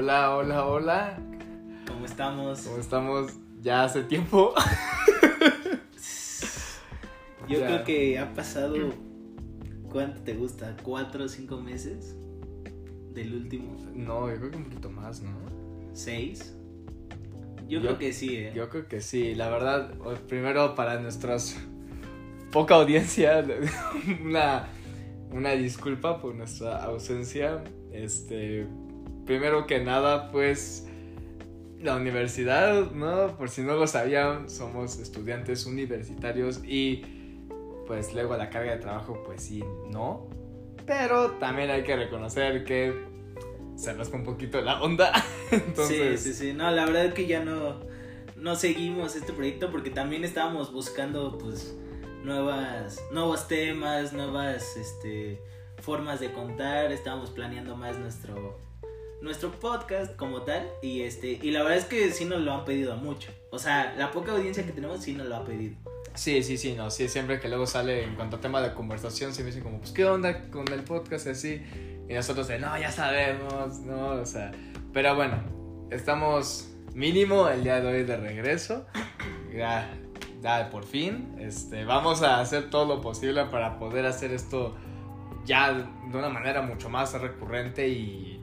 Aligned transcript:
Hola, 0.00 0.36
hola, 0.36 0.64
hola. 0.64 1.18
¿Cómo 1.88 2.06
estamos? 2.06 2.60
¿Cómo 2.60 2.78
estamos? 2.78 3.32
Ya 3.60 3.82
hace 3.82 4.04
tiempo. 4.04 4.54
Yo 7.48 7.58
Ya. 7.58 7.66
creo 7.66 7.84
que 7.84 8.16
ha 8.20 8.32
pasado. 8.32 8.76
¿Cuánto 9.90 10.22
te 10.22 10.34
gusta? 10.34 10.76
¿Cuatro 10.84 11.24
o 11.24 11.28
cinco 11.28 11.60
meses? 11.60 12.14
Del 13.12 13.34
último. 13.34 13.76
No, 13.92 14.30
yo 14.30 14.36
creo 14.36 14.50
que 14.52 14.56
un 14.58 14.64
poquito 14.66 14.88
más, 14.88 15.20
¿no? 15.20 15.32
¿Seis? 15.94 16.54
Yo, 17.66 17.80
Yo- 17.80 17.80
creo 17.80 17.98
que 17.98 18.12
sí, 18.12 18.36
¿eh? 18.36 18.52
Yo 18.54 18.68
creo 18.68 18.86
que 18.86 19.00
sí. 19.00 19.34
La 19.34 19.48
verdad, 19.48 19.94
primero 20.28 20.76
para 20.76 21.00
nuestras 21.00 21.56
poca 22.52 22.76
audiencia, 22.76 23.44
una, 24.24 24.68
una 25.32 25.50
disculpa 25.54 26.20
por 26.20 26.36
nuestra 26.36 26.84
ausencia. 26.84 27.64
Este, 27.90 28.68
primero 29.28 29.66
que 29.66 29.78
nada, 29.78 30.32
pues 30.32 30.86
la 31.82 31.96
universidad, 31.96 32.90
¿no? 32.92 33.36
Por 33.36 33.50
si 33.50 33.60
no 33.60 33.74
lo 33.74 33.86
sabían, 33.86 34.48
somos 34.48 34.98
estudiantes 34.98 35.66
universitarios 35.66 36.62
y 36.64 37.04
pues 37.86 38.14
luego 38.14 38.38
la 38.38 38.48
carga 38.48 38.72
de 38.72 38.78
trabajo, 38.78 39.22
pues 39.26 39.42
sí, 39.42 39.62
no. 39.90 40.30
Pero 40.86 41.32
también 41.32 41.68
hay 41.68 41.82
que 41.82 41.94
reconocer 41.94 42.64
que 42.64 42.94
se 43.76 43.94
fue 43.94 44.18
un 44.18 44.24
poquito 44.24 44.62
la 44.62 44.80
onda. 44.80 45.12
Entonces, 45.50 46.22
Sí, 46.22 46.32
sí, 46.32 46.46
sí. 46.46 46.52
No, 46.54 46.70
la 46.70 46.86
verdad 46.86 47.04
es 47.04 47.12
que 47.12 47.26
ya 47.26 47.44
no, 47.44 47.80
no 48.34 48.56
seguimos 48.56 49.14
este 49.14 49.34
proyecto 49.34 49.70
porque 49.70 49.90
también 49.90 50.24
estábamos 50.24 50.72
buscando, 50.72 51.36
pues, 51.36 51.76
nuevas, 52.24 52.98
nuevos 53.12 53.46
temas, 53.46 54.14
nuevas, 54.14 54.74
este, 54.78 55.42
formas 55.82 56.18
de 56.18 56.32
contar. 56.32 56.90
Estábamos 56.92 57.28
planeando 57.28 57.76
más 57.76 57.98
nuestro, 57.98 58.58
nuestro 59.20 59.50
podcast 59.52 60.16
como 60.16 60.42
tal. 60.42 60.68
Y, 60.82 61.02
este, 61.02 61.38
y 61.42 61.50
la 61.50 61.62
verdad 61.62 61.78
es 61.78 61.84
que 61.84 62.10
sí 62.12 62.24
nos 62.24 62.40
lo 62.40 62.52
han 62.52 62.64
pedido 62.64 62.96
mucho. 62.96 63.30
O 63.50 63.58
sea, 63.58 63.94
la 63.96 64.10
poca 64.10 64.32
audiencia 64.32 64.64
que 64.64 64.72
tenemos 64.72 65.02
sí 65.02 65.12
nos 65.12 65.26
lo 65.26 65.36
ha 65.36 65.44
pedido. 65.44 65.76
Sí, 66.14 66.42
sí, 66.42 66.58
sí, 66.58 66.74
no, 66.74 66.90
sí, 66.90 67.08
siempre 67.08 67.38
que 67.38 67.48
luego 67.48 67.66
sale 67.66 68.02
en 68.02 68.16
cuanto 68.16 68.36
a 68.36 68.40
tema 68.40 68.60
de 68.60 68.74
conversación, 68.74 69.32
se 69.32 69.42
me 69.42 69.46
dicen 69.46 69.62
como, 69.62 69.78
pues, 69.78 69.92
¿qué 69.92 70.04
onda 70.04 70.50
con 70.50 70.66
el 70.72 70.82
podcast 70.82 71.28
así? 71.28 71.62
Y 72.08 72.12
nosotros 72.12 72.48
de, 72.48 72.58
no, 72.58 72.76
ya 72.76 72.90
sabemos, 72.90 73.78
no, 73.80 74.08
o 74.08 74.26
sea, 74.26 74.50
pero 74.92 75.14
bueno, 75.14 75.40
estamos 75.90 76.70
mínimo 76.92 77.48
el 77.48 77.62
día 77.62 77.80
de 77.80 77.86
hoy 77.86 78.02
de 78.02 78.16
regreso, 78.16 78.84
ya, 79.54 79.94
ya 80.42 80.70
por 80.70 80.84
fin, 80.84 81.36
este, 81.38 81.84
vamos 81.84 82.22
a 82.22 82.40
hacer 82.40 82.68
todo 82.68 82.96
lo 82.96 83.00
posible 83.00 83.44
para 83.44 83.78
poder 83.78 84.04
hacer 84.04 84.32
esto 84.32 84.76
ya 85.44 85.72
de 85.72 86.18
una 86.18 86.28
manera 86.28 86.62
mucho 86.62 86.90
más 86.90 87.12
recurrente 87.12 87.88
y, 87.88 88.37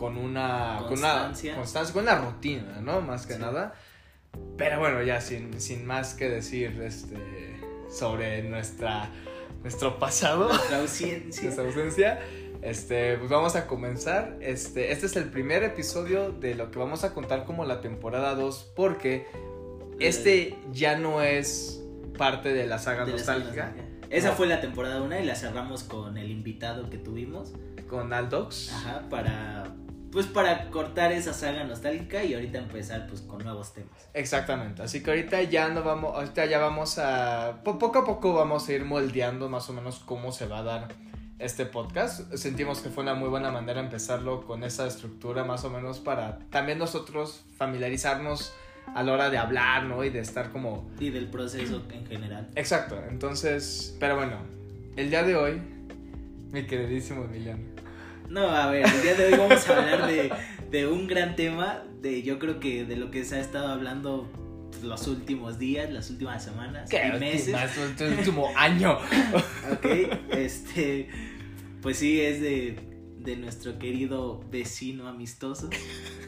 con 0.00 0.16
una 0.16 0.78
Constancia. 0.88 1.50
con 1.52 1.58
una 1.58 1.62
constancia, 1.62 1.92
con 1.94 2.02
una 2.04 2.14
rutina, 2.16 2.80
¿no? 2.80 3.00
Más 3.02 3.26
que 3.26 3.34
Sí. 3.34 3.40
nada. 3.40 3.74
Pero 4.56 4.78
bueno, 4.80 5.02
ya 5.02 5.20
sin, 5.20 5.60
sin 5.60 5.84
más 5.86 6.14
que 6.14 6.28
decir 6.30 6.80
este, 6.82 7.60
sobre 7.90 8.42
nuestra, 8.44 9.10
nuestro 9.62 9.98
pasado, 9.98 10.48
Nuestra 10.48 10.78
ausencia. 10.80 11.42
nuestra 11.44 11.64
ausencia, 11.64 12.20
este, 12.62 13.18
pues 13.18 13.30
vamos 13.30 13.56
a 13.56 13.66
comenzar. 13.66 14.36
Este, 14.40 14.92
este 14.92 15.06
es 15.06 15.16
el 15.16 15.24
primer 15.30 15.62
episodio 15.64 16.30
de 16.32 16.54
lo 16.54 16.70
que 16.70 16.78
vamos 16.78 17.04
a 17.04 17.12
contar 17.12 17.44
como 17.44 17.64
la 17.64 17.80
temporada 17.80 18.34
2, 18.34 18.72
porque 18.74 19.26
este 19.98 20.56
ya 20.72 20.96
no 20.96 21.22
es 21.22 21.82
parte 22.16 22.52
de 22.54 22.66
la 22.66 22.78
saga 22.78 23.00
de 23.04 23.12
la 23.12 23.16
nostálgica. 23.18 23.74
Esa 24.10 24.28
No. 24.30 24.34
fue 24.34 24.46
la 24.46 24.60
temporada 24.60 25.02
1 25.02 25.18
y 25.20 25.24
la 25.24 25.34
cerramos 25.36 25.82
con 25.84 26.16
el 26.18 26.30
invitado 26.30 26.88
que 26.90 26.98
tuvimos. 26.98 27.52
con 27.88 28.12
Aldox. 28.12 28.72
Ajá, 28.72 29.08
para 29.10 29.64
pues 30.12 30.26
para 30.26 30.68
cortar 30.70 31.12
esa 31.12 31.32
saga 31.32 31.64
nostálgica 31.64 32.24
y 32.24 32.34
ahorita 32.34 32.58
empezar 32.58 33.06
pues 33.06 33.20
con 33.20 33.42
nuevos 33.44 33.72
temas. 33.72 33.90
Exactamente, 34.14 34.82
así 34.82 35.02
que 35.02 35.10
ahorita 35.10 35.42
ya 35.42 35.68
no 35.68 35.82
vamos, 35.82 36.14
ahorita 36.14 36.46
ya 36.46 36.58
vamos 36.58 36.98
a, 36.98 37.60
po- 37.64 37.78
poco 37.78 38.00
a 38.00 38.04
poco 38.04 38.34
vamos 38.34 38.68
a 38.68 38.72
ir 38.72 38.84
moldeando 38.84 39.48
más 39.48 39.68
o 39.70 39.72
menos 39.72 40.00
cómo 40.00 40.32
se 40.32 40.46
va 40.46 40.58
a 40.58 40.62
dar 40.62 40.88
este 41.38 41.64
podcast. 41.64 42.34
Sentimos 42.34 42.80
que 42.80 42.90
fue 42.90 43.02
una 43.02 43.14
muy 43.14 43.28
buena 43.28 43.50
manera 43.50 43.80
empezarlo 43.80 44.42
con 44.44 44.62
esa 44.64 44.86
estructura 44.86 45.44
más 45.44 45.64
o 45.64 45.70
menos 45.70 45.98
para 45.98 46.38
también 46.50 46.78
nosotros 46.78 47.44
familiarizarnos 47.56 48.52
a 48.94 49.02
la 49.04 49.12
hora 49.12 49.30
de 49.30 49.38
hablar, 49.38 49.84
¿no? 49.84 50.02
Y 50.04 50.10
de 50.10 50.18
estar 50.18 50.50
como... 50.50 50.90
Y 50.98 51.10
del 51.10 51.28
proceso 51.28 51.82
en 51.92 52.04
general. 52.06 52.48
Exacto, 52.56 53.00
entonces, 53.08 53.96
pero 54.00 54.16
bueno, 54.16 54.38
el 54.96 55.08
día 55.10 55.22
de 55.22 55.36
hoy, 55.36 55.62
mi 56.50 56.66
queridísimo 56.66 57.24
Emiliano. 57.24 57.62
No, 58.30 58.48
a 58.48 58.70
ver, 58.70 58.86
el 58.86 59.02
día 59.02 59.14
de 59.14 59.26
hoy 59.26 59.36
vamos 59.36 59.68
a 59.68 59.76
hablar 59.76 60.06
de, 60.06 60.32
de 60.70 60.86
un 60.86 61.08
gran 61.08 61.34
tema, 61.34 61.82
de 62.00 62.22
yo 62.22 62.38
creo 62.38 62.60
que 62.60 62.84
de 62.84 62.94
lo 62.94 63.10
que 63.10 63.24
se 63.24 63.34
ha 63.34 63.40
estado 63.40 63.66
hablando 63.66 64.30
los 64.84 65.08
últimos 65.08 65.58
días, 65.58 65.90
las 65.90 66.10
últimas 66.10 66.44
semanas 66.44 66.88
y 66.92 67.18
meses. 67.18 67.52
Más, 67.52 67.76
el 67.76 68.12
último 68.18 68.48
año. 68.56 68.98
Ok, 69.72 69.84
este, 70.30 71.08
pues 71.82 71.98
sí, 71.98 72.20
es 72.20 72.40
de, 72.40 72.78
de 73.18 73.36
nuestro 73.36 73.80
querido 73.80 74.44
vecino 74.48 75.08
amistoso. 75.08 75.68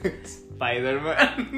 Spider-Man. 0.02 1.50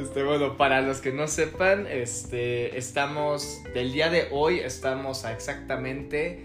Este, 0.00 0.22
bueno, 0.22 0.56
para 0.56 0.80
los 0.80 1.00
que 1.00 1.12
no 1.12 1.26
sepan, 1.26 1.88
este, 1.88 2.78
estamos, 2.78 3.64
del 3.74 3.92
día 3.92 4.10
de 4.10 4.28
hoy 4.30 4.60
estamos 4.60 5.24
a 5.24 5.32
exactamente... 5.32 6.44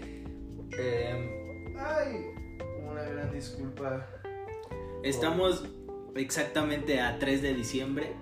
eh, 0.76 1.74
ay, 1.78 2.31
disculpa. 3.32 4.06
Estamos 5.02 5.64
exactamente 6.14 7.00
a 7.00 7.18
3 7.18 7.42
de 7.42 7.54
diciembre 7.54 8.12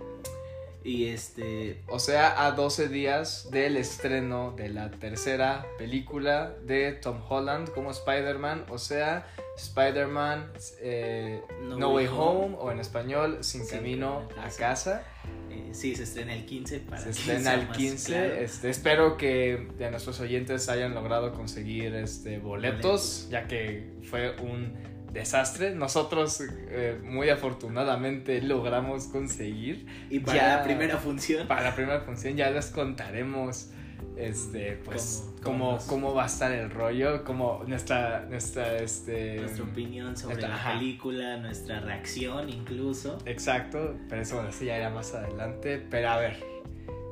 y 0.83 1.07
este, 1.09 1.83
O 1.89 1.99
sea, 1.99 2.47
a 2.47 2.53
12 2.53 2.89
días 2.89 3.49
del 3.51 3.77
estreno 3.77 4.53
de 4.57 4.71
la 4.71 4.91
tercera 4.91 5.67
película 5.77 6.55
de 6.65 6.93
Tom 6.93 7.21
Holland 7.29 7.69
como 7.71 7.91
Spider-Man. 7.91 8.65
O 8.71 8.79
sea, 8.79 9.27
Spider-Man 9.59 10.53
eh, 10.81 11.43
no, 11.63 11.93
Way 11.93 12.07
Home, 12.07 12.57
o 12.59 12.73
en 12.73 12.81
español 12.81 13.39
Sin 13.43 13.65
Sin 13.67 13.77
Camino 13.77 14.27
Camino 14.29 14.43
a 14.43 14.45
Casa. 14.45 14.59
casa. 14.59 15.05
eh, 15.51 15.69
sí, 15.73 15.95
se 15.95 16.05
estrena 16.05 16.33
el 16.35 16.47
15 16.47 16.81
para 16.81 17.03
Se 17.03 17.11
estrena 17.11 17.55
el 17.55 17.69
más 17.69 17.77
15. 17.77 18.13
claro. 18.13 18.35
Este, 18.37 18.71
espero 18.71 19.17
que 19.19 19.69
de 19.77 19.91
nuestros 19.91 20.19
oyentes 20.21 20.71
hayan 20.71 20.95
logrado 20.95 21.35
conseguir 21.35 21.95
este, 21.95 22.39
boletos, 22.39 22.81
Boletos. 22.81 23.29
ya 23.31 23.47
que 23.47 23.99
fue 24.09 24.35
un 24.41 24.79
desastre. 25.13 25.75
Nosotros, 25.75 26.41
eh, 26.71 26.99
muy 27.03 27.29
afortunadamente, 27.31 28.41
logramos 28.43 29.05
conseguir. 29.09 29.87
Y 30.11 30.21
para 30.21 30.37
ya- 30.39 30.57
la 30.59 30.63
primera 30.65 30.97
función, 30.99 31.47
Para 31.49 31.63
la 31.63 31.75
primera 31.75 32.01
función 32.01 32.37
ya 32.37 32.51
les 32.51 32.67
contaremos. 32.67 33.71
Este, 34.17 34.73
pues, 34.85 35.25
Cómo- 35.25 35.35
cómo, 35.43 35.59
cómo 35.59 35.73
nos- 35.73 35.85
cómo 35.85 36.15
va 36.15 36.25
a 36.25 36.27
estar 36.27 36.53
el 36.53 36.71
rollo, 36.71 37.25
cómo 37.25 37.63
nuestra, 37.67 38.27
nuestra, 38.29 38.77
este... 38.79 39.37
nuestra 39.37 39.65
opinión 39.65 40.15
sobre 40.17 40.35
Nuestra- 40.35 40.49
la 40.51 40.55
ajá. 40.57 40.73
película, 40.79 41.37
nuestra 41.39 41.81
reacción 41.81 42.49
incluso. 42.51 43.17
Exacto, 43.25 43.97
pero 44.11 44.21
eso 44.21 44.35
bueno, 44.35 44.51
eso 44.51 44.65
ya 44.65 44.77
era 44.77 44.91
más 44.91 45.15
adelante. 45.15 45.83
Pero 45.91 46.11
a 46.11 46.19
ver, 46.19 46.37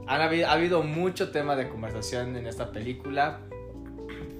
han 0.06 0.20
habido, 0.20 0.48
ha 0.48 0.52
habido 0.52 0.82
mucho 0.82 1.30
tema 1.30 1.56
de 1.56 1.68
conversación 1.68 2.36
en 2.36 2.46
esta 2.46 2.72
película, 2.72 3.40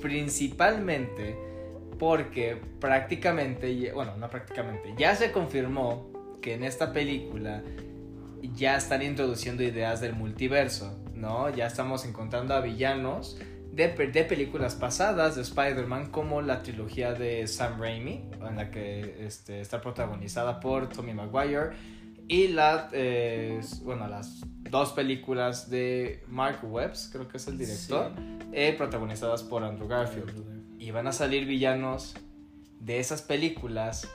principalmente 0.02 1.36
porque 1.98 2.60
prácticamente, 2.80 3.92
bueno, 3.92 4.16
no 4.16 4.30
prácticamente, 4.30 4.94
ya 4.96 5.14
se 5.14 5.32
confirmó 5.32 6.10
que 6.40 6.54
en 6.54 6.64
esta 6.64 6.92
película 6.92 7.62
ya 8.54 8.76
están 8.76 9.02
introduciendo 9.02 9.62
ideas 9.62 10.00
del 10.00 10.14
multiverso, 10.14 10.98
¿no? 11.14 11.50
Ya 11.50 11.66
estamos 11.66 12.04
encontrando 12.04 12.54
a 12.54 12.60
villanos 12.60 13.38
de 13.72 13.88
películas 14.24 14.74
pasadas 14.74 15.36
de 15.36 15.42
Spider-Man 15.42 16.10
como 16.10 16.42
la 16.42 16.62
trilogía 16.62 17.12
de 17.12 17.46
Sam 17.46 17.80
Raimi, 17.80 18.28
en 18.40 18.56
la 18.56 18.72
que 18.72 19.24
este, 19.24 19.60
está 19.60 19.80
protagonizada 19.80 20.58
por 20.58 20.88
Tommy 20.88 21.14
Maguire, 21.14 21.70
y 22.26 22.48
la, 22.48 22.88
eh, 22.92 23.60
bueno, 23.84 24.08
las 24.08 24.40
dos 24.68 24.92
películas 24.92 25.70
de 25.70 26.24
Mark 26.26 26.58
Webbs, 26.62 27.08
creo 27.12 27.28
que 27.28 27.36
es 27.36 27.46
el 27.46 27.56
director, 27.56 28.12
eh, 28.52 28.74
protagonizadas 28.76 29.44
por 29.44 29.62
Andrew 29.62 29.86
Garfield. 29.86 30.57
Y 30.88 30.90
van 30.90 31.06
a 31.06 31.12
salir 31.12 31.44
villanos 31.44 32.14
de 32.80 32.98
esas 32.98 33.20
películas, 33.20 34.08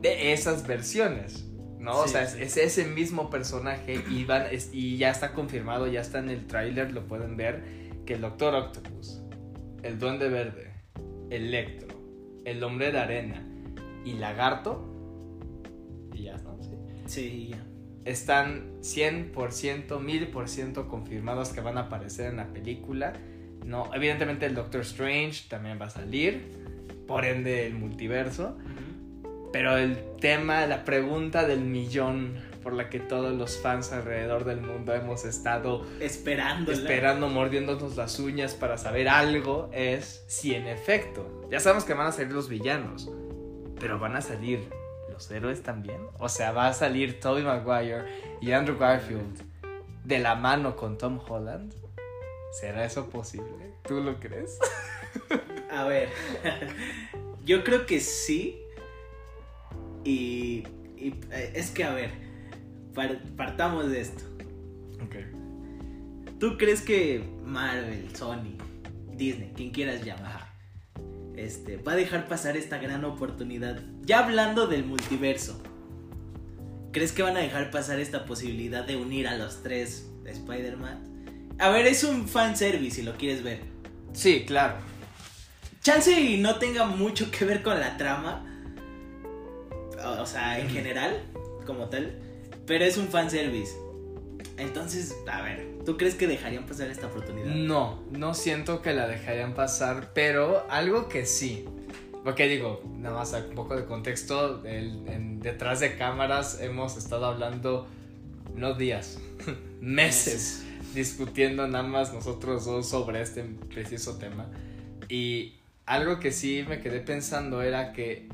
de 0.00 0.32
esas 0.32 0.66
versiones. 0.66 1.48
¿no? 1.78 1.98
o 2.00 2.08
sea, 2.08 2.24
es, 2.24 2.34
es 2.34 2.56
ese 2.56 2.84
mismo 2.86 3.30
personaje 3.30 4.02
y, 4.10 4.24
van, 4.24 4.46
es- 4.50 4.70
y 4.72 4.96
ya 4.96 5.10
está 5.12 5.34
confirmado, 5.34 5.86
ya 5.86 6.00
está 6.00 6.18
en 6.18 6.30
el 6.30 6.48
tráiler, 6.48 6.90
lo 6.90 7.06
pueden 7.06 7.36
ver, 7.36 7.62
que 8.04 8.14
el 8.14 8.22
Doctor 8.22 8.56
Octopus, 8.56 9.22
el 9.84 10.00
Duende 10.00 10.28
Verde, 10.28 10.72
Electro, 11.30 11.96
el 12.44 12.64
Hombre 12.64 12.90
de 12.90 12.98
Arena 12.98 13.46
y 14.04 14.14
Lagarto, 14.14 14.84
y 16.12 16.24
ya, 16.24 16.38
¿no? 16.38 16.58
Sí. 16.60 16.70
Sí, 17.06 17.48
ya. 17.52 17.64
Están 18.04 18.80
100%, 18.80 20.00
1000% 20.00 20.88
confirmados 20.88 21.50
que 21.50 21.60
van 21.60 21.78
a 21.78 21.82
aparecer 21.82 22.26
en 22.30 22.38
la 22.38 22.52
película. 22.52 23.12
No, 23.64 23.90
evidentemente 23.94 24.46
el 24.46 24.54
Doctor 24.54 24.82
Strange 24.82 25.48
también 25.48 25.80
va 25.80 25.86
a 25.86 25.90
salir, 25.90 26.62
por 27.06 27.24
ende 27.24 27.66
el 27.66 27.74
multiverso. 27.74 28.56
Pero 29.52 29.76
el 29.76 29.98
tema, 30.20 30.66
la 30.66 30.84
pregunta 30.84 31.46
del 31.46 31.60
millón 31.60 32.38
por 32.62 32.72
la 32.72 32.88
que 32.88 33.00
todos 33.00 33.34
los 33.34 33.58
fans 33.58 33.92
alrededor 33.92 34.44
del 34.44 34.60
mundo 34.60 34.94
hemos 34.94 35.24
estado 35.24 35.84
Esperando. 36.00 36.72
esperando, 36.72 37.28
mordiéndonos 37.28 37.96
las 37.96 38.18
uñas 38.18 38.54
para 38.54 38.78
saber 38.78 39.08
algo, 39.08 39.68
es 39.72 40.24
si 40.28 40.54
en 40.54 40.66
efecto, 40.66 41.46
ya 41.50 41.60
sabemos 41.60 41.84
que 41.84 41.94
van 41.94 42.06
a 42.06 42.12
salir 42.12 42.32
los 42.32 42.48
villanos, 42.48 43.10
pero 43.78 43.98
van 43.98 44.16
a 44.16 44.20
salir 44.22 44.70
los 45.10 45.30
héroes 45.30 45.62
también. 45.62 46.00
O 46.18 46.28
sea, 46.28 46.52
va 46.52 46.68
a 46.68 46.72
salir 46.72 47.20
Tobey 47.20 47.42
Maguire 47.42 48.04
y 48.40 48.52
Andrew 48.52 48.78
Garfield 48.78 49.42
de 50.04 50.18
la 50.18 50.34
mano 50.34 50.76
con 50.76 50.96
Tom 50.98 51.20
Holland. 51.28 51.74
¿Será 52.60 52.84
eso 52.84 53.08
posible? 53.08 53.74
¿Tú 53.86 54.00
lo 54.00 54.18
crees? 54.20 54.58
A 55.70 55.84
ver, 55.84 56.08
yo 57.44 57.64
creo 57.64 57.86
que 57.86 58.00
sí. 58.00 58.58
Y, 60.04 60.64
y, 60.96 61.14
eh, 61.30 61.52
es 61.54 61.70
que, 61.70 61.84
a 61.84 61.94
ver, 61.94 62.10
par- 62.94 63.22
partamos 63.36 63.88
de 63.90 64.00
esto. 64.00 64.24
Ok. 65.04 65.16
¿Tú 66.38 66.58
crees 66.58 66.82
que 66.82 67.24
Marvel, 67.44 68.14
Sony, 68.14 68.58
Disney, 69.12 69.52
quien 69.56 69.70
quieras 69.70 70.04
llamar, 70.04 70.52
este, 71.36 71.76
va 71.78 71.92
a 71.92 71.96
dejar 71.96 72.28
pasar 72.28 72.56
esta 72.56 72.78
gran 72.78 73.04
oportunidad? 73.04 73.80
Ya 74.02 74.24
hablando 74.24 74.66
del 74.66 74.84
multiverso, 74.84 75.62
¿crees 76.92 77.12
que 77.12 77.22
van 77.22 77.36
a 77.36 77.40
dejar 77.40 77.70
pasar 77.70 77.98
esta 78.00 78.26
posibilidad 78.26 78.84
de 78.84 78.96
unir 78.96 79.28
a 79.28 79.36
los 79.38 79.62
tres 79.62 80.10
Spider-Man? 80.26 81.11
A 81.62 81.70
ver, 81.70 81.86
es 81.86 82.02
un 82.04 82.26
fanservice 82.28 82.96
si 82.96 83.02
lo 83.02 83.16
quieres 83.16 83.42
ver. 83.42 83.60
Sí, 84.12 84.44
claro. 84.46 84.74
Chance 85.82 86.20
y 86.20 86.38
no 86.38 86.56
tenga 86.56 86.86
mucho 86.86 87.30
que 87.30 87.44
ver 87.44 87.62
con 87.62 87.78
la 87.78 87.96
trama. 87.96 88.44
O 90.04 90.22
o 90.22 90.26
sea, 90.26 90.58
en 90.58 90.68
general, 90.68 91.22
como 91.66 91.88
tal. 91.88 92.18
Pero 92.66 92.84
es 92.84 92.96
un 92.96 93.08
fanservice. 93.08 93.72
Entonces, 94.58 95.14
a 95.30 95.42
ver, 95.42 95.66
¿tú 95.86 95.96
crees 95.96 96.14
que 96.14 96.26
dejarían 96.26 96.66
pasar 96.66 96.88
esta 96.90 97.06
oportunidad? 97.06 97.46
No, 97.46 98.02
no 98.10 98.34
siento 98.34 98.82
que 98.82 98.92
la 98.92 99.06
dejarían 99.08 99.54
pasar, 99.54 100.10
pero 100.14 100.66
algo 100.68 101.08
que 101.08 101.26
sí. 101.26 101.64
Porque 102.24 102.46
digo, 102.48 102.82
nada 102.98 103.16
más 103.18 103.32
un 103.32 103.54
poco 103.54 103.74
de 103.76 103.84
contexto, 103.86 104.64
el- 104.64 105.06
en- 105.08 105.40
detrás 105.40 105.80
de 105.80 105.96
cámaras 105.96 106.60
hemos 106.60 106.96
estado 106.96 107.26
hablando, 107.26 107.88
no 108.54 108.74
días, 108.74 109.18
meses, 109.80 110.64
discutiendo 110.94 111.66
nada 111.68 111.84
más 111.84 112.12
nosotros 112.12 112.64
dos 112.64 112.88
sobre 112.88 113.20
este 113.22 113.42
preciso 113.42 114.18
tema. 114.18 114.46
Y 115.08 115.54
algo 115.86 116.20
que 116.20 116.32
sí 116.32 116.64
me 116.68 116.80
quedé 116.80 117.00
pensando 117.00 117.62
era 117.62 117.92
que 117.92 118.28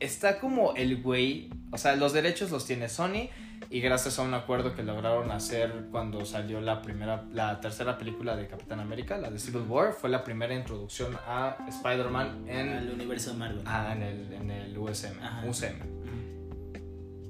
está 0.00 0.38
como 0.38 0.74
el 0.74 1.02
güey, 1.02 1.50
o 1.70 1.78
sea, 1.78 1.96
los 1.96 2.12
derechos 2.12 2.50
los 2.50 2.66
tiene 2.66 2.88
Sony 2.88 3.28
y 3.70 3.80
gracias 3.80 4.18
a 4.18 4.22
un 4.22 4.34
acuerdo 4.34 4.74
que 4.74 4.82
lograron 4.82 5.30
hacer 5.30 5.86
cuando 5.90 6.24
salió 6.26 6.60
la 6.60 6.82
primera, 6.82 7.24
la 7.32 7.60
tercera 7.60 7.96
película 7.96 8.36
de 8.36 8.46
Capitán 8.46 8.80
América, 8.80 9.16
la 9.16 9.30
de 9.30 9.38
Civil 9.38 9.62
War, 9.68 9.92
fue 9.94 10.10
la 10.10 10.24
primera 10.24 10.54
introducción 10.54 11.16
a 11.26 11.56
Spider-Man 11.68 12.44
En 12.48 12.68
el 12.68 12.90
universo 12.90 13.32
Marvel. 13.34 13.62
ah, 13.64 13.92
en 13.96 14.02
el, 14.02 14.32
en 14.32 14.50
el 14.50 14.76
USM, 14.76 15.18
Ajá. 15.22 15.46
UCM. 15.46 15.78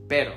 Pero 0.09 0.33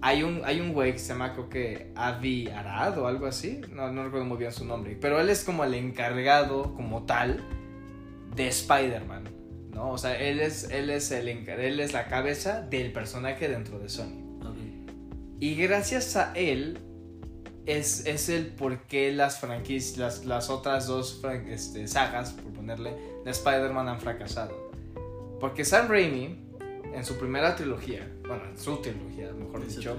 hay 0.00 0.22
un, 0.22 0.42
hay 0.44 0.60
un 0.60 0.72
güey 0.72 0.92
que 0.92 0.98
se 0.98 1.08
llama 1.08 1.32
creo 1.32 1.48
que 1.48 1.92
Avi 1.94 2.48
Arad 2.48 2.98
o 2.98 3.06
algo 3.06 3.26
así, 3.26 3.60
no, 3.72 3.90
no 3.92 4.04
recuerdo 4.04 4.26
muy 4.26 4.38
bien 4.38 4.52
su 4.52 4.64
nombre, 4.64 4.96
pero 5.00 5.20
él 5.20 5.28
es 5.28 5.44
como 5.44 5.64
el 5.64 5.74
encargado 5.74 6.74
como 6.74 7.04
tal 7.04 7.42
de 8.34 8.48
Spider-Man, 8.48 9.24
¿no? 9.72 9.90
O 9.90 9.98
sea, 9.98 10.16
él 10.18 10.40
es, 10.40 10.70
él 10.70 10.90
es, 10.90 11.10
el, 11.10 11.28
él 11.28 11.80
es 11.80 11.92
la 11.92 12.06
cabeza 12.06 12.62
del 12.62 12.92
personaje 12.92 13.48
dentro 13.48 13.78
de 13.78 13.88
Sony. 13.88 14.38
Ok. 14.42 14.56
Y 15.40 15.56
gracias 15.56 16.16
a 16.16 16.32
él 16.34 16.78
es, 17.66 18.06
es 18.06 18.28
el 18.28 18.46
por 18.46 18.82
qué 18.82 19.12
las 19.12 19.40
franquicias, 19.40 19.98
las, 19.98 20.24
las 20.24 20.50
otras 20.50 20.86
dos 20.86 21.20
este, 21.48 21.86
sagas, 21.86 22.32
por 22.32 22.52
ponerle, 22.52 22.94
de 23.24 23.30
Spider-Man 23.30 23.88
han 23.88 24.00
fracasado. 24.00 24.70
Porque 25.38 25.64
Sam 25.64 25.88
Raimi, 25.88 26.47
en 26.94 27.04
su 27.04 27.16
primera 27.18 27.54
trilogía, 27.56 28.08
bueno, 28.26 28.44
en 28.44 28.58
su 28.58 28.76
trilogía, 28.78 29.32
mejor 29.32 29.66
dicho, 29.66 29.96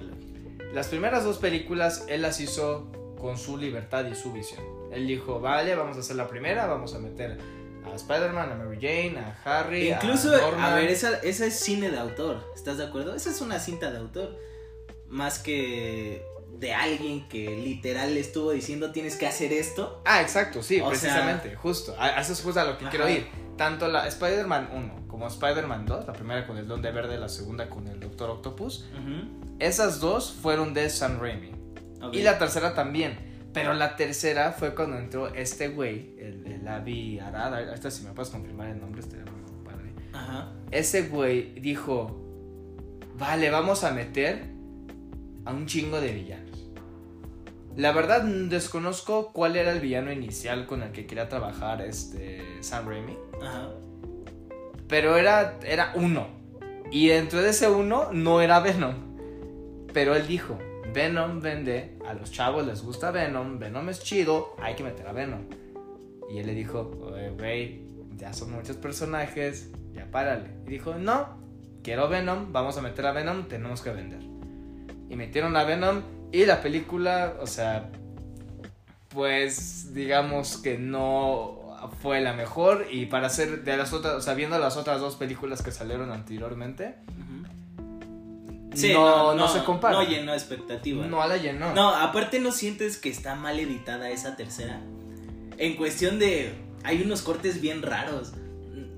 las 0.73 0.87
primeras 0.87 1.23
dos 1.23 1.37
películas 1.37 2.05
él 2.07 2.21
las 2.21 2.39
hizo 2.39 2.91
con 3.17 3.37
su 3.37 3.57
libertad 3.57 4.05
y 4.05 4.15
su 4.15 4.31
visión. 4.31 4.63
Él 4.91 5.07
dijo, 5.07 5.39
vale, 5.39 5.75
vamos 5.75 5.97
a 5.97 5.99
hacer 5.99 6.15
la 6.15 6.27
primera, 6.27 6.65
vamos 6.67 6.93
a 6.95 6.99
meter 6.99 7.37
a 7.85 7.95
Spider-Man, 7.95 8.51
a 8.51 8.55
Mary 8.55 8.77
Jane, 8.79 9.19
a 9.19 9.37
Harry, 9.43 9.91
Incluso, 9.91 10.33
a 10.33 10.37
a, 10.37 10.41
Norman. 10.41 10.75
ver, 10.75 10.89
esa, 10.89 11.17
esa 11.19 11.45
es 11.45 11.59
cine 11.59 11.89
de 11.89 11.97
autor. 11.97 12.43
¿Estás 12.55 12.77
de 12.77 12.85
acuerdo? 12.85 13.15
Esa 13.15 13.29
es 13.29 13.41
una 13.41 13.59
cinta 13.59 13.91
de 13.91 13.97
autor. 13.97 14.37
Más 15.07 15.39
que 15.39 16.23
de 16.57 16.73
alguien 16.73 17.27
que 17.29 17.57
literal 17.57 18.13
le 18.13 18.19
estuvo 18.19 18.51
diciendo 18.51 18.91
tienes 18.91 19.15
que 19.15 19.27
hacer 19.27 19.53
esto. 19.53 20.01
Ah, 20.05 20.21
exacto, 20.21 20.61
sí, 20.61 20.81
O 20.81 20.89
precisamente, 20.89 21.55
justo. 21.55 21.95
A, 21.97 22.19
eso 22.19 22.33
es 22.33 22.41
justo 22.41 22.59
a 22.59 22.65
lo 22.65 22.77
que 22.77 22.85
Ajá. 22.85 22.91
quiero 22.91 23.09
ir. 23.09 23.27
Tanto 23.57 23.87
la 23.87 24.07
Spider-Man 24.07 24.69
1 24.73 25.07
como 25.07 25.27
Spider-Man 25.27 25.85
2, 25.85 26.07
la 26.07 26.13
primera 26.13 26.47
con 26.47 26.57
el 26.57 26.67
Duende 26.67 26.91
Verde, 26.91 27.17
la 27.17 27.29
segunda 27.29 27.69
con 27.69 27.87
el 27.87 27.99
Doctor 27.99 28.29
Octopus, 28.29 28.85
esas 29.59 29.99
dos 29.99 30.31
fueron 30.31 30.73
de 30.73 30.89
Sam 30.89 31.19
Raimi. 31.19 31.51
Y 32.13 32.21
la 32.21 32.37
tercera 32.37 32.73
también. 32.73 33.27
Pero 33.53 33.73
la 33.73 33.95
tercera 33.95 34.51
fue 34.51 34.75
cuando 34.75 34.97
entró 34.97 35.27
este 35.33 35.69
güey, 35.69 36.15
el, 36.19 36.45
el 36.45 36.67
Avi 36.67 37.19
Arad. 37.19 37.73
Esta 37.73 37.89
si 37.89 38.03
me 38.03 38.11
puedes 38.11 38.29
confirmar 38.29 38.67
el 38.69 38.79
nombre, 38.79 39.01
estaría 39.01 39.25
muy 39.25 39.65
padre. 39.65 39.91
Ajá. 40.13 40.51
Ese 40.71 41.09
güey 41.09 41.59
dijo, 41.59 42.21
vale, 43.17 43.49
vamos 43.49 43.83
a 43.83 43.91
meter 43.91 44.45
a 45.49 45.53
un 45.53 45.65
chingo 45.65 45.99
de 45.99 46.11
villanos. 46.11 46.67
La 47.75 47.91
verdad 47.91 48.23
desconozco 48.23 49.31
cuál 49.31 49.55
era 49.55 49.71
el 49.71 49.79
villano 49.79 50.11
inicial 50.11 50.65
con 50.65 50.83
el 50.83 50.91
que 50.91 51.05
quería 51.05 51.29
trabajar 51.29 51.81
este 51.81 52.41
Sam 52.61 52.87
Raimi, 52.87 53.17
Ajá. 53.41 53.69
pero 54.87 55.17
era, 55.17 55.57
era 55.63 55.93
uno. 55.95 56.27
Y 56.91 57.07
dentro 57.07 57.41
de 57.41 57.49
ese 57.49 57.69
uno 57.69 58.09
no 58.11 58.41
era 58.41 58.59
Venom. 58.59 58.95
Pero 59.93 60.15
él 60.15 60.27
dijo, 60.27 60.57
Venom 60.93 61.39
vende, 61.39 61.97
a 62.07 62.13
los 62.13 62.31
chavos 62.31 62.65
les 62.65 62.81
gusta 62.83 63.11
Venom, 63.11 63.59
Venom 63.59 63.89
es 63.89 64.01
chido, 64.01 64.55
hay 64.61 64.75
que 64.75 64.83
meter 64.83 65.07
a 65.07 65.13
Venom. 65.13 65.41
Y 66.29 66.39
él 66.39 66.47
le 66.47 66.53
dijo, 66.53 66.91
"Oye, 67.01 67.29
güey, 67.31 67.81
ya 68.17 68.33
son 68.33 68.51
muchos 68.51 68.75
personajes, 68.75 69.71
ya 69.93 70.05
párale. 70.11 70.49
Y 70.67 70.71
dijo, 70.71 70.95
no, 70.95 71.37
quiero 71.83 72.09
Venom, 72.09 72.51
vamos 72.51 72.77
a 72.77 72.81
meter 72.81 73.05
a 73.05 73.13
Venom, 73.13 73.47
tenemos 73.47 73.81
que 73.81 73.91
vender. 73.91 74.28
Y 75.09 75.15
metieron 75.15 75.57
a 75.57 75.63
Venom 75.63 76.01
y 76.31 76.45
la 76.45 76.61
película, 76.61 77.35
o 77.41 77.47
sea, 77.47 77.89
pues 79.09 79.93
digamos 79.93 80.57
que 80.57 80.77
no 80.77 81.77
fue 82.01 82.21
la 82.21 82.33
mejor 82.33 82.87
y 82.91 83.07
para 83.07 83.27
hacer 83.27 83.63
de 83.63 83.77
las 83.77 83.93
otras, 83.93 84.15
o 84.15 84.21
sea, 84.21 84.33
viendo 84.33 84.59
las 84.59 84.77
otras 84.77 85.01
dos 85.01 85.15
películas 85.15 85.61
que 85.61 85.71
salieron 85.71 86.11
anteriormente. 86.11 86.95
Sí, 88.73 88.93
no, 88.93 89.33
no, 89.33 89.47
se 89.47 89.63
compara. 89.63 89.95
No 89.95 90.03
llenó 90.07 90.33
expectativa. 90.33 91.05
No 91.07 91.27
la 91.27 91.37
llenó. 91.37 91.73
No, 91.73 91.89
aparte 91.89 92.39
no 92.39 92.51
sientes 92.51 92.97
que 92.97 93.09
está 93.09 93.35
mal 93.35 93.59
editada 93.59 94.09
esa 94.09 94.35
tercera. 94.35 94.79
En 95.57 95.75
cuestión 95.75 96.19
de... 96.19 96.53
Hay 96.83 97.01
unos 97.01 97.23
cortes 97.23 97.61
bien 97.61 97.81
raros. 97.81 98.33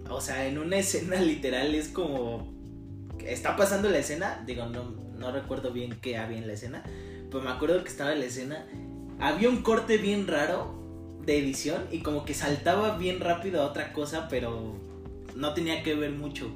O 0.10 0.22
sea, 0.22 0.46
en 0.46 0.58
una 0.58 0.78
escena 0.78 1.16
literal 1.22 1.74
es 1.74 1.88
como... 1.88 2.52
Está 3.26 3.56
pasando 3.56 3.90
la 3.90 4.00
escena. 4.00 4.44
Digo, 4.46 4.66
no, 4.66 4.94
no 5.22 5.32
recuerdo 5.32 5.72
bien 5.72 5.98
qué 6.02 6.18
había 6.18 6.38
en 6.38 6.48
la 6.48 6.54
escena. 6.54 6.84
Pero 7.30 7.42
me 7.44 7.50
acuerdo 7.50 7.82
que 7.84 7.90
estaba 7.90 8.12
en 8.12 8.20
la 8.20 8.26
escena. 8.26 8.66
Había 9.20 9.48
un 9.48 9.62
corte 9.62 9.98
bien 9.98 10.28
raro 10.28 10.76
de 11.26 11.38
edición. 11.38 11.86
Y 11.92 12.00
como 12.00 12.26
que 12.26 12.34
saltaba 12.34 12.98
bien 12.98 13.22
rápido 13.22 13.62
a 13.62 13.66
otra 13.66 13.94
cosa. 13.94 14.28
Pero 14.28 14.76
no 15.36 15.54
tenía 15.54 15.84
que 15.84 15.96
ver 15.96 16.12
mucho. 16.12 16.52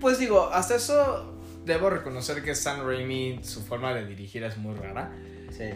Pues 0.00 0.18
digo, 0.18 0.48
hasta 0.52 0.76
eso 0.76 1.34
debo 1.64 1.90
reconocer 1.90 2.42
que 2.42 2.54
Sam 2.54 2.86
Raimi, 2.86 3.40
su 3.42 3.60
forma 3.62 3.94
de 3.94 4.06
dirigir 4.06 4.42
es 4.44 4.56
muy 4.56 4.74
rara. 4.74 5.12
Sí. 5.50 5.70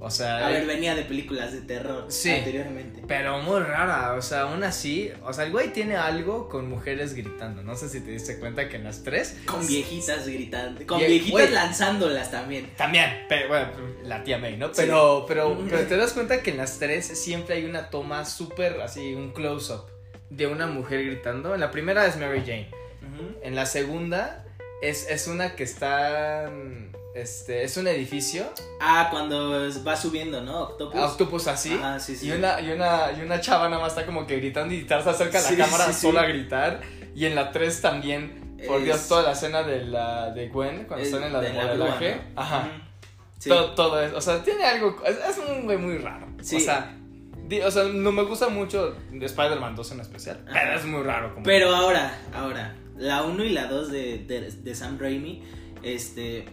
O 0.00 0.10
sea, 0.10 0.46
A 0.46 0.50
ver, 0.50 0.66
venía 0.66 0.94
de 0.94 1.02
películas 1.02 1.52
de 1.52 1.62
terror 1.62 2.06
Sí. 2.08 2.30
anteriormente. 2.30 3.02
pero 3.08 3.38
muy 3.38 3.60
rara. 3.60 4.14
O 4.14 4.22
sea, 4.22 4.42
aún 4.42 4.62
así, 4.62 5.10
o 5.22 5.32
sea, 5.32 5.44
el 5.44 5.52
güey 5.52 5.72
tiene 5.72 5.96
algo 5.96 6.48
con 6.48 6.68
mujeres 6.68 7.14
gritando. 7.14 7.62
No 7.62 7.74
sé 7.74 7.88
si 7.88 8.00
te 8.00 8.10
diste 8.10 8.38
cuenta 8.38 8.68
que 8.68 8.76
en 8.76 8.84
las 8.84 9.02
tres. 9.02 9.38
Con 9.46 9.66
viejitas 9.66 10.26
gritando. 10.28 10.86
Con 10.86 11.00
Vie- 11.00 11.06
viejitas 11.06 11.32
güey. 11.32 11.50
lanzándolas 11.50 12.30
también. 12.30 12.70
También, 12.76 13.24
pero 13.28 13.48
bueno, 13.48 13.68
la 14.02 14.22
tía 14.24 14.36
May, 14.38 14.56
¿no? 14.58 14.66
Sí. 14.68 14.72
Pero, 14.76 15.24
pero, 15.26 15.56
pero 15.70 15.86
te 15.86 15.96
das 15.96 16.12
cuenta 16.12 16.42
que 16.42 16.50
en 16.50 16.58
las 16.58 16.78
tres 16.78 17.06
siempre 17.06 17.54
hay 17.56 17.64
una 17.64 17.88
toma 17.88 18.24
súper 18.26 18.80
así, 18.82 19.14
un 19.14 19.32
close-up 19.32 19.86
de 20.28 20.46
una 20.48 20.66
mujer 20.66 21.04
gritando. 21.04 21.54
En 21.54 21.60
la 21.60 21.70
primera 21.70 22.04
es 22.06 22.16
Mary 22.18 22.40
Jane. 22.40 22.70
En 23.42 23.54
la 23.54 23.64
segunda 23.64 24.44
es, 24.82 25.08
es 25.08 25.28
una 25.28 25.54
que 25.54 25.62
está. 25.64 26.50
Este, 27.14 27.62
es 27.62 27.76
un 27.76 27.86
edificio. 27.86 28.44
Ah, 28.80 29.08
cuando 29.10 29.52
va 29.86 29.96
subiendo, 29.96 30.40
¿no? 30.42 30.62
Octopus. 30.62 31.00
Octopus 31.00 31.46
así. 31.46 31.72
Ajá, 31.72 32.00
sí, 32.00 32.16
sí. 32.16 32.26
Y 32.28 32.32
una, 32.32 32.60
y, 32.60 32.70
una, 32.70 33.12
y 33.16 33.20
una 33.22 33.40
chava 33.40 33.68
nada 33.68 33.80
más 33.80 33.92
está 33.92 34.04
como 34.04 34.26
que 34.26 34.36
gritando 34.36 34.74
y 34.74 34.86
se 34.86 34.94
acerca 34.94 35.38
a 35.38 35.42
la 35.50 35.56
cámara 35.56 35.92
sola 35.92 36.22
a 36.22 36.26
gritar. 36.26 36.80
Y 37.14 37.26
en 37.26 37.36
la 37.36 37.52
3 37.52 37.80
también 37.80 38.56
Por 38.66 38.78
Es- 38.78 38.84
Dios, 38.84 39.08
toda 39.08 39.22
la 39.22 39.32
escena 39.32 39.62
de 39.62 39.84
la 39.84 40.30
de 40.30 40.48
Gwen 40.48 40.84
cuando 40.86 41.04
es 41.06 41.12
están 41.12 41.22
en 41.24 41.32
la 41.32 41.40
de 41.40 41.48
de 41.50 41.54
la 41.54 41.64
modelaje. 41.66 42.20
Ajá. 42.34 42.68
Todo, 43.46 43.74
todo 43.74 44.02
eso. 44.02 44.16
O 44.16 44.20
sea, 44.20 44.42
tiene 44.42 44.64
algo. 44.64 44.96
Es, 45.06 45.16
es 45.16 45.38
un 45.38 45.64
güey 45.66 45.76
muy 45.78 45.98
raro. 45.98 46.26
Sí. 46.42 46.56
O 46.56 46.60
sea, 46.60 46.96
di- 47.46 47.60
o 47.60 47.70
sea, 47.70 47.84
no 47.84 48.10
me 48.10 48.22
gusta 48.22 48.48
mucho 48.48 48.96
de 49.12 49.26
Spider-Man 49.26 49.76
2 49.76 49.92
en 49.92 50.00
especial. 50.00 50.44
Ajá. 50.48 50.60
Pero 50.62 50.78
es 50.78 50.84
muy 50.86 51.02
raro. 51.02 51.34
Como 51.34 51.44
Pero 51.44 51.74
ahora, 51.76 52.18
ahora, 52.34 52.74
la 52.96 53.22
1 53.22 53.44
y 53.44 53.50
la 53.50 53.66
2 53.66 53.90
de, 53.92 54.18
de, 54.26 54.50
de 54.50 54.74
Sam 54.74 54.98
Raimi, 54.98 55.42
este, 55.82 56.46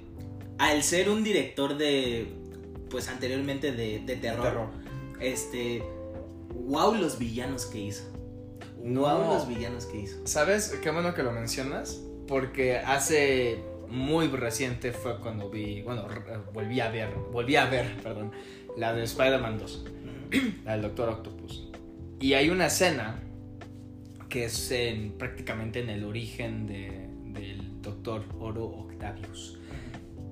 al 0.62 0.84
ser 0.84 1.10
un 1.10 1.24
director 1.24 1.78
de, 1.78 2.28
pues 2.90 3.08
anteriormente 3.10 3.72
de, 3.72 4.00
de 4.06 4.16
terror, 4.16 4.44
terror. 4.44 4.70
este, 5.20 5.82
wow 6.54 6.94
los 6.96 7.18
villanos 7.18 7.66
que 7.66 7.80
hizo. 7.80 8.04
No. 8.84 9.02
Wow 9.02 9.34
los 9.34 9.48
villanos 9.48 9.86
que 9.86 10.00
hizo. 10.02 10.26
¿Sabes? 10.26 10.70
Qué 10.82 10.90
bueno 10.92 11.14
que 11.14 11.24
lo 11.24 11.32
mencionas. 11.32 12.02
Porque 12.28 12.78
hace 12.78 13.60
muy 13.90 14.28
reciente 14.28 14.92
fue 14.94 15.20
cuando 15.20 15.50
vi. 15.50 15.82
Bueno, 15.82 16.08
re- 16.08 16.38
volví 16.54 16.80
a 16.80 16.90
ver. 16.90 17.10
Volví 17.32 17.56
a 17.58 17.66
ver, 17.66 17.98
perdón. 18.02 18.32
La 18.78 18.94
de 18.94 19.04
Spider-Man 19.04 19.58
2. 19.60 19.86
La 20.66 20.74
del 20.74 20.82
Doctor 20.84 21.10
Octopus. 21.10 21.68
Y 22.20 22.34
hay 22.34 22.50
una 22.50 22.68
escena 22.68 23.20
que 24.30 24.46
es 24.46 24.72
en- 24.72 25.12
prácticamente 25.18 25.80
en 25.82 25.90
el 25.90 26.04
origen 26.06 26.68
de- 26.68 27.10
del 27.34 27.82
Doctor 27.82 28.24
Oro 28.40 28.66
Octavius. 28.66 29.58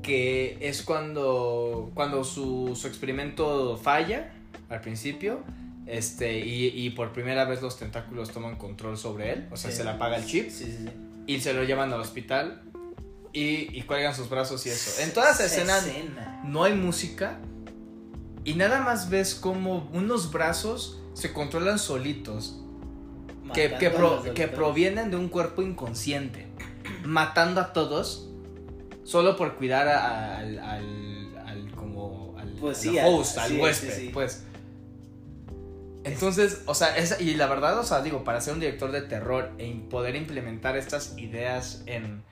Que 0.01 0.57
es 0.61 0.81
cuando, 0.81 1.91
cuando 1.93 2.23
su, 2.23 2.75
su 2.79 2.87
experimento 2.87 3.77
falla 3.77 4.31
al 4.69 4.81
principio. 4.81 5.41
Este, 5.85 6.39
y, 6.39 6.67
y 6.67 6.91
por 6.91 7.13
primera 7.13 7.45
vez 7.45 7.61
los 7.61 7.77
tentáculos 7.79 8.31
toman 8.31 8.55
control 8.57 8.97
sobre 8.97 9.33
él. 9.33 9.47
O 9.51 9.57
sea, 9.57 9.71
Sí. 9.71 9.77
se 9.77 9.83
le 9.83 9.89
apaga 9.91 10.17
el 10.17 10.25
chip. 10.25 10.49
Sí, 10.49 10.65
sí, 10.65 10.77
sí. 10.85 10.89
Y 11.27 11.41
se 11.41 11.53
lo 11.53 11.63
llevan 11.63 11.91
al 11.93 11.99
hospital. 12.01 12.61
Y, 13.33 13.75
y 13.77 13.83
cuelgan 13.83 14.15
sus 14.15 14.29
brazos 14.29 14.65
y 14.65 14.69
eso. 14.69 15.01
En 15.03 15.13
toda 15.13 15.31
esa 15.31 15.45
escena 15.45 15.77
escena. 15.77 16.41
no 16.45 16.63
hay 16.63 16.73
música 16.73 17.37
y 18.43 18.53
nada 18.55 18.81
más 18.81 19.09
ves 19.11 19.35
como 19.35 19.87
unos 19.93 20.31
brazos 20.31 20.99
se 21.13 21.31
controlan 21.31 21.77
solitos 21.77 22.59
que, 23.53 23.75
que, 23.75 23.91
pro- 23.91 24.23
que 24.33 24.47
provienen 24.47 25.11
de 25.11 25.17
un 25.17 25.29
cuerpo 25.29 25.61
inconsciente, 25.61 26.47
matando 27.03 27.61
a 27.61 27.71
todos 27.73 28.28
solo 29.09 29.35
por 29.35 29.55
cuidar 29.55 29.87
a- 29.87 30.05
a- 30.05 30.37
al, 30.39 30.59
al, 30.59 31.37
al 31.45 31.71
como 31.71 32.35
al, 32.37 32.49
Pues 32.59 32.77
sí, 32.77 32.97
al- 32.97 33.07
host, 33.13 33.37
al 33.37 33.49
sí, 33.49 33.57
huésped, 33.59 33.93
sí, 33.97 34.09
pues. 34.13 34.43
Entonces, 36.03 36.61
o 36.65 36.73
sea, 36.73 36.95
esa- 36.97 37.21
y 37.21 37.33
la 37.35 37.47
verdad, 37.47 37.77
o 37.79 37.83
sea, 37.83 38.01
digo, 38.01 38.23
para 38.23 38.39
ser 38.41 38.53
un 38.53 38.59
director 38.59 38.91
de 38.91 39.01
terror 39.01 39.51
e 39.57 39.73
poder 39.89 40.15
implementar 40.15 40.77
estas 40.77 41.17
ideas 41.17 41.83
en, 41.87 42.23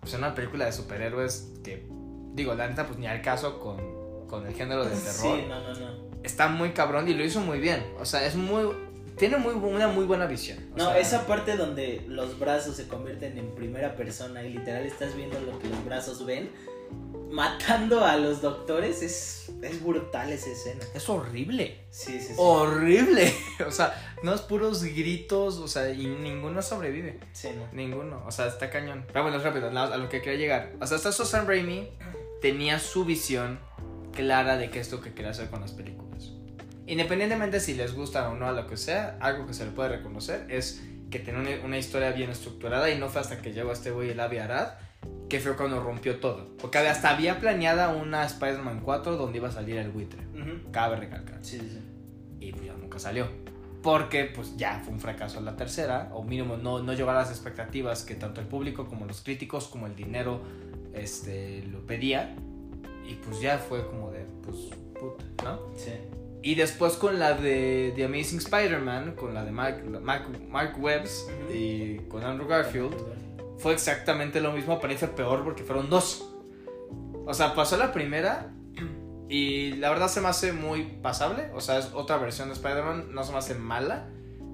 pues, 0.00 0.14
en 0.14 0.20
una 0.20 0.34
película 0.34 0.64
de 0.64 0.72
superhéroes 0.72 1.52
que, 1.62 1.86
digo, 2.34 2.54
la 2.54 2.68
neta, 2.68 2.86
pues 2.86 2.98
ni 2.98 3.06
al 3.06 3.20
caso 3.20 3.60
con, 3.60 4.26
con 4.26 4.46
el 4.46 4.54
género 4.54 4.84
de 4.84 4.90
terror 4.96 5.12
Sí, 5.38 5.44
no, 5.48 5.60
no, 5.60 5.74
no. 5.74 6.04
está 6.22 6.48
muy 6.48 6.70
cabrón 6.70 7.08
y 7.08 7.14
lo 7.14 7.24
hizo 7.24 7.40
muy 7.40 7.58
bien. 7.60 7.84
O 8.00 8.04
sea, 8.06 8.24
es 8.24 8.36
muy. 8.36 8.70
Tiene 9.16 9.36
muy, 9.36 9.54
una 9.54 9.88
muy 9.88 10.04
buena 10.04 10.26
visión. 10.26 10.58
O 10.74 10.78
No, 10.78 10.84
sea, 10.86 10.98
esa 10.98 11.26
parte 11.26 11.56
donde 11.56 12.04
los 12.08 12.38
brazos 12.38 12.76
se 12.76 12.88
convierten 12.88 13.38
en 13.38 13.54
primera 13.54 13.96
persona 13.96 14.42
y 14.42 14.54
literal 14.54 14.84
estás 14.84 15.14
viendo 15.16 15.38
lo 15.40 15.58
que 15.58 15.68
los 15.68 15.84
brazos 15.84 16.26
ven, 16.26 16.50
matando 17.30 18.04
a 18.04 18.16
los 18.16 18.42
doctores, 18.42 19.02
es, 19.02 19.52
es 19.62 19.82
brutal 19.82 20.32
esa 20.32 20.50
escena. 20.50 20.84
Es 20.94 21.08
horrible. 21.08 21.84
Sí, 21.90 22.20
sí, 22.20 22.28
sí. 22.28 22.34
Horrible. 22.36 23.32
O 23.66 23.70
sea, 23.70 24.16
no 24.22 24.34
es 24.34 24.40
puros 24.42 24.82
gritos. 24.82 25.58
O 25.58 25.68
sea, 25.68 25.90
y 25.90 26.06
ninguno 26.06 26.60
sobrevive. 26.62 27.20
Sí, 27.32 27.50
no. 27.56 27.66
Ninguno. 27.72 28.22
O 28.26 28.30
sea, 28.32 28.46
está 28.46 28.70
cañón. 28.70 29.04
Pero 29.06 29.22
bueno, 29.22 29.38
rápido, 29.38 29.68
a 29.68 29.84
a 29.84 29.96
lo 29.96 30.08
que 30.08 30.22
quería 30.22 30.38
llegar. 30.38 30.72
O 30.80 30.86
sea, 30.86 30.96
hasta 30.96 31.10
eso 31.10 31.24
Sam 31.24 31.46
Raimi 31.46 31.88
tenía 32.40 32.78
su 32.78 33.04
visión 33.04 33.58
clara 34.12 34.56
de 34.56 34.70
qué 34.70 34.80
es 34.80 34.92
lo 34.92 35.00
que 35.00 35.12
quería 35.12 35.30
hacer 35.30 35.50
con 35.50 35.60
las 35.60 35.72
películas. 35.72 36.03
Independientemente 36.86 37.60
si 37.60 37.74
les 37.74 37.94
gusta 37.94 38.28
o 38.28 38.34
no 38.34 38.46
a 38.46 38.52
lo 38.52 38.66
que 38.66 38.76
sea, 38.76 39.16
algo 39.20 39.46
que 39.46 39.54
se 39.54 39.64
le 39.64 39.70
puede 39.70 39.88
reconocer 39.88 40.46
es 40.50 40.82
que 41.10 41.18
tenía 41.18 41.60
una, 41.64 41.78
historia 41.78 42.10
bien 42.10 42.30
estructurada 42.30 42.90
y 42.90 42.98
no 42.98 43.08
fue 43.08 43.20
hasta 43.20 43.40
que 43.40 43.52
llegó 43.52 43.72
este 43.72 43.90
güey 43.90 44.10
el 44.10 44.20
Avi 44.20 44.38
Arad 44.38 44.72
que 45.28 45.40
fue 45.40 45.56
cuando 45.56 45.82
rompió 45.82 46.18
todo. 46.18 46.56
Porque 46.58 46.78
hasta 46.78 47.10
había 47.10 47.40
planeada 47.40 47.94
una 47.94 48.24
Spider-Man 48.24 48.80
4 48.80 49.16
donde 49.16 49.38
iba 49.38 49.48
a 49.48 49.52
salir 49.52 49.76
el 49.76 49.90
buitre. 49.90 50.20
Ujú. 50.28 50.70
Cabe 50.70 50.96
recalcar. 50.96 51.38
Sí, 51.42 51.58
sí, 51.58 51.68
sí. 51.70 51.80
Y 52.40 52.52
pues 52.52 52.64
ya 52.64 52.74
nunca 52.74 52.98
salió. 52.98 53.28
Porque 53.82 54.24
pues 54.24 54.56
ya 54.56 54.80
fue 54.82 54.92
un 54.94 55.00
fracaso 55.00 55.40
la 55.40 55.56
tercera, 55.56 56.10
o 56.12 56.22
mínimo 56.24 56.56
no, 56.56 56.82
no 56.82 56.94
llegó 56.94 57.10
a 57.10 57.14
las 57.14 57.30
expectativas 57.30 58.02
que 58.02 58.14
tanto 58.14 58.40
el 58.40 58.46
público 58.46 58.86
como 58.86 59.06
los 59.06 59.20
críticos 59.22 59.68
como 59.68 59.86
el 59.86 59.94
dinero 59.94 60.42
este, 60.94 61.62
lo 61.70 61.86
pedía. 61.86 62.34
Y 63.06 63.14
pues 63.14 63.40
ya 63.40 63.58
fue 63.58 63.86
como 63.86 64.10
de, 64.10 64.24
pues, 64.42 64.56
puta, 64.98 65.24
¿no? 65.44 65.60
Sí. 65.76 65.92
Y 66.44 66.56
después 66.56 66.92
con 66.96 67.18
la 67.18 67.32
de 67.32 67.94
The 67.96 68.04
Amazing 68.04 68.36
Spider-Man, 68.38 69.14
con 69.14 69.32
la 69.32 69.46
de 69.46 69.50
Mark, 69.50 69.82
Mark, 70.02 70.24
Mark 70.46 70.74
Webbs 70.78 71.26
y 71.50 71.96
con 72.08 72.22
Andrew 72.22 72.46
Garfield, 72.46 72.94
fue 73.56 73.72
exactamente 73.72 74.42
lo 74.42 74.52
mismo, 74.52 74.78
pero 74.78 74.94
fue 74.98 75.08
peor 75.08 75.42
porque 75.42 75.62
fueron 75.62 75.88
dos. 75.88 76.30
O 77.24 77.32
sea, 77.32 77.54
pasó 77.54 77.78
la 77.78 77.92
primera 77.92 78.52
y 79.26 79.72
la 79.76 79.88
verdad 79.88 80.08
se 80.08 80.20
me 80.20 80.28
hace 80.28 80.52
muy 80.52 80.82
pasable. 81.00 81.50
O 81.54 81.62
sea, 81.62 81.78
es 81.78 81.90
otra 81.94 82.18
versión 82.18 82.48
de 82.48 82.54
Spider-Man, 82.54 83.14
no 83.14 83.24
se 83.24 83.32
me 83.32 83.38
hace 83.38 83.54
mala 83.54 84.10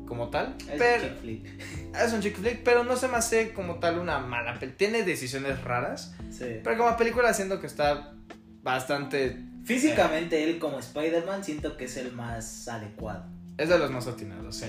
como 0.07 0.31
tal. 0.31 0.55
Es 0.61 0.79
pero, 0.79 1.03
un 1.03 1.09
chick 1.11 1.21
flick. 1.21 1.95
es 2.01 2.13
un 2.13 2.21
chick 2.21 2.37
flick, 2.37 2.63
pero 2.63 2.85
no 2.85 2.95
se 2.97 3.09
me 3.09 3.17
hace 3.17 3.53
como 3.53 3.81
tal 3.81 3.99
una 3.99 4.21
mala 4.21 4.55
película. 4.55 4.77
Tiene 4.77 5.03
decisiones 5.03 5.61
raras, 5.65 6.15
Sí. 6.31 6.61
pero 6.63 6.79
como 6.79 6.97
película 6.97 7.35
siento 7.35 7.61
que 7.61 7.67
está 7.67 8.15
bastante... 8.63 9.50
Físicamente 9.65 10.43
él 10.45 10.59
como 10.59 10.79
Spider-Man 10.79 11.45
siento 11.45 11.77
que 11.77 11.85
es 11.85 11.97
el 11.97 12.13
más 12.13 12.67
adecuado. 12.69 13.25
Es 13.59 13.69
de 13.69 13.79
los 13.79 13.91
más 13.91 14.07
atinados, 14.07 14.57
sí. 14.57 14.67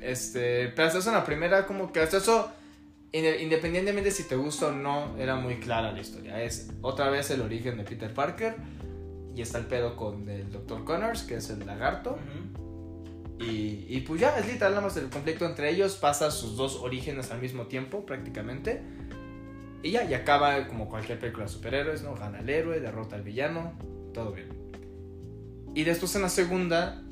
Este, 0.00 0.68
pero 0.68 0.88
hasta 0.88 0.98
eso 1.00 1.10
en 1.10 1.16
la 1.16 1.24
primera 1.24 1.66
como 1.66 1.92
que 1.92 2.00
hasta 2.00 2.16
eso... 2.18 2.50
inde- 3.12 3.40
Independientemente 3.40 4.10
si 4.10 4.24
te 4.24 4.36
gusta 4.36 4.68
o 4.68 4.72
no, 4.72 5.16
era 5.18 5.36
muy 5.36 5.56
clara 5.56 5.92
la 5.92 6.00
historia. 6.00 6.42
Es 6.42 6.70
otra 6.82 7.10
vez 7.10 7.30
el 7.30 7.40
origen 7.42 7.76
de 7.76 7.84
Peter 7.84 8.12
Parker. 8.12 8.54
Y 9.34 9.42
está 9.42 9.58
el 9.58 9.66
pedo 9.66 9.96
con 9.96 10.28
el 10.30 10.50
Dr. 10.50 10.84
Connors, 10.84 11.22
que 11.22 11.36
es 11.36 11.50
el 11.50 11.66
lagarto. 11.66 12.12
Ujú. 12.12 13.44
Y, 13.44 13.84
y 13.88 14.00
pues 14.06 14.18
ya, 14.20 14.38
es 14.38 14.46
literal 14.46 14.72
nada 14.72 14.86
más 14.86 14.96
el 14.96 15.10
conflicto 15.10 15.44
entre 15.44 15.68
ellos. 15.70 15.96
Pasa 15.96 16.30
sus 16.30 16.56
dos 16.56 16.76
orígenes 16.76 17.30
al 17.30 17.42
mismo 17.42 17.66
tiempo, 17.66 18.06
prácticamente. 18.06 18.80
Y 19.82 19.90
ya, 19.90 20.04
y 20.04 20.14
acaba 20.14 20.66
como 20.68 20.88
cualquier 20.88 21.18
película 21.18 21.44
de 21.44 21.52
superhéroes, 21.52 22.02
¿no? 22.02 22.14
Gana 22.14 22.38
el 22.40 22.48
héroe, 22.48 22.80
derrota 22.80 23.14
al 23.16 23.22
villano, 23.22 23.74
todo 24.16 24.32
bien. 24.32 24.48
Y 25.74 25.84
después 25.84 26.16
en 26.16 26.22
la 26.22 26.30
segunda, 26.30 27.02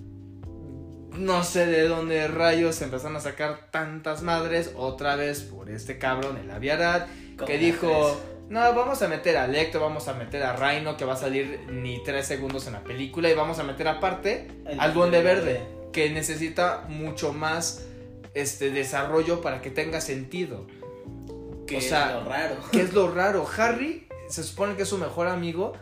no 1.13 1.45
sé 1.45 1.67
de 1.67 1.87
dónde 1.87 2.27
rayos 2.29 2.77
se 2.77 2.85
empezaron 2.85 3.17
a 3.17 3.21
sacar 3.21 3.69
tantas 3.71 4.23
madres, 4.23 4.73
otra 4.75 5.15
vez 5.15 5.41
por 5.43 5.69
este 5.69 5.99
cabrón, 5.99 6.39
el 6.39 6.51
Aviarad, 6.51 7.07
Como 7.37 7.47
que 7.47 7.59
dijo, 7.59 8.19
no, 8.49 8.61
vamos 8.75 9.03
a 9.03 9.09
meter 9.09 9.37
a 9.37 9.47
Lecto, 9.47 9.81
vamos 9.81 10.09
a 10.09 10.15
meter 10.15 10.43
a 10.43 10.57
Rhino, 10.57 10.97
que 10.97 11.05
va 11.05 11.13
a 11.13 11.19
salir 11.19 11.61
ni 11.71 12.03
tres 12.03 12.27
segundos 12.27 12.67
en 12.67 12.73
la 12.73 12.83
película, 12.83 13.29
y 13.29 13.35
vamos 13.35 13.59
a 13.59 13.65
meter 13.65 13.87
aparte 13.87 14.49
El 14.65 14.81
al 14.81 14.95
Duende 14.95 15.23
Verde, 15.23 15.53
Verde. 15.53 15.67
que 15.93 16.09
necesita 16.09 16.87
mucho 16.89 17.35
más 17.35 17.85
este 18.33 18.71
desarrollo 18.71 19.43
para 19.43 19.61
que 19.61 19.71
tenga 19.71 20.01
sentido. 20.01 20.67
Que 21.67 21.77
o 21.77 21.81
sea, 21.83 22.09
es 22.09 22.15
lo 22.15 22.25
raro. 22.25 22.57
¿Qué 22.73 22.81
es 22.81 22.95
lo 22.95 23.11
raro? 23.15 23.47
Harry 23.59 24.09
se 24.31 24.43
supone 24.43 24.75
que 24.75 24.83
es 24.83 24.89
su 24.89 24.97
mejor 24.99 25.29
amigo, 25.29 25.75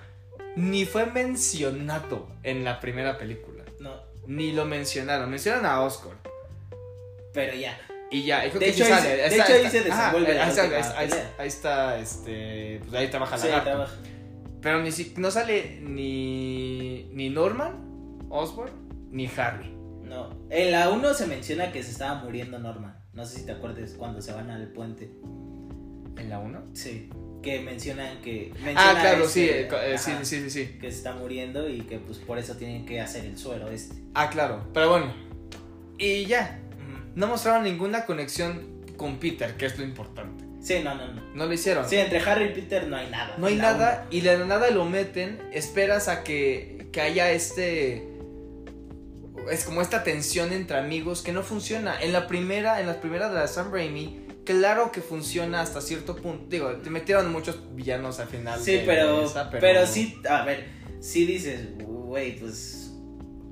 ni 0.57 0.85
fue 0.85 1.07
mencionado 1.07 2.29
en 2.43 2.65
la 2.65 2.81
primera 2.81 3.19
película. 3.19 3.65
No, 3.81 3.95
Ni 4.27 4.53
lo 4.53 4.65
mencionaron. 4.65 5.29
Mencionan 5.31 5.67
a 5.67 5.81
Oscar. 5.83 6.13
pero 7.35 7.55
ya. 7.55 7.79
Y 8.11 8.25
ya, 8.25 8.41
creo 8.43 8.61
De 8.61 8.67
que 8.67 8.73
sí 8.75 8.83
hecho, 8.83 8.95
ahí 8.95 9.01
sale. 9.01 9.09
se- 9.11 9.17
de 9.17 9.27
Está- 9.27 9.45
hecho, 9.45 9.53
ahí 9.65 9.71
se 9.71 9.83
desenvuelve 9.85 10.35
la 10.35 10.45
ahí, 10.45 10.51
está, 10.51 10.99
ahí- 10.99 11.47
está, 11.49 11.99
este. 11.99 12.81
Pues 12.81 12.95
ahí 12.95 13.09
trabaja 13.09 13.39
Sí, 13.39 13.47
Lagarto. 13.47 13.71
trabaja. 13.71 13.95
Pero 14.61 14.83
ni 14.83 14.93
si, 14.93 15.15
no 15.17 15.31
sale 15.31 15.81
ni, 15.81 17.05
ni 17.15 17.31
Norman 17.31 18.27
Osborn 18.29 18.71
ni 19.11 19.27
Harry. 19.37 19.75
No, 20.03 20.29
en 20.51 20.71
la 20.73 20.91
1 20.91 21.15
se 21.15 21.27
menciona 21.27 21.73
que 21.73 21.83
se 21.83 21.91
estaba 21.93 22.17
muriendo 22.23 22.59
Norman. 22.59 23.03
No 23.15 23.25
sé 23.25 23.39
si 23.41 23.47
te 23.47 23.53
acuerdas 23.53 23.93
cuando 23.95 24.21
se 24.21 24.33
van 24.33 24.51
al 24.51 24.69
puente. 24.69 25.11
¿En 26.19 26.29
la 26.29 26.39
1? 26.39 26.61
Sí. 26.75 27.09
Que 27.43 27.59
mencionan 27.61 28.21
que. 28.23 28.53
Ah, 28.77 28.97
claro, 29.01 29.25
este- 29.25 29.33
sí, 29.33 29.49
eh, 29.51 29.67
co- 29.69 29.77
eh, 29.77 29.99
sí, 29.99 30.11
ajá, 30.13 30.25
sí, 30.25 30.41
sí, 30.43 30.51
sí. 30.51 30.79
Que 30.81 30.91
se 30.93 30.99
está 30.99 31.15
muriendo 31.15 31.69
y 31.69 31.81
que 31.81 31.99
pues 31.99 32.19
por 32.19 32.39
eso 32.39 32.57
tienen 32.57 32.87
que 32.87 33.01
hacer 33.01 33.25
el 33.25 33.37
suero 33.37 33.69
este. 33.69 33.97
Ah, 34.15 34.31
claro. 34.31 34.69
Pero 34.73 34.91
bueno. 34.91 35.13
Y 35.99 36.25
ya. 36.27 36.59
No 37.15 37.27
mostraron 37.27 37.65
ninguna 37.65 38.07
conexión 38.07 38.83
con 38.97 39.19
Peter, 39.19 39.57
que 39.57 39.67
es 39.67 39.77
lo 39.77 39.85
importante. 39.85 40.45
Sí, 40.63 40.81
no, 40.83 40.95
no, 40.95 41.09
no. 41.13 41.21
No 41.35 41.47
lo 41.47 41.53
hicieron. 41.53 41.89
Sí, 41.89 41.97
entre 41.97 42.21
Harry 42.21 42.45
y 42.45 42.49
Peter 42.51 42.87
no 42.87 42.97
hay 42.97 43.11
nada. 43.11 43.35
No 43.37 43.49
hay 43.49 43.57
nada 43.57 44.07
y 44.11 44.21
de 44.21 44.39
la 44.39 44.45
nada 44.47 44.71
lo 44.71 44.85
meten, 44.85 45.41
esperas 45.53 46.07
a 46.09 46.23
que, 46.23 46.87
que 46.93 47.01
haya 47.01 47.33
este... 47.33 48.09
Es 49.51 49.65
como 49.65 49.83
esta 49.83 50.05
tensión 50.05 50.53
entre 50.53 50.79
amigos 50.79 51.23
que 51.23 51.33
no 51.33 51.43
funciona. 51.43 52.01
En 52.01 52.13
la 52.13 52.29
primera, 52.29 52.81
en 52.81 52.87
la 52.87 53.01
primera 53.01 53.29
de 53.29 53.35
la 53.35 53.49
Sam 53.49 53.73
Raimi, 53.73 54.21
claro 54.45 54.93
que 54.93 55.01
funciona 55.01 55.61
hasta 55.61 55.81
cierto 55.81 56.17
punto. 56.17 56.47
Digo, 56.49 56.71
te 56.77 56.91
metieron 56.91 57.31
muchos 57.33 57.59
villanos 57.75 58.21
al 58.21 58.29
final. 58.29 58.61
Sí, 58.61 58.73
de 58.73 58.79
pero, 58.81 59.25
esa, 59.25 59.51
pero... 59.51 59.87
sí, 59.87 60.19
a 60.29 60.45
ver, 60.45 60.67
sí 61.01 61.25
dices, 61.27 61.69
güey, 61.79 62.39
pues 62.39 62.93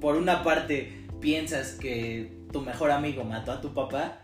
por 0.01 0.17
una 0.17 0.43
parte 0.43 1.07
piensas 1.21 1.73
que 1.73 2.33
tu 2.53 2.61
mejor 2.63 2.91
amigo 2.91 3.25
mató 3.25 3.53
a 3.53 3.61
tu 3.61 3.75
papá 3.75 4.23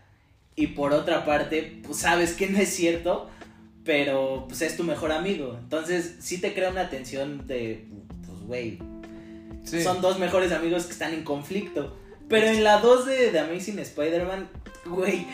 y 0.55 0.69
por 0.69 0.93
otra 0.93 1.25
parte, 1.25 1.81
pues 1.85 1.99
sabes 1.99 2.33
que 2.33 2.49
no 2.49 2.59
es 2.59 2.71
cierto, 2.71 3.29
pero 3.85 4.47
pues 4.49 4.63
es 4.63 4.77
tu 4.77 4.85
mejor 4.85 5.13
amigo. 5.13 5.57
Entonces 5.61 6.17
sí 6.21 6.39
te 6.41 6.55
crea 6.55 6.71
una 6.71 6.89
tensión 6.91 7.47
de, 7.47 7.87
pues 8.27 8.41
güey, 8.41 8.79
Sí. 9.65 9.83
son 9.83 10.01
dos 10.01 10.19
mejores 10.21 10.53
amigos 10.53 10.85
que 10.87 10.93
están 10.93 11.13
en 11.13 11.25
conflicto. 11.25 11.97
Pero 12.29 12.47
en 12.47 12.63
la 12.65 12.79
2 12.79 13.07
de 13.07 13.29
The 13.31 13.39
Amazing 13.41 13.79
Spider-Man, 13.81 14.49
güey, 14.87 15.27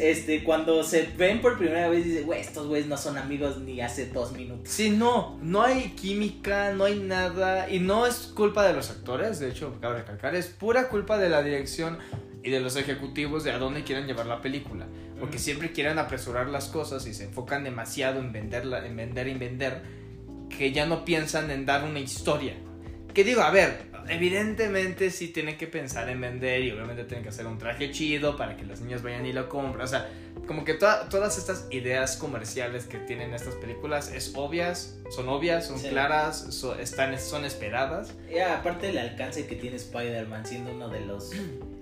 este, 0.00 0.44
cuando 0.44 0.82
se 0.84 1.08
ven 1.16 1.40
por 1.40 1.58
primera 1.58 1.88
vez, 1.88 2.04
dice, 2.04 2.22
güey, 2.22 2.40
estos 2.40 2.66
güeyes 2.66 2.86
no 2.86 2.96
son 2.96 3.18
amigos 3.18 3.58
ni 3.58 3.80
hace 3.80 4.06
dos 4.06 4.32
minutos. 4.32 4.68
Sí, 4.68 4.90
no, 4.90 5.38
no 5.42 5.62
hay 5.62 5.90
química, 5.90 6.72
no 6.72 6.84
hay 6.84 6.98
nada. 6.98 7.70
Y 7.70 7.78
no 7.78 8.06
es 8.06 8.32
culpa 8.34 8.66
de 8.66 8.74
los 8.74 8.90
actores, 8.90 9.40
de 9.40 9.50
hecho, 9.50 9.76
cabe 9.80 9.98
recalcar, 9.98 10.34
es 10.34 10.46
pura 10.46 10.88
culpa 10.88 11.18
de 11.18 11.28
la 11.28 11.42
dirección 11.42 11.98
y 12.42 12.50
de 12.50 12.60
los 12.60 12.76
ejecutivos 12.76 13.44
de 13.44 13.52
a 13.52 13.58
dónde 13.58 13.84
quieren 13.84 14.06
llevar 14.06 14.26
la 14.26 14.40
película. 14.40 14.86
Porque 15.20 15.38
siempre 15.38 15.72
quieren 15.72 15.98
apresurar 15.98 16.48
las 16.48 16.66
cosas 16.66 17.06
y 17.06 17.14
se 17.14 17.24
enfocan 17.24 17.62
demasiado 17.62 18.18
en 18.18 18.32
venderla, 18.32 18.84
en 18.84 18.96
vender 18.96 19.28
y 19.28 19.34
vender, 19.34 19.82
que 20.48 20.72
ya 20.72 20.86
no 20.86 21.04
piensan 21.04 21.50
en 21.50 21.64
dar 21.64 21.84
una 21.84 22.00
historia. 22.00 22.54
Que 23.14 23.22
digo, 23.22 23.42
a 23.42 23.50
ver, 23.50 23.91
evidentemente 24.08 25.10
sí 25.10 25.28
tienen 25.28 25.56
que 25.58 25.66
pensar 25.66 26.08
en 26.08 26.20
vender 26.20 26.62
y 26.62 26.70
obviamente 26.70 27.04
tienen 27.04 27.22
que 27.22 27.28
hacer 27.30 27.46
un 27.46 27.58
traje 27.58 27.90
chido 27.90 28.36
para 28.36 28.56
que 28.56 28.64
los 28.64 28.80
niños 28.80 29.02
vayan 29.02 29.24
y 29.26 29.32
lo 29.32 29.48
compren. 29.48 29.82
O 29.84 29.86
sea, 29.86 30.08
como 30.46 30.64
que 30.64 30.74
toda- 30.74 31.08
todas 31.08 31.38
estas 31.38 31.66
ideas 31.70 32.16
comerciales 32.16 32.84
que 32.86 32.98
tienen 32.98 33.34
estas 33.34 33.54
películas 33.56 34.10
es 34.12 34.32
obvias, 34.34 34.98
son 35.10 35.28
obvias, 35.28 35.66
son 35.66 35.78
Sí. 35.78 35.88
claras, 35.88 36.46
so- 36.54 36.78
están, 36.78 37.18
son 37.20 37.44
esperadas. 37.44 38.14
Ya, 38.30 38.58
aparte 38.58 38.86
del 38.88 38.98
alcance 38.98 39.46
que 39.46 39.56
tiene 39.56 39.76
Spider-Man 39.76 40.46
siendo 40.46 40.72
uno 40.72 40.88
de 40.88 41.00
los 41.00 41.30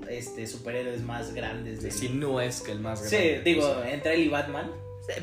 este, 0.09 0.47
superhéroes 0.49 1.03
más 1.03 1.35
grandes 1.35 1.83
de... 1.83 1.91
Si 1.93 2.09
no 2.09 2.41
es 2.41 2.63
que 2.63 2.73
el 2.73 2.81
más 2.81 3.01
Sí, 3.09 3.17
grande. 3.17 3.43
digo, 3.45 3.65
o 3.71 3.83
sea. 3.83 3.93
entre 3.93 4.15
él 4.15 4.23
y 4.23 4.29
Batman. 4.29 4.71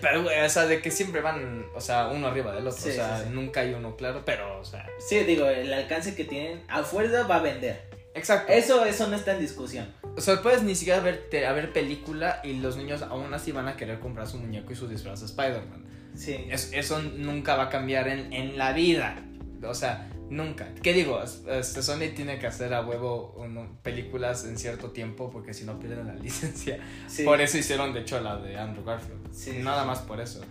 Pero, 0.02 0.24
güey, 0.24 0.40
o 0.46 0.50
sea, 0.50 0.66
de 0.66 0.82
que 0.82 0.92
siempre 0.92 1.22
van, 1.22 1.66
o 1.76 1.82
sea, 1.82 2.08
uno 2.08 2.28
arriba 2.28 2.54
del 2.54 2.68
otro. 2.68 2.82
Sí, 2.82 2.90
o 2.90 2.94
sea, 2.94 3.18
sí, 3.20 3.24
sí. 3.28 3.30
nunca 3.34 3.62
hay 3.62 3.74
uno 3.74 3.96
claro, 3.96 4.24
pero, 4.26 4.60
o 4.60 4.66
sea. 4.66 4.86
Sí, 5.08 5.20
digo, 5.20 5.48
el 5.48 5.72
alcance 5.74 6.16
que 6.16 6.24
tienen, 6.26 6.64
a 6.68 6.84
fuerza 6.84 7.24
va 7.28 7.38
a 7.38 7.42
vender. 7.42 7.82
Exacto. 8.14 8.52
Eso, 8.52 8.84
eso 8.86 9.08
no 9.08 9.16
está 9.16 9.34
en 9.34 9.40
discusión. 9.42 9.94
O 10.16 10.22
sea, 10.22 10.42
puedes 10.42 10.64
ni 10.64 10.74
siquiera 10.76 11.00
ver, 11.02 11.28
te- 11.30 11.46
a 11.46 11.54
ver 11.54 11.72
película 11.72 12.42
y 12.44 12.54
los 12.54 12.76
niños 12.78 13.04
aún 13.04 13.32
así 13.34 13.52
van 13.52 13.68
a 13.68 13.78
querer 13.78 14.00
comprar 14.00 14.26
su 14.28 14.38
muñeco 14.40 14.74
y 14.74 14.76
su 14.76 14.88
disfraz 14.88 15.20
de 15.20 15.28
Spider-Man. 15.28 15.86
Sí. 16.16 16.48
Es- 16.50 16.72
eso 16.74 17.00
nunca 17.02 17.56
va 17.56 17.64
a 17.66 17.70
cambiar 17.70 18.08
en, 18.08 18.34
en 18.34 18.58
la 18.58 18.74
vida. 18.74 19.24
O 19.64 19.74
sea, 19.76 20.10
nunca. 20.30 20.74
¿Qué 20.84 20.94
digo? 20.94 21.22
Este, 21.22 21.82
Sony 21.82 22.14
tiene 22.16 22.40
que 22.40 22.48
hacer 22.48 22.74
a 22.74 22.86
huevo 22.86 23.34
uno- 23.38 23.78
películas 23.84 24.46
en 24.46 24.58
cierto 24.58 24.92
tiempo 24.92 25.30
porque 25.30 25.54
si 25.54 25.64
no 25.66 25.80
pierden 25.80 26.08
la 26.08 26.14
licencia. 26.22 26.80
sí. 27.08 27.24
Por 27.24 27.40
eso 27.42 27.58
hicieron, 27.58 27.94
de 27.94 28.02
hecho, 28.02 28.20
la 28.20 28.38
de 28.38 28.58
Andrew 28.58 28.84
Garfield. 28.86 29.32
Sí. 29.34 29.60
Nada 29.64 29.86
más 29.86 30.00
por 30.00 30.20
eso. 30.20 30.42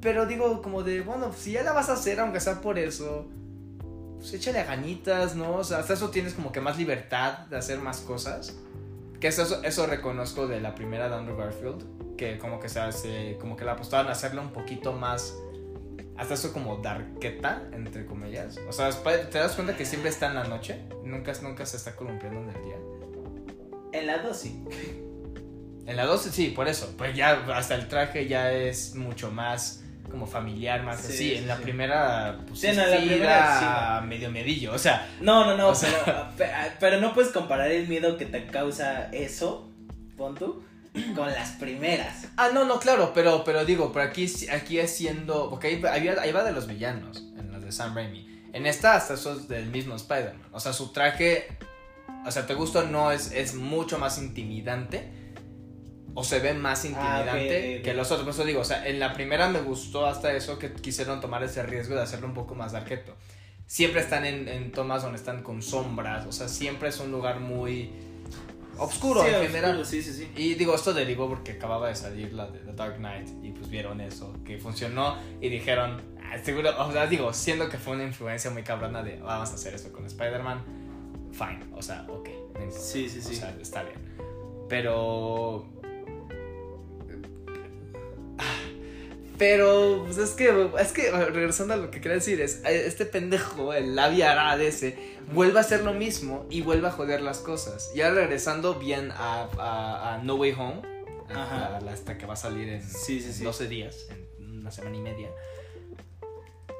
Pero 0.00 0.26
digo, 0.26 0.62
como 0.62 0.82
de, 0.82 1.00
bueno, 1.00 1.32
si 1.32 1.52
ya 1.52 1.62
la 1.62 1.72
vas 1.72 1.88
a 1.88 1.94
hacer, 1.94 2.20
aunque 2.20 2.38
sea 2.40 2.60
por 2.60 2.78
eso, 2.78 3.26
pues 4.18 4.32
échale 4.34 4.62
ganitas, 4.64 5.34
¿no? 5.36 5.56
O 5.56 5.64
sea, 5.64 5.78
hasta 5.78 5.94
eso 5.94 6.10
tienes 6.10 6.34
como 6.34 6.52
que 6.52 6.60
más 6.60 6.78
libertad 6.78 7.38
de 7.46 7.56
hacer 7.56 7.78
más 7.80 8.00
cosas. 8.00 8.56
Que 9.20 9.28
eso, 9.28 9.62
eso 9.64 9.86
reconozco 9.86 10.46
de 10.46 10.60
la 10.60 10.74
primera 10.74 11.08
de 11.08 11.14
Andrew 11.16 11.36
Garfield, 11.36 12.16
que 12.16 12.38
como 12.38 12.60
que 12.60 12.68
se 12.68 12.80
hace, 12.80 13.36
como 13.40 13.56
que 13.56 13.64
la 13.64 13.72
apostaban 13.72 14.08
a 14.08 14.12
hacerla 14.12 14.42
un 14.42 14.52
poquito 14.52 14.92
más, 14.92 15.34
hasta 16.18 16.34
eso 16.34 16.52
como 16.52 16.76
darketa, 16.78 17.62
entre 17.72 18.06
comillas. 18.06 18.58
O 18.68 18.72
sea, 18.72 18.90
te 19.30 19.38
das 19.38 19.52
cuenta 19.54 19.76
que 19.76 19.84
siempre 19.84 20.10
está 20.10 20.28
en 20.28 20.34
la 20.34 20.44
noche, 20.44 20.80
nunca, 21.04 21.32
nunca 21.42 21.66
se 21.66 21.76
está 21.76 21.94
columpiando 21.96 22.40
en 22.42 22.48
el 22.56 22.64
día. 22.64 22.76
En 23.92 24.06
la 24.06 24.18
2 24.18 24.36
sí. 24.36 24.64
En 25.86 25.96
la 25.96 26.04
12 26.04 26.30
sí, 26.32 26.48
por 26.50 26.68
eso. 26.68 26.94
Pues 26.98 27.14
ya 27.16 27.32
hasta 27.54 27.74
el 27.76 27.88
traje 27.88 28.26
ya 28.26 28.52
es 28.52 28.94
mucho 28.94 29.30
más 29.30 29.82
como 30.10 30.26
familiar, 30.26 30.82
más 30.82 31.00
Sí, 31.00 31.06
así. 31.06 31.16
sí, 31.16 31.34
en 31.36 31.48
la 31.48 31.56
sí. 31.56 31.62
primera, 31.62 32.38
pues 32.46 32.60
Sí, 32.60 32.68
sí, 32.70 32.76
no, 32.76 32.82
en 32.84 32.90
la 32.90 32.96
primera 32.98 33.58
era 33.58 34.00
medio 34.02 34.30
medillo. 34.30 34.72
O 34.72 34.78
sea, 34.78 35.08
No, 35.20 35.44
no, 35.46 35.56
no, 35.56 35.74
sea- 35.74 36.32
pero 36.80 37.00
no 37.00 37.12
puedes 37.14 37.30
comparar 37.32 37.70
el 37.70 37.88
miedo 37.88 38.16
que 38.16 38.26
te 38.26 38.46
causa 38.46 39.08
eso, 39.12 39.70
pon 40.16 40.34
tú, 40.34 40.62
con 41.14 41.26
las 41.30 41.50
primeras. 41.52 42.26
ah, 42.36 42.50
no, 42.52 42.64
no, 42.64 42.78
claro, 42.80 43.12
pero, 43.14 43.42
pero 43.44 43.64
digo, 43.64 43.92
por 43.92 44.02
aquí, 44.02 44.30
aquí 44.52 44.78
es 44.78 44.90
siendo. 44.96 45.50
Porque 45.50 45.68
ahí, 45.68 45.82
ahí 45.90 46.06
va- 46.06 46.22
ahí 46.22 46.32
va 46.32 46.44
de 46.44 46.52
los 46.52 46.66
villanos, 46.66 47.18
en 47.38 47.52
las 47.52 47.62
de 47.62 47.72
Sam 47.72 47.94
Raimi. 47.94 48.26
En 48.52 48.66
esta, 48.66 48.94
hasta 48.96 49.14
eso 49.14 49.32
es 49.34 49.48
del 49.48 49.66
mismo 49.66 49.94
Spider-Man. 49.96 50.48
O 50.52 50.60
sea, 50.60 50.72
su 50.72 50.92
traje, 50.92 51.46
o 52.24 52.30
sea, 52.30 52.46
te 52.46 52.54
gusta 52.54 52.80
o 52.80 52.82
no, 52.86 53.12
es, 53.12 53.30
es 53.32 53.54
mucho 53.54 53.98
más 53.98 54.18
intimidante. 54.18 55.12
O 56.18 56.24
se 56.24 56.38
ve 56.38 56.54
más 56.54 56.84
Ah, 56.84 56.88
intimidante 56.88 57.82
que 57.82 57.92
los 57.92 58.10
otros. 58.10 58.24
Por 58.24 58.32
eso 58.34 58.44
digo, 58.44 58.62
o 58.62 58.64
sea, 58.64 58.86
en 58.86 58.98
la 58.98 59.12
primera 59.12 59.50
me 59.50 59.60
gustó 59.60 60.06
hasta 60.06 60.32
eso 60.32 60.58
que 60.58 60.72
quisieron 60.72 61.20
tomar 61.20 61.42
ese 61.42 61.62
riesgo 61.62 61.94
de 61.94 62.00
hacerlo 62.00 62.26
un 62.26 62.32
poco 62.32 62.54
más 62.54 62.72
darketo. 62.72 63.14
Siempre 63.66 64.00
están 64.00 64.24
en, 64.24 64.48
en 64.48 64.72
tomas 64.72 65.02
donde 65.02 65.18
están 65.18 65.42
con 65.42 65.60
sombras. 65.60 66.24
O 66.24 66.32
sea, 66.32 66.48
siempre 66.48 66.88
es 66.88 67.00
un 67.00 67.10
lugar 67.12 67.40
muy 67.40 67.92
oscuro 68.78 69.22
Sí, 69.22 69.28
en 69.28 69.34
oscuro, 69.34 69.48
general. 69.52 69.86
Sí, 69.86 70.02
sí, 70.02 70.12
sí. 70.12 70.30
Y 70.36 70.54
digo, 70.54 70.74
esto 70.74 70.92
derivó 70.94 71.28
porque 71.28 71.52
acababa 71.52 71.88
de 71.88 71.94
salir 71.94 72.32
la 72.32 72.46
de 72.48 72.58
The 72.60 72.72
Dark 72.72 72.96
Knight 72.96 73.28
y 73.42 73.50
pues 73.52 73.68
vieron 73.68 74.00
eso, 74.00 74.32
que 74.44 74.58
funcionó 74.58 75.16
y 75.40 75.48
dijeron, 75.48 76.02
"Ah, 76.22 76.38
seguro, 76.42 76.70
o 76.78 76.92
sea, 76.92 77.06
digo, 77.06 77.32
siendo 77.32 77.68
que 77.68 77.78
fue 77.78 77.94
una 77.94 78.04
influencia 78.04 78.50
muy 78.50 78.62
cabrona 78.62 79.02
de 79.02 79.16
vamos 79.20 79.50
a 79.50 79.54
hacer 79.54 79.74
esto 79.74 79.92
con 79.92 80.06
Spider-Man, 80.06 80.64
fine, 81.32 81.60
o 81.74 81.82
sea, 81.82 82.06
ok. 82.08 82.28
Sí, 82.70 83.08
sí, 83.08 83.20
sí. 83.20 83.34
O 83.34 83.36
sea, 83.38 83.56
está 83.60 83.82
bien. 83.82 83.98
Pero. 84.68 85.66
Pero, 89.38 90.04
pues 90.06 90.16
es 90.18 90.30
que, 90.30 90.70
es 90.80 90.92
que, 90.92 91.10
regresando 91.10 91.74
a 91.74 91.76
lo 91.76 91.90
que 91.90 92.00
quería 92.00 92.14
decir, 92.16 92.40
es 92.40 92.62
este 92.64 93.04
pendejo, 93.04 93.74
el 93.74 93.94
labia 93.94 94.32
Arad 94.32 94.60
ese, 94.62 94.96
vuelve 95.34 95.58
a 95.58 95.60
hacer 95.60 95.82
lo 95.82 95.92
mismo 95.92 96.46
y 96.48 96.62
vuelve 96.62 96.88
a 96.88 96.90
joder 96.90 97.20
las 97.20 97.38
cosas. 97.38 97.90
Ya 97.94 98.10
regresando 98.10 98.74
bien 98.76 99.10
a, 99.10 99.48
a- 99.58 100.14
a 100.14 100.18
No 100.22 100.36
Way 100.36 100.52
Home, 100.52 100.82
Ajá. 101.28 101.78
hasta 101.92 102.16
que 102.16 102.24
va 102.24 102.32
a 102.32 102.36
salir 102.36 102.68
en, 102.68 102.82
Sí, 102.82 103.20
sí, 103.20 103.26
en 103.26 103.32
sí. 103.34 103.44
12 103.44 103.68
días, 103.68 104.06
en 104.40 104.60
una 104.60 104.70
semana 104.70 104.96
y 104.96 105.00
media. 105.00 105.28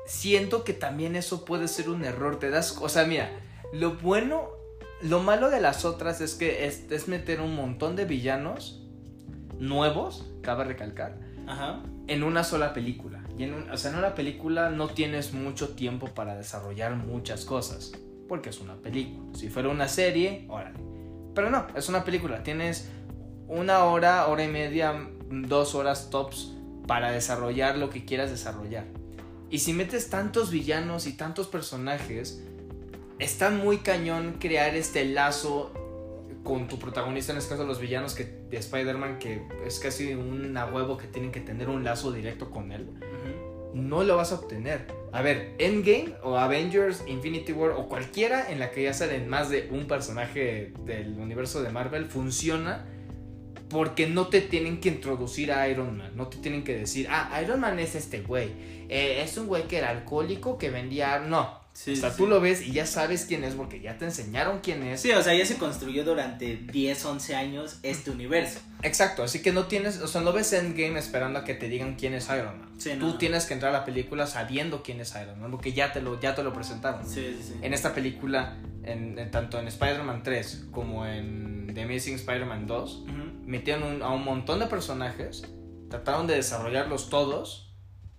Siento 0.07 0.65
que 0.65 0.73
también 0.73 1.17
eso 1.17 1.45
puede 1.45 1.69
ser 1.69 1.91
un 1.91 2.05
error. 2.05 2.39
Te 2.39 2.49
das, 2.51 2.79
o 2.81 2.89
sea, 2.89 3.05
mira, 3.05 3.31
lo 3.73 3.97
bueno, 3.97 4.49
lo 5.03 5.21
malo 5.21 5.51
de 5.51 5.61
las 5.61 5.85
otras 5.85 6.21
es 6.21 6.35
que 6.35 6.67
es, 6.67 6.91
es 6.91 7.09
meter 7.09 7.41
un 7.41 7.55
montón 7.55 7.97
de 7.97 8.05
villanos 8.05 8.83
nuevos, 9.59 10.27
cabe 10.43 10.65
recalcar, 10.65 11.19
En 12.09 12.23
una 12.23 12.45
sola 12.45 12.73
película. 12.73 13.23
Y 13.39 13.45
en 13.45 13.71
o 13.71 13.77
sea, 13.77 13.91
en 13.91 13.99
una 13.99 14.15
película 14.15 14.71
no 14.71 14.89
tienes 14.89 15.33
mucho 15.33 15.71
tiempo 15.71 16.09
para 16.09 16.37
desarrollar 16.37 16.97
muchas 16.97 17.45
cosas, 17.45 17.93
porque 18.29 18.51
es 18.51 18.61
una 18.61 18.75
película. 18.77 19.37
Si 19.37 19.49
fuera 19.49 19.69
una 19.69 19.89
serie, 19.89 20.47
órale. 20.49 20.79
Pero 21.35 21.51
no, 21.51 21.67
es 21.77 21.89
una 21.89 22.05
película. 22.05 22.43
Tienes 22.43 22.91
una 23.49 23.85
hora, 23.85 24.27
hora 24.27 24.45
y 24.45 24.49
media, 24.49 25.09
dos 25.31 25.75
horas 25.75 26.11
tops 26.11 26.53
para 26.87 27.11
desarrollar 27.11 27.77
lo 27.77 27.91
que 27.91 28.05
quieras 28.05 28.31
desarrollar. 28.31 28.85
Y 29.51 29.59
si 29.59 29.73
metes 29.73 30.11
tantos 30.11 30.51
villanos 30.51 31.07
y 31.07 31.13
tantos 31.13 31.47
personajes, 31.47 32.43
está 33.19 33.51
muy 33.51 33.79
cañón 33.79 34.37
crear 34.41 34.75
este 34.75 35.05
lazo 35.05 35.73
con 36.47 36.69
tu 36.69 36.79
protagonista, 36.79 37.33
en 37.33 37.39
este 37.39 37.51
caso 37.51 37.65
los 37.65 37.81
villanos 37.81 38.15
que, 38.15 38.25
de 38.25 38.57
Spider-Man, 38.57 39.19
que 39.19 39.43
es 39.67 39.79
casi 39.79 40.15
un 40.15 40.57
a 40.57 40.65
huevo 40.67 40.97
que 40.97 41.09
tienen 41.09 41.33
que 41.33 41.41
tener 41.41 41.69
un 41.69 41.85
lazo 41.85 42.13
directo 42.13 42.51
con 42.51 42.73
él. 42.73 42.89
No 43.75 44.05
lo 44.05 44.17
vas 44.17 44.33
a 44.33 44.37
obtener. 44.37 44.87
A 45.13 45.21
ver, 45.21 45.55
Endgame 45.59 46.15
o 46.23 46.39
Avengers, 46.39 47.05
Infinity 47.07 47.53
War 47.53 47.73
o 47.73 47.89
cualquiera 47.89 48.51
en 48.51 48.59
la 48.59 48.71
que 48.71 48.85
ya 48.85 48.95
salen 48.95 49.29
más 49.29 49.51
de 49.51 49.69
un 49.71 49.87
personaje 49.87 50.73
del 50.87 51.19
universo 51.19 51.63
de 51.63 51.71
Marvel 51.71 52.07
funciona 52.07 52.87
porque 53.69 54.07
no 54.07 54.29
te 54.29 54.41
tienen 54.41 54.81
que 54.81 54.89
introducir 54.89 55.53
a 55.53 55.69
Iron 55.69 55.99
Man. 55.99 56.13
No 56.15 56.29
te 56.29 56.39
tienen 56.39 56.65
que 56.65 56.79
decir, 56.79 57.09
ah, 57.11 57.39
Iron 57.43 57.61
Man 57.61 57.79
es 57.79 57.95
este 57.97 58.21
güey. 58.21 58.51
Eh, 58.89 59.21
es 59.23 59.37
un 59.37 59.49
güey 59.49 59.65
que 59.65 59.79
era 59.79 59.91
alcohólico, 59.91 60.57
que 60.57 60.71
vendía... 60.71 61.19
No. 61.19 61.66
Sí, 61.77 61.93
o 61.93 61.97
sea, 61.97 62.11
sí, 62.11 62.17
tú 62.17 62.27
lo 62.27 62.41
ves 62.41 62.63
y 62.63 62.73
ya 62.73 62.87
sabes 62.87 63.27
quién 63.27 63.45
es 63.45 63.55
porque 63.55 63.81
ya 63.81 63.99
te 63.99 64.07
enseñaron 64.07 64.61
quién 64.61 64.83
es. 64.83 65.03
Sí, 65.03 65.11
o 65.13 65.23
sea, 65.23 65.35
ya 65.35 65.45
se 65.45 65.59
construyó 65.59 66.05
durante 66.05 66.57
10, 66.57 67.05
11 67.05 67.37
años 67.37 67.79
este 67.83 68.11
universo. 68.11 68.61
Exacto, 68.83 69.23
así 69.23 69.43
que 69.43 69.53
no 69.53 69.67
tienes, 69.67 69.99
o 70.01 70.09
sea, 70.09 70.23
no 70.23 70.33
ves 70.33 70.53
Endgame 70.55 70.99
esperando 70.99 71.39
a 71.41 71.45
que 71.45 71.53
te 71.55 71.69
digan 71.69 71.97
quién 71.97 72.15
es 72.15 72.29
Iron 72.31 72.59
Man. 72.61 72.71
Sí, 72.79 72.91
Tú 72.99 73.07
no. 73.09 73.19
tienes 73.19 73.45
que 73.45 73.53
entrar 73.55 73.75
a 73.75 73.79
la 73.81 73.85
película 73.85 74.27
sabiendo 74.27 74.83
quién 74.83 75.01
es 75.01 75.15
Iron 75.23 75.39
Man, 75.39 75.51
porque 75.51 75.75
ya 75.75 75.93
te 75.93 76.01
lo, 76.01 76.19
ya 76.19 76.35
te 76.35 76.43
lo 76.43 76.53
presentaron. 76.55 77.07
Sí, 77.07 77.37
sí, 77.39 77.49
sí. 77.49 77.55
En 77.61 77.75
esta 77.75 77.95
película 77.95 78.57
en, 78.83 79.19
en- 79.19 79.31
tanto 79.31 79.59
en 79.61 79.69
Spider-Man 79.69 80.23
3 80.23 80.67
como 80.71 81.05
en 81.07 81.71
The 81.75 81.83
Amazing 81.83 82.15
Spider-Man 82.15 82.67
2, 82.67 82.97
Ujú. 83.03 83.13
metieron 83.45 83.83
un- 83.83 84.03
a 84.03 84.09
un 84.11 84.25
montón 84.25 84.61
de 84.61 84.67
personajes, 84.67 85.45
trataron 85.91 86.27
de 86.27 86.37
desarrollarlos 86.37 87.11
todos, 87.11 87.66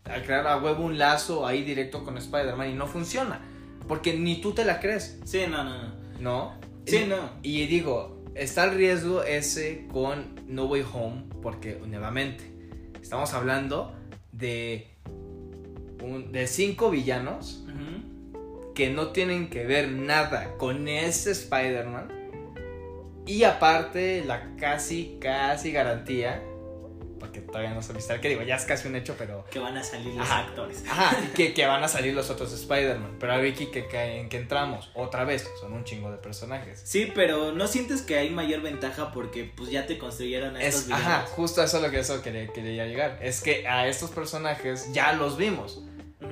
a 0.09 0.21
crear 0.23 0.47
a 0.47 0.57
huevo 0.57 0.83
un 0.85 0.97
lazo 0.97 1.45
ahí 1.45 1.63
directo 1.63 2.03
con 2.03 2.17
Spider-Man 2.17 2.69
y 2.71 2.73
no 2.73 2.87
funciona, 2.87 3.41
porque 3.87 4.13
ni 4.17 4.41
tú 4.41 4.53
te 4.53 4.65
la 4.65 4.79
crees, 4.79 5.19
Sí, 5.25 5.41
no, 5.49 5.63
no, 5.63 5.77
no. 5.83 5.93
¿no? 6.19 6.53
Sí, 6.85 6.97
Y- 6.97 7.07
no. 7.07 7.29
Y 7.43 7.65
digo, 7.67 8.23
está 8.35 8.65
el 8.65 8.75
riesgo 8.75 9.23
ese 9.23 9.87
con 9.91 10.39
No 10.47 10.65
Way 10.65 10.85
Home, 10.93 11.23
porque 11.41 11.79
nuevamente 11.85 12.51
estamos 13.01 13.33
hablando 13.33 13.93
de, 14.31 14.87
un- 16.03 16.31
de 16.31 16.47
cinco 16.47 16.89
villanos 16.91 17.63
que 18.75 18.91
no 18.91 19.07
tienen 19.07 19.49
que 19.49 19.65
ver 19.65 19.89
nada 19.89 20.55
con 20.57 20.87
ese 20.87 21.31
Spider-Man. 21.31 22.09
Y 23.25 23.43
aparte, 23.43 24.23
la 24.23 24.55
casi, 24.55 25.17
casi 25.19 25.71
garantía, 25.71 26.43
porque 27.19 27.41
todavía 27.41 27.73
no 27.73 27.81
se 27.81 27.93
viste, 27.93 28.19
que 28.19 28.29
digo, 28.29 28.41
ya 28.43 28.55
es 28.55 28.65
casi 28.65 28.87
un 28.87 28.95
hecho, 28.95 29.15
pero... 29.17 29.45
Que 29.49 29.59
van 29.59 29.75
a 29.77 29.83
salir 29.83 30.13
los 30.13 30.25
Ajá. 30.29 30.39
actores. 30.47 30.83
Ajá, 30.89 31.17
que, 31.35 31.53
que 31.55 31.65
van 31.65 31.83
a 31.83 31.87
salir 31.87 32.13
los 32.13 32.29
otros 32.29 32.51
Spider-Man. 32.53 33.17
Pero 33.19 33.33
a 33.33 33.37
Vicky, 33.37 33.67
que, 33.67 33.87
que, 33.87 34.19
en 34.19 34.29
que 34.29 34.37
entramos, 34.37 34.89
otra 34.93 35.23
vez, 35.23 35.49
son 35.59 35.73
un 35.73 35.83
chingo 35.83 36.11
de 36.11 36.17
personajes. 36.17 36.81
Sí, 36.83 37.11
pero 37.13 37.51
no 37.51 37.67
sientes 37.67 38.01
que 38.01 38.17
hay 38.17 38.29
mayor 38.29 38.61
ventaja 38.61 39.11
porque 39.11 39.51
pues 39.55 39.69
ya 39.71 39.85
te 39.87 39.97
construyeron 39.97 40.55
a 40.55 40.61
estos 40.63 40.81
Es, 40.81 40.87
villanos. 40.87 41.07
ajá, 41.07 41.25
justo 41.27 41.63
eso 41.63 41.77
es 41.77 41.83
lo 41.83 41.89
que 41.91 41.99
eso 41.99 42.21
quería, 42.21 42.47
quería 42.53 42.85
llegar. 42.85 43.17
Es 43.21 43.41
que 43.41 43.67
a 43.67 43.87
estos 43.87 44.11
personajes 44.11 44.91
ya 44.93 45.13
los 45.13 45.37
vimos. 45.37 45.81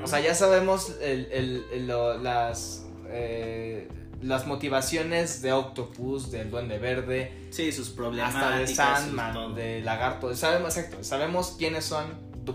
O 0.04 0.08
sea, 0.08 0.20
ya 0.20 0.34
sabemos 0.34 0.96
el- 1.02 1.28
el- 1.32 1.66
el- 1.72 1.88
lo- 1.88 2.18
las, 2.18 2.86
eh, 3.10 3.88
las 4.26 4.48
motivaciones 4.48 5.42
de 5.42 5.54
Octopus, 5.54 6.32
del 6.32 6.50
Duende 6.52 6.78
Verde, 6.80 7.32
Sí, 7.52 7.72
sus 7.72 7.90
problemas. 7.90 8.36
hasta 8.36 8.58
de 8.58 8.68
Sandman, 8.68 9.56
de 9.56 9.82
Lagarto. 9.82 10.36
Sabemos, 10.36 10.76
exacto, 10.78 11.04
sabemos 11.04 11.56
quiénes 11.58 11.86
son, 11.86 12.06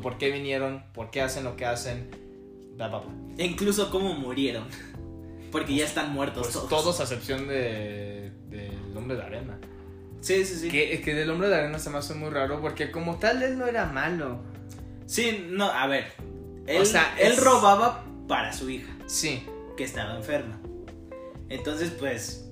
por 0.02 0.18
qué 0.18 0.30
vinieron, 0.30 0.82
por 0.92 1.10
qué 1.10 1.22
hacen 1.22 1.44
lo 1.44 1.56
que 1.56 1.66
hacen. 1.66 2.10
Bla, 2.76 2.88
bla, 2.88 2.98
bla. 3.00 3.10
E 3.38 3.44
incluso 3.46 3.90
cómo 3.90 4.14
murieron. 4.14 4.64
Porque 5.52 5.74
ya 5.74 5.84
están 5.84 6.12
muertos 6.12 6.42
Pues 6.44 6.52
todos. 6.54 6.68
todos 6.68 7.00
a 7.00 7.02
excepción 7.04 7.48
de, 7.48 8.30
del 8.48 8.96
Hombre 8.96 9.16
de 9.16 9.22
Arena. 9.22 9.58
Sí, 10.20 10.44
sí, 10.44 10.54
sí. 10.56 10.68
Que, 10.70 11.00
que 11.00 11.14
del 11.14 11.28
Hombre 11.30 11.48
de 11.48 11.56
Arena 11.56 11.78
se 11.78 11.90
me 11.90 11.98
hace 11.98 12.14
muy 12.14 12.30
raro 12.30 12.60
porque 12.60 12.90
como 12.92 13.16
tal 13.16 13.42
él 13.42 13.58
no 13.58 13.66
era 13.66 13.86
malo. 13.86 14.38
Sí, 15.06 15.46
no, 15.50 15.64
a 15.70 15.86
ver. 15.88 16.12
Él, 16.66 16.80
O 16.82 16.84
sea, 16.84 17.16
él 17.18 17.32
es- 17.32 17.42
robaba 17.42 18.04
para 18.28 18.52
su 18.52 18.70
hija, 18.70 18.92
Sí, 19.06 19.44
que 19.76 19.82
estaba 19.82 20.14
enferma. 20.16 20.59
Entonces, 21.50 21.90
pues, 21.98 22.48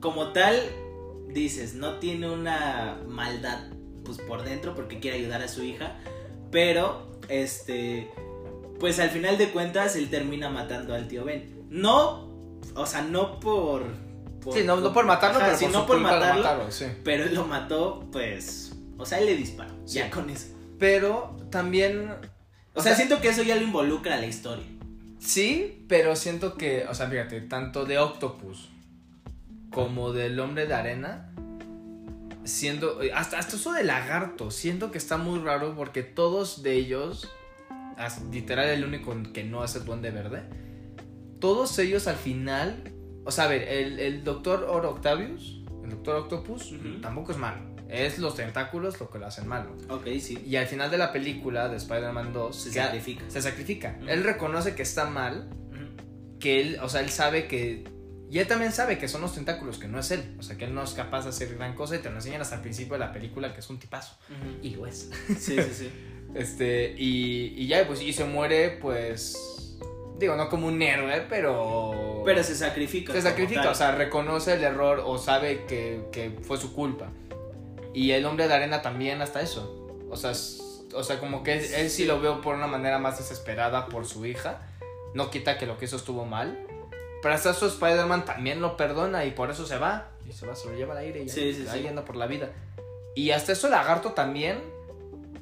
como 0.00 0.32
tal, 0.32 0.60
dices, 1.28 1.74
no 1.74 1.98
tiene 1.98 2.28
una 2.28 2.98
maldad 3.06 3.68
pues 4.04 4.18
por 4.18 4.42
dentro 4.42 4.74
porque 4.74 4.98
quiere 5.00 5.18
ayudar 5.18 5.42
a 5.42 5.48
su 5.48 5.62
hija, 5.62 5.98
pero 6.50 7.12
este 7.28 8.10
pues 8.80 8.98
al 9.00 9.10
final 9.10 9.36
de 9.38 9.50
cuentas 9.50 9.96
él 9.96 10.08
termina 10.08 10.48
matando 10.50 10.94
al 10.94 11.08
tío 11.08 11.24
Ben. 11.24 11.66
No, 11.68 12.28
o 12.74 12.86
sea, 12.86 13.02
no 13.02 13.38
por, 13.40 13.82
por- 14.40 14.54
sí, 14.54 14.62
no, 14.64 14.76
no 14.76 14.92
por 14.94 15.04
matarlo, 15.04 15.38
Ajá, 15.40 15.46
pero 15.48 15.58
por 15.58 15.80
su 15.80 15.86
por 15.86 15.96
culpa 15.96 16.12
lo 16.12 16.20
matarlo, 16.20 16.42
mataron, 16.42 16.72
sí. 16.72 16.86
pero 17.04 17.24
él 17.24 17.34
lo 17.34 17.44
mató, 17.44 18.06
pues, 18.12 18.72
o 18.96 19.04
sea, 19.04 19.18
él 19.18 19.26
le 19.26 19.36
disparó, 19.36 19.74
Sí. 19.84 19.98
ya 19.98 20.10
con 20.10 20.30
eso. 20.30 20.46
Pero 20.78 21.36
también 21.50 22.14
O 22.74 22.80
sea, 22.82 22.94
siento 22.94 23.20
que 23.20 23.28
eso 23.28 23.42
ya 23.42 23.56
lo 23.56 23.62
involucra 23.62 24.14
a 24.14 24.18
la 24.18 24.26
historia. 24.26 24.64
Sí, 25.18 25.84
pero 25.88 26.16
siento 26.16 26.54
que, 26.54 26.86
o 26.88 26.94
sea, 26.94 27.08
fíjate, 27.08 27.40
tanto 27.40 27.84
de 27.84 27.98
Octopus 27.98 28.68
como 29.70 30.12
del 30.12 30.38
Hombre 30.40 30.66
de 30.66 30.74
Arena, 30.74 31.32
siendo, 32.44 33.00
hasta, 33.14 33.38
hasta 33.38 33.56
eso 33.56 33.72
de 33.72 33.84
Lagarto, 33.84 34.50
siento 34.50 34.90
que 34.90 34.98
está 34.98 35.16
muy 35.16 35.40
raro 35.40 35.74
porque 35.76 36.02
todos 36.02 36.62
de 36.62 36.74
ellos, 36.74 37.30
literal 38.30 38.68
el 38.68 38.84
único 38.84 39.14
que 39.32 39.44
no 39.44 39.64
es 39.64 39.74
el 39.76 39.84
Duende 39.84 40.10
Verde, 40.10 40.42
todos 41.40 41.78
ellos 41.78 42.06
al 42.06 42.16
final, 42.16 42.92
o 43.24 43.30
sea, 43.30 43.44
a 43.44 43.48
ver, 43.48 43.62
el, 43.62 43.98
el 44.00 44.24
Doctor 44.24 44.64
Oro 44.68 44.90
Octavius, 44.90 45.62
el 45.84 45.90
Doctor 45.90 46.16
Octopus, 46.16 46.74
tampoco 47.02 47.32
es 47.32 47.38
malo, 47.38 47.60
es 47.88 48.18
los 48.18 48.34
tentáculos 48.36 49.00
lo 49.00 49.08
que 49.10 49.18
lo 49.18 49.26
hacen 49.26 49.46
malo. 49.48 49.76
Ok, 49.88 50.06
sí. 50.20 50.42
Y 50.46 50.56
al 50.56 50.66
final 50.66 50.90
de 50.90 50.98
la 50.98 51.12
película 51.12 51.68
de 51.68 51.76
Spider-Man 51.76 52.32
2, 52.32 52.56
Se 52.56 52.72
sacrifica. 52.72 53.24
se 53.28 53.42
sacrifica. 53.42 53.98
Él 54.06 54.24
reconoce 54.24 54.74
que 54.74 54.82
está 54.82 55.06
mal, 55.06 55.48
que 56.38 56.60
él, 56.60 56.78
o 56.82 56.88
sea, 56.88 57.00
él 57.00 57.10
sabe 57.10 57.46
que... 57.48 57.84
Y 58.30 58.40
él 58.40 58.46
también 58.46 58.72
sabe 58.72 58.98
que 58.98 59.08
son 59.08 59.22
los 59.22 59.34
tentáculos, 59.34 59.78
que 59.78 59.88
no 59.88 59.98
es 59.98 60.10
él. 60.10 60.36
O 60.38 60.42
sea, 60.42 60.58
que 60.58 60.66
él 60.66 60.74
no 60.74 60.82
es 60.82 60.90
capaz 60.92 61.22
de 61.22 61.30
hacer 61.30 61.54
gran 61.54 61.74
cosa 61.74 61.96
y 61.96 62.00
te 62.00 62.10
lo 62.10 62.16
enseñan 62.16 62.42
hasta 62.42 62.56
el 62.56 62.60
principio 62.60 62.92
de 62.92 62.98
la 62.98 63.10
película 63.10 63.54
que 63.54 63.60
es 63.60 63.70
un 63.70 63.78
tipazo. 63.78 64.16
Y 64.62 64.70
lo 64.76 64.86
es. 64.86 65.10
Sí, 65.38 65.56
sí, 65.56 65.70
sí. 65.72 65.90
Este, 66.34 66.94
y, 66.98 67.54
y 67.56 67.68
ya, 67.68 67.86
pues, 67.86 68.02
y 68.02 68.12
se 68.12 68.24
muere, 68.24 68.76
pues... 68.82 69.78
Digo, 70.18 70.36
no 70.36 70.50
como 70.50 70.66
un 70.66 70.82
héroe, 70.82 71.24
pero... 71.26 72.22
Pero 72.22 72.42
se 72.44 72.54
sacrifica. 72.54 73.14
se 73.14 73.22
sacrifica, 73.22 73.62
tal. 73.62 73.72
o 73.72 73.74
sea, 73.74 73.92
reconoce 73.92 74.52
el 74.52 74.62
error 74.62 75.02
o 75.06 75.16
sabe 75.16 75.64
que, 75.66 76.02
que 76.12 76.38
fue 76.42 76.58
su 76.58 76.74
culpa. 76.74 77.10
Y 77.94 78.12
el 78.12 78.24
hombre 78.26 78.48
de 78.48 78.54
arena 78.54 78.82
también 78.82 79.22
hasta 79.22 79.40
eso. 79.40 79.88
O 80.10 80.16
sea, 80.16 80.32
o 80.94 81.02
sea 81.02 81.20
como 81.20 81.42
que 81.42 81.54
él, 81.54 81.64
él 81.74 81.90
sí 81.90 82.04
lo 82.04 82.20
veo 82.20 82.40
por 82.40 82.54
una 82.54 82.66
manera 82.66 82.98
más 82.98 83.18
desesperada 83.18 83.86
por 83.86 84.06
su 84.06 84.26
hija. 84.26 84.60
No 85.14 85.30
quita 85.30 85.58
que 85.58 85.66
lo 85.66 85.78
que 85.78 85.86
hizo 85.86 85.96
estuvo 85.96 86.24
mal. 86.24 86.58
Pero 87.22 87.34
hasta 87.34 87.50
eso 87.50 87.66
Spider-Man 87.66 88.24
también 88.24 88.60
lo 88.60 88.76
perdona 88.76 89.24
y 89.24 89.32
por 89.32 89.50
eso 89.50 89.66
se 89.66 89.78
va. 89.78 90.10
Y 90.28 90.32
se 90.32 90.46
va, 90.46 90.54
se 90.54 90.68
lo 90.68 90.74
lleva 90.74 90.92
al 90.92 90.98
aire 90.98 91.22
y 91.22 91.28
Sí, 91.28 91.52
sí, 91.52 91.66
por 92.06 92.16
la 92.16 92.26
vida. 92.26 92.50
Y 93.14 93.30
hasta 93.30 93.52
eso 93.52 93.68
Lagarto 93.68 94.12
también 94.12 94.60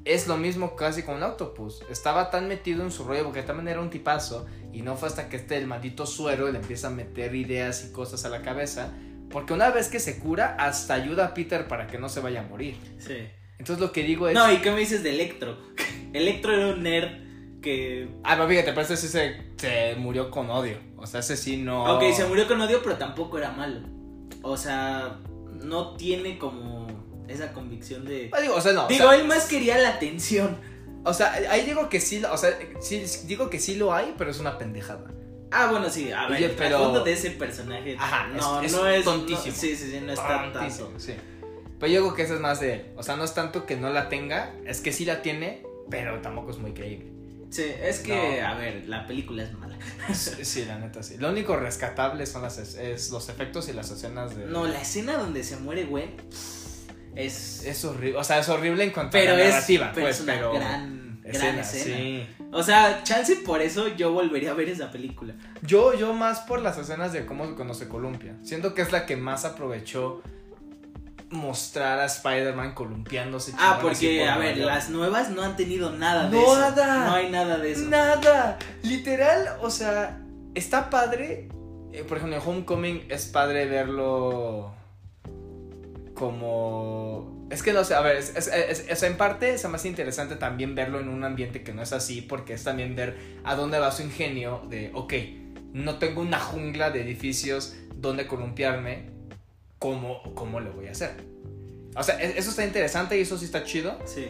es 0.05 0.29
lo 0.29 0.37
mismo 0.37 0.77
casi 0.77 1.03
con 1.03 1.23
Octopus. 1.23 1.83
Estaba 1.91 2.31
tan 2.31 2.49
metido 2.49 2.83
en 2.83 2.91
su 2.91 3.05
rollo 3.05 3.25
porque 3.25 3.43
también 3.43 3.69
era 3.69 3.81
un 3.81 3.91
tipazo. 3.91 4.47
Y 4.73 4.83
no 4.83 4.97
fue 4.97 5.09
hasta 5.09 5.29
que 5.29 5.37
este 5.37 5.59
el 5.59 5.67
maldito 5.67 6.07
suero 6.07 6.51
le 6.51 6.59
empieza 6.59 6.87
a 6.87 6.91
meter 6.91 7.35
ideas 7.35 7.85
y 7.85 7.93
cosas 7.93 8.25
a 8.25 8.29
la 8.29 8.43
cabeza. 8.43 8.93
Porque 9.31 9.53
una 9.53 9.71
vez 9.71 9.89
que 9.89 10.01
se 10.01 10.19
cura, 10.19 10.57
hasta 10.59 10.95
ayuda 10.95 11.27
a 11.27 11.35
Peter 11.35 11.67
para 11.69 11.87
que 11.87 11.99
no 11.99 12.09
se 12.09 12.21
vaya 12.21 12.41
a 12.41 12.45
morir. 12.45 12.77
Sí. 12.99 13.17
Entonces 13.59 13.81
lo 13.81 13.93
que 13.93 14.03
digo 14.03 14.29
es. 14.29 14.35
No, 14.35 14.51
¿y 14.53 14.59
qué 14.59 14.71
me 14.71 14.81
dices 14.81 15.03
de 15.03 15.11
Electro? 15.11 15.59
Electro 16.12 16.53
era 16.53 16.69
un 16.69 16.83
nerd 16.83 17.61
que. 17.61 18.09
Ah, 18.23 18.35
pero 18.37 18.49
fíjate, 18.49 18.71
pero 18.71 18.83
ese 18.83 18.97
sí 18.97 19.09
se, 19.09 19.53
se 19.57 19.95
murió 19.97 20.31
con 20.31 20.51
odio. 20.51 20.79
O 20.97 21.07
sea, 21.07 21.21
ese 21.21 21.37
sí 21.37 21.57
no. 21.57 21.97
Ok, 21.97 22.12
se 22.15 22.25
murió 22.27 22.47
con 22.47 22.61
odio, 22.61 22.81
pero 22.83 22.97
tampoco 22.97 23.39
era 23.39 23.51
malo. 23.51 23.81
O 24.43 24.57
sea, 24.57 25.19
no 25.62 25.97
tiene 25.97 26.39
como 26.39 26.87
esa 27.29 27.53
convicción 27.53 28.05
de. 28.05 28.31
Ah, 28.33 28.41
digo, 28.41 28.55
o 28.55 28.61
sea, 28.61 28.73
no. 28.73 28.85
o 28.85 28.89
Digo, 28.89 29.09
sea, 29.09 29.19
él 29.19 29.27
más 29.27 29.47
quería 29.47 29.79
la 29.79 29.91
atención. 29.91 30.57
O 31.05 31.15
sea, 31.15 31.33
ahí 31.51 31.65
digo 31.65 31.89
que 31.89 32.01
sí, 32.01 32.23
o 32.25 32.37
sea, 32.37 32.59
sí, 32.81 33.05
digo 33.27 33.49
que 33.49 33.61
sí 33.61 33.77
lo 33.77 33.95
hay, 33.95 34.15
pero 34.19 34.31
es 34.31 34.41
una 34.41 34.59
pendejada. 34.59 35.05
Ah, 35.51 35.69
bueno, 35.71 35.89
sí, 35.89 36.11
a 36.13 36.27
ver, 36.29 36.37
Oye, 36.39 36.47
el 36.47 36.53
pero- 36.53 37.05
de 37.05 37.13
ese 37.13 37.31
personaje. 37.33 37.97
Ajá, 37.99 38.29
no, 38.29 38.61
es- 38.63 38.73
no 38.73 38.87
es 38.89 38.99
es 38.99 39.05
tontísimo. 39.05 39.47
no- 39.47 39.53
sí, 39.61 39.77
sí, 39.77 39.91
sí, 39.91 40.01
no 40.05 40.13
está 40.13 40.53
Tontísimo, 40.53 40.89
tanto. 40.89 41.01
Sí. 41.01 41.15
Pero 41.79 41.93
yo 41.93 42.01
digo 42.03 42.15
que 42.15 42.23
eso 42.23 42.35
es 42.35 42.41
más 42.41 42.59
de 42.61 42.73
él. 42.75 42.87
O 42.97 43.03
sea, 43.03 43.17
no 43.17 43.25
es 43.25 43.35
tanto 43.35 43.67
que 43.67 43.77
no 43.77 43.91
la 43.91 44.09
tenga, 44.09 44.53
es 44.65 44.81
que 44.81 44.93
sí 44.93 45.05
la 45.05 45.23
tiene, 45.23 45.63
pero 45.91 46.21
tampoco 46.21 46.51
es 46.51 46.59
muy 46.59 46.73
creíble. 46.73 47.13
Sí, 47.51 47.65
es 47.81 48.01
que, 48.01 48.41
No. 48.43 48.49
a 48.49 48.55
ver, 48.55 48.85
la 48.89 49.07
película 49.07 49.45
es 49.45 49.53
mala. 49.53 49.79
Sí, 50.13 50.45
sí, 50.45 50.65
la 50.65 50.79
neta 50.79 51.03
sí. 51.03 51.17
Lo 51.19 51.29
único 51.31 51.57
rescatable 51.57 52.27
son 52.27 52.43
las, 52.43 52.59
es- 52.59 52.75
es 52.75 53.11
los 53.11 53.29
efectos 53.29 53.69
y 53.69 53.73
las 53.73 53.91
escenas 53.91 54.37
de. 54.37 54.47
No, 54.47 54.67
la 54.67 54.81
escena 54.83 55.17
donde 55.17 55.45
se 55.45 55.57
muere 55.59 55.85
Gwen 55.85 56.11
es. 57.15 57.63
Es 57.65 57.85
horrible. 57.85 58.19
O 58.19 58.25
sea, 58.25 58.39
es 58.41 58.49
horrible 58.49 58.85
en 58.85 58.91
cuanto 58.91 59.13
pero 59.13 59.35
a 59.35 59.37
la 59.37 59.45
es, 59.45 59.55
narrativa, 59.55 59.91
pero 59.95 60.07
pues, 60.07 60.17
es 60.17 60.23
una 60.23 60.35
pero. 60.35 60.53
gran, 60.55 61.21
gran 61.23 61.35
escena, 61.35 61.61
escena. 61.61 61.97
sí. 61.97 62.27
O 62.57 62.62
sea, 62.62 63.03
chance 63.03 63.37
por 63.37 63.61
eso 63.61 63.88
yo 63.88 64.12
volvería 64.12 64.53
a 64.53 64.55
ver 64.55 64.69
esa 64.69 64.90
película. 64.90 65.35
Yo, 65.62 65.95
yo 65.95 66.12
más 66.12 66.40
por 66.40 66.62
las 66.62 66.79
escenas 66.79 67.12
de 67.12 67.27
cómo 67.27 67.55
cuando 67.55 67.75
se 67.75 67.88
columpia. 67.88 68.37
Siento 68.42 68.75
que 68.75 68.83
es 68.83 68.92
la 68.92 69.05
que 69.05 69.16
más 69.16 69.45
aprovechó 69.45 70.23
mostrar 71.31 71.99
a 71.99 72.07
Spider-Man 72.07 72.75
columpiándose. 72.75 73.53
Ah, 73.59 73.79
porque, 73.83 74.21
por 74.21 74.29
a 74.29 74.38
ver, 74.38 74.59
las 74.59 74.90
nuevas 74.90 75.31
no 75.31 75.42
han 75.42 75.57
tenido 75.57 75.90
nada 75.90 76.31
de 76.31 76.40
eso. 76.40 76.59
Nada. 76.59 77.07
No 77.07 77.14
hay 77.14 77.31
nada 77.31 77.59
de 77.59 77.73
eso. 77.73 77.88
Nada. 77.88 78.59
Literal, 78.83 79.59
o 79.61 79.71
sea, 79.71 80.23
está 80.55 80.88
padre. 80.88 81.49
eh, 81.92 82.05
por 82.05 82.19
ejemplo, 82.19 82.37
en 82.37 82.42
Homecoming 82.49 83.07
es 83.09 83.27
padre 83.27 83.66
verlo 83.66 84.76
como... 86.17 87.47
Es 87.51 87.63
que 87.63 87.73
no 87.73 87.85
sé, 87.85 87.95
a 87.95 88.01
ver, 88.01 88.17
es, 88.17 88.35
es- 88.37 88.49
es- 88.49 88.87
es- 88.89 89.03
en 89.05 89.17
parte 89.17 89.55
es 89.55 89.69
más 89.69 89.85
interesante 89.85 90.35
también 90.37 90.75
verlo 90.75 90.99
en 90.99 91.09
un 91.09 91.23
ambiente 91.25 91.63
que 91.63 91.73
no 91.73 91.83
es 91.83 91.93
así, 91.93 92.21
porque 92.23 92.55
es 92.55 92.65
también 92.65 92.97
ver 92.97 93.17
a 93.45 93.55
dónde 93.55 93.79
va 93.79 93.93
su 93.93 94.03
ingenio 94.03 94.63
de, 94.69 94.91
ok, 94.95 95.13
no 95.73 95.97
tengo 95.99 96.21
una 96.23 96.41
jungla 96.41 96.91
de 96.91 97.03
edificios 97.03 97.77
donde 97.95 98.27
columpiarme, 98.27 99.11
¿cómo, 99.79 100.23
cómo 100.35 100.59
lo 100.61 100.73
voy 100.73 100.89
a 100.89 100.93
hacer? 100.93 101.13
O 101.95 102.03
sea, 102.03 102.21
e- 102.21 102.37
eso 102.39 102.51
está 102.51 102.65
interesante 102.65 103.17
y 103.17 103.21
eso 103.23 103.39
sí 103.39 103.45
está 103.45 103.63
chido. 103.63 103.97
Sí. 104.07 104.27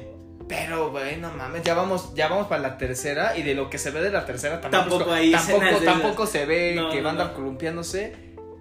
Pero, 0.48 0.90
güey, 0.92 1.16
no 1.16 1.32
mames, 1.32 1.62
ya 1.64 1.74
vamos, 1.74 2.14
ya 2.14 2.28
vamos 2.28 2.46
para 2.46 2.60
la 2.62 2.78
tercera 2.78 3.36
y 3.36 3.42
de 3.42 3.54
lo 3.54 3.68
que 3.68 3.78
se 3.78 3.90
ve 3.90 4.00
de 4.00 4.10
la 4.10 4.24
tercera 4.26 4.60
tampoco, 4.60 5.04
Tampoco 5.06 5.84
tampoco, 5.84 6.26
se 6.26 6.46
ve 6.46 6.74
No, 6.76 6.90
que 6.90 6.98
no, 6.98 7.04
van 7.04 7.06
a 7.06 7.10
andar 7.22 7.26
no. 7.28 7.34
columpiándose 7.34 8.14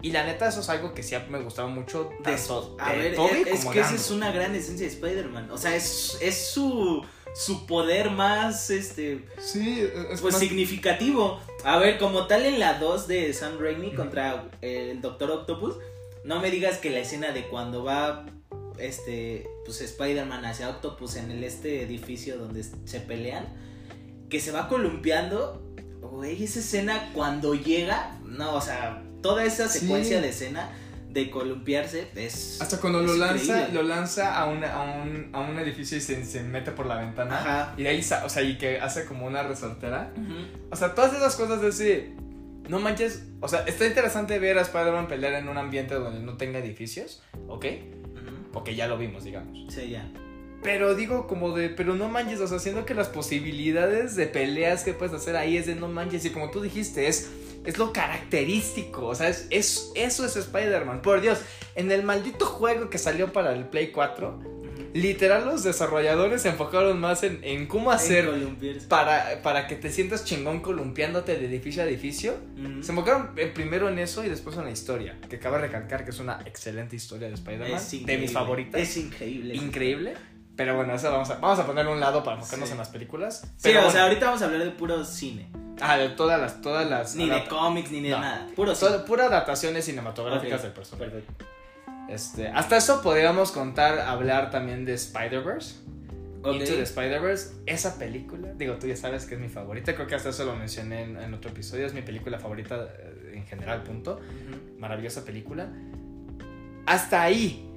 Y 0.06 0.12
la 0.12 0.24
neta, 0.24 0.48
eso 0.48 0.60
es 0.60 0.70
algo 0.70 0.94
que 0.94 1.02
sí 1.02 1.15
me 1.32 1.39
gustaba 1.41 1.68
mucho. 1.68 2.12
De, 2.24 2.32
tanto 2.36 2.78
a 2.80 2.91
de 2.91 2.98
ver, 3.00 3.13
es, 3.15 3.48
es 3.48 3.60
como 3.62 3.72
que 3.72 3.80
esa 3.80 3.96
es 3.96 4.12
una 4.12 4.32
gran 4.32 4.54
esencia 4.54 4.86
de 4.86 4.94
Spider-Man. 4.94 5.50
O 5.50 5.58
sea, 5.58 5.76
es, 5.76 6.20
es 6.22 6.50
su, 6.50 7.04
su 7.34 7.65
poder 7.65 8.12
más, 8.12 8.70
este, 8.70 9.26
Sí, 9.39 9.80
es 10.12 10.22
pues 10.22 10.36
más- 10.36 10.38
significativo. 10.39 11.39
A 11.63 11.80
ver, 11.80 11.98
como 11.98 12.28
tal 12.28 12.46
en 12.46 12.60
la 12.60 12.76
2 12.76 13.08
de 13.08 13.34
Sam 13.34 13.58
Raimi 13.60 13.96
contra 13.96 14.48
el 14.62 15.02
Doctor 15.02 15.32
Octopus, 15.32 15.78
no 16.24 16.39
me 16.39 16.52
digas 16.52 16.78
que 16.78 16.91
la 16.91 17.00
escena 17.00 17.32
de 17.32 17.48
cuando 17.48 17.84
va 17.84 18.28
este 18.78 19.48
pues 19.65 19.82
Spider-Man 19.82 20.46
hacia 20.46 20.70
Octopus 20.70 21.15
en 21.15 21.32
el 21.32 21.44
este 21.44 21.82
edificio 21.82 22.38
donde 22.38 22.63
se 22.63 23.00
pelean, 23.00 23.48
que 24.30 24.39
se 24.39 24.52
va 24.52 24.70
columpiando, 24.70 25.63
güey, 26.00 26.44
esa 26.44 26.60
escena 26.60 27.10
cuando 27.15 27.56
llega, 27.56 28.20
no, 28.24 28.54
o 28.54 28.62
sea, 28.62 29.02
toda 29.26 29.44
esa 29.46 29.68
Sí. 29.68 29.80
secuencia 29.80 30.22
de 30.22 30.30
escena 30.30 30.70
de 31.10 31.30
columpiarse 31.32 32.08
es 32.16 32.60
Hasta 32.62 32.80
cuando 32.82 33.02
lo 33.02 33.14
es 33.14 33.20
lanza, 33.20 33.44
increíble. 33.60 33.74
lo 33.74 33.84
lanza 33.88 34.38
a, 34.38 34.46
una- 34.46 34.74
a, 34.74 34.84
un, 35.02 35.30
a 35.34 35.40
un 35.40 35.58
edificio 35.60 35.98
y 35.98 36.02
se, 36.02 36.26
se 36.26 36.44
mete 36.44 36.72
por 36.72 36.86
la 36.86 36.98
ventana. 36.98 37.40
Ajá. 37.40 37.74
Y 37.78 37.84
de 37.84 37.90
ahí, 37.90 38.06
o 38.24 38.30
sea, 38.30 38.44
y 38.44 38.58
que 38.58 38.80
hace 38.82 39.06
como 39.06 39.26
una 39.26 39.42
resortera. 39.44 40.12
Ujú. 40.16 40.68
O 40.72 40.76
sea, 40.76 40.94
todas 40.94 41.14
esas 41.16 41.36
cosas 41.36 41.62
de 41.62 41.70
ese. 41.70 42.12
No 42.68 42.80
manches. 42.80 43.24
O 43.42 43.48
sea, 43.48 43.62
está 43.66 43.86
interesante 43.88 44.40
ver 44.40 44.58
a 44.58 44.62
Spider-Man 44.62 45.08
pelear 45.08 45.34
en 45.36 45.48
un 45.48 45.58
ambiente 45.58 45.94
donde 45.96 46.20
no 46.20 46.36
tenga 46.36 46.60
edificios. 46.60 47.22
¿Ok? 47.48 47.66
Ujú. 48.14 48.52
Porque 48.52 48.76
ya 48.76 48.88
lo 48.88 48.98
vimos, 48.98 49.24
digamos. 49.24 49.74
Sí, 49.74 49.90
ya. 49.92 50.06
Pero 50.64 50.96
digo, 50.96 51.28
como 51.28 51.56
de. 51.56 51.70
Pero 51.70 51.96
no 51.96 52.10
manches. 52.10 52.42
O 52.42 52.48
sea, 52.48 52.60
siendo 52.60 52.86
que 52.86 52.94
las 52.94 53.08
posibilidades 53.08 54.16
de 54.18 54.26
peleas 54.28 54.84
que 54.84 54.94
puedes 54.94 55.14
hacer 55.14 55.36
ahí 55.38 55.56
es 55.58 55.66
de 55.68 55.76
no 55.76 55.88
manches. 55.88 56.26
Y 56.26 56.32
como 56.32 56.52
tú 56.52 56.60
dijiste, 56.62 57.08
es. 57.08 57.30
Es 57.65 57.78
lo 57.78 57.91
característico, 57.93 59.08
o 59.08 59.15
sea, 59.15 59.30
es, 59.30 59.47
es- 59.49 59.91
eso 59.95 60.25
es 60.25 60.36
Spider-Man. 60.36 61.01
Por 61.01 61.21
Dios, 61.21 61.39
en 61.75 61.91
el 61.91 62.04
maldito 62.04 62.45
juego 62.45 62.89
que 62.89 62.97
salió 62.97 63.32
para 63.34 63.54
el 63.54 63.65
Play 63.65 63.91
4, 63.91 64.39
Ujú. 64.39 64.89
literal 64.93 65.45
los 65.45 65.63
desarrolladores 65.63 66.41
se 66.43 66.49
enfocaron 66.49 66.99
más 66.99 67.23
en, 67.23 67.39
en 67.43 67.67
cómo 67.67 67.91
hacer 67.91 68.25
En 68.28 68.58
para, 68.88 69.41
para 69.41 69.67
que 69.67 69.75
te 69.75 69.89
sientas 69.91 70.25
chingón 70.25 70.62
columpiándote 70.62 71.38
de 71.38 71.45
edificio 71.45 71.82
a 71.84 71.86
edificio. 71.86 72.36
Se 72.82 72.91
enfocaron 72.91 73.32
eh, 73.38 73.47
primero 73.47 73.89
en 73.89 73.99
eso 73.99 74.23
y 74.23 74.30
después 74.30 74.56
en 74.58 74.65
la 74.65 74.71
historia. 74.71 75.17
Que 75.30 75.39
cabe 75.39 75.58
recalcar 75.60 76.04
que 76.06 76.12
es 76.12 76.19
una 76.19 76.41
excelente 76.45 76.95
historia 76.95 77.28
de 77.28 77.34
Spider-Man. 77.34 77.69
De 77.89 77.97
increíble. 77.97 78.17
mis 78.17 78.32
favoritas. 78.32 78.82
Es 78.82 78.97
increíble. 78.97 79.56
increíble. 79.56 80.13
Pero 80.56 80.75
bueno, 80.78 80.95
eso 80.95 81.12
vamos 81.12 81.30
a, 81.32 81.36
vamos 81.39 81.60
a 81.60 81.65
ponerle 81.65 81.91
un 81.91 81.99
lado 81.99 82.23
para 82.23 82.38
enfocarnos 82.38 82.69
Sí. 82.69 82.73
en 82.73 82.78
las 82.78 82.88
películas. 82.89 83.41
Sí, 83.41 83.63
Pero 83.63 83.80
o 83.80 83.82
bueno, 83.84 83.91
sea, 83.93 84.04
ahorita 84.04 84.25
vamos 84.28 84.41
a 84.41 84.45
hablar 84.45 84.63
de 84.63 84.71
puro 84.71 85.04
cine. 85.04 85.49
Ah, 85.82 85.98
de 85.98 86.10
todas 86.10 86.40
las, 86.40 86.62
todas 86.62 86.90
las. 86.90 87.16
Ni 87.16 87.30
de 87.30 87.46
cómics, 87.48 87.92
ni 87.92 88.02
de 88.02 88.10
No. 88.12 88.20
nada. 88.20 88.48
Puro. 88.56 88.76
Solo- 88.76 89.06
pura 89.06 89.26
adaptaciones 89.26 89.86
cinematográficas 89.86 90.64
del 90.64 90.72
personaje. 90.72 91.24
Este, 92.10 92.48
hasta 92.50 92.78
eso 92.78 93.02
podríamos 93.02 93.52
contar, 93.52 94.00
hablar 94.00 94.52
también 94.52 94.86
de 94.86 94.94
Spider-Verse. 94.94 95.76
Ok. 96.44 96.54
Into 96.58 96.74
the 96.76 96.84
Spider-Verse, 96.84 97.56
esa 97.66 97.98
película, 97.98 98.54
digo, 98.54 98.76
tú 98.76 98.86
ya 98.86 98.96
sabes 98.96 99.26
que 99.26 99.34
es 99.34 99.42
mi 99.42 99.50
favorita, 99.50 99.96
creo 99.96 100.06
que 100.06 100.14
hasta 100.14 100.30
eso 100.30 100.46
lo 100.46 100.56
mencioné 100.56 101.02
en, 101.02 101.18
en 101.18 101.34
otro 101.34 101.50
episodio, 101.50 101.88
es 101.88 101.96
mi 101.96 102.04
película 102.04 102.38
favorita 102.38 102.88
eh, 103.00 103.32
en 103.38 103.48
general, 103.48 103.82
punto. 103.82 104.20
Maravillosa 104.78 105.26
película. 105.26 105.68
Hasta 106.86 107.24
ahí. 107.24 107.68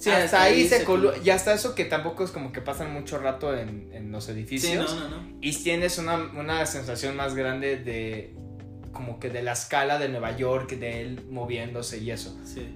Sí, 0.00 0.10
hasta, 0.10 0.42
ahí 0.42 0.66
se 0.66 0.82
colu 0.84 1.10
Y 1.22 1.28
hasta 1.30 1.52
eso 1.52 1.74
que 1.74 1.84
tampoco 1.84 2.24
es 2.24 2.30
como 2.30 2.52
que 2.52 2.60
pasan 2.62 2.90
mucho 2.92 3.18
rato 3.18 3.54
en, 3.56 3.90
en 3.92 4.10
los 4.10 4.24
Sí, 4.24 4.32
edificios. 4.32 4.94
no, 4.94 5.08
no, 5.08 5.16
no. 5.18 5.32
Y 5.42 5.52
tienes 5.52 5.98
una, 5.98 6.16
una 6.34 6.64
sensación 6.66 7.14
más 7.16 7.34
grande 7.34 7.76
de. 7.76 8.34
Como 8.92 9.20
que 9.20 9.28
de 9.30 9.42
la 9.42 9.52
escala 9.52 9.98
de 9.98 10.08
Nueva 10.08 10.36
York, 10.36 10.70
de 10.72 11.02
él 11.02 11.20
moviéndose 11.30 11.98
y 11.98 12.10
eso. 12.10 12.36
Sí. 12.44 12.66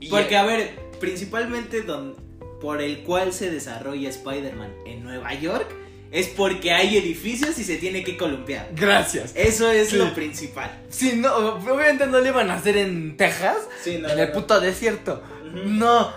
Y- 0.00 0.08
Porque, 0.08 0.36
a 0.36 0.44
ver, 0.44 0.70
principalmente 1.00 1.82
don, 1.82 2.16
por 2.60 2.80
el 2.80 3.02
cual 3.02 3.32
se 3.32 3.50
desarrolla 3.50 4.08
Spider-Man 4.08 4.72
en 4.86 5.02
Nueva 5.04 5.34
York 5.34 5.66
es 6.10 6.28
porque 6.28 6.72
hay 6.72 6.96
edificios 6.96 7.58
y 7.58 7.64
se 7.64 7.76
tiene 7.76 8.02
que 8.02 8.16
columpiar. 8.16 8.70
Gracias. 8.74 9.32
Eso 9.34 9.70
es 9.70 9.90
Sí. 9.90 9.96
lo 9.96 10.14
principal. 10.14 10.70
Sí, 10.88 11.12
no, 11.16 11.34
obviamente 11.36 12.06
no 12.06 12.20
le 12.20 12.28
iban 12.30 12.50
a 12.50 12.54
hacer 12.54 12.78
en 12.78 13.16
Texas, 13.18 13.58
Sí, 13.84 13.98
no, 14.00 14.08
en 14.08 14.16
no, 14.16 14.22
el 14.22 14.28
no. 14.28 14.34
puto 14.34 14.58
desierto. 14.60 15.22
No, 15.52 16.10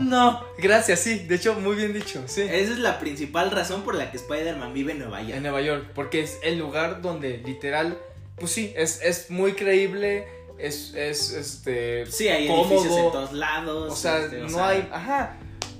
no, 0.00 0.44
gracias, 0.58 1.00
sí, 1.00 1.18
de 1.20 1.34
hecho, 1.36 1.54
muy 1.60 1.76
bien 1.76 1.92
dicho, 1.92 2.22
sí. 2.26 2.42
Esa 2.42 2.72
es 2.72 2.78
la 2.78 2.98
principal 3.00 3.50
razón 3.50 3.82
por 3.82 3.94
la 3.94 4.10
que 4.10 4.16
Spider-Man 4.16 4.72
vive 4.74 4.92
en 4.92 4.98
Nueva 5.00 5.20
En 5.20 5.28
York. 5.28 5.40
Nueva 5.42 5.60
York, 5.62 5.90
porque 5.94 6.20
es 6.22 6.38
el 6.42 6.58
lugar 6.58 7.02
donde 7.02 7.38
literal, 7.38 7.98
pues 8.36 8.52
sí, 8.52 8.72
es, 8.76 9.00
es 9.02 9.30
muy 9.30 9.52
creíble, 9.52 10.26
es, 10.58 10.94
es, 10.94 11.32
este, 11.32 12.06
Sí, 12.06 12.28
hay 12.28 12.46
cómodo. 12.48 12.70
edificios 12.74 12.96
en 12.98 13.12
todos 13.12 13.32
lados. 13.32 13.92
o 13.92 13.96
sea, 13.96 14.18
este, 14.24 14.40
o 14.42 14.48
no 14.48 14.48
sea, 14.50 14.68
hay, 14.68 14.88
ajá, 14.92 15.36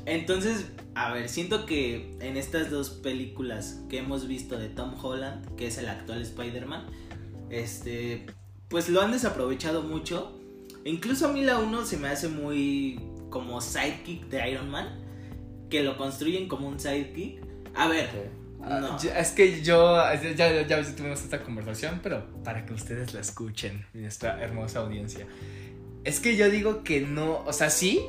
Entonces, 0.07 0.67
a 0.95 1.13
ver, 1.13 1.29
siento 1.29 1.65
que 1.67 2.17
en 2.21 2.37
estas 2.37 2.71
dos 2.71 2.91
películas 2.91 3.79
que 3.89 3.99
hemos 3.99 4.27
visto 4.27 4.59
de 4.59 4.69
Tom 4.69 4.95
Holland, 5.03 5.55
que 5.57 5.67
es 5.69 5.79
el 5.79 5.89
actual 5.89 6.23
Spider-Man, 6.23 6.87
este, 7.51 8.27
pues 8.69 8.89
lo 8.89 9.01
han 9.01 9.13
desaprovechado 9.13 9.83
mucho. 9.83 10.35
Incluso 10.85 11.27
a 11.27 11.33
mí 11.33 11.43
la 11.43 11.59
1 11.59 11.85
se 11.85 11.97
me 11.99 12.09
hace 12.09 12.29
muy 12.29 13.01
como 13.31 13.61
sidekick 13.61 14.27
de 14.29 14.51
Iron 14.51 14.71
Man, 14.71 14.89
que 15.71 15.83
lo 15.83 15.97
construyen 15.97 16.49
como 16.49 16.69
un 16.69 16.79
sidekick. 16.81 17.43
A 17.75 17.89
ver, 17.89 18.39
Ah, 18.61 18.81
No. 18.81 18.99
ya- 18.99 19.17
Es 19.21 19.31
que 19.31 19.63
yo, 19.63 19.95
ya, 20.35 20.35
ya, 20.35 20.67
ya 20.67 20.97
tuvimos 20.97 21.23
esta 21.23 21.41
conversación, 21.45 22.01
pero 22.03 22.25
para 22.43 22.67
que 22.67 22.75
ustedes 22.75 23.15
la 23.15 23.21
escuchen, 23.21 23.87
nuestra 23.95 24.43
hermosa 24.43 24.81
audiencia. 24.81 25.27
Es 26.03 26.19
que 26.19 26.37
yo 26.37 26.51
digo 26.51 26.83
que 26.83 27.01
no, 27.03 27.45
o 27.47 27.53
sea, 27.53 27.71
sí, 27.71 28.01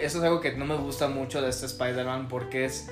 eso 0.00 0.18
es 0.18 0.24
algo 0.24 0.40
que 0.40 0.52
no 0.52 0.64
me 0.64 0.76
gusta 0.76 1.08
mucho 1.08 1.42
de 1.42 1.50
este 1.50 1.66
Spider-Man 1.66 2.28
porque 2.28 2.66
es, 2.66 2.88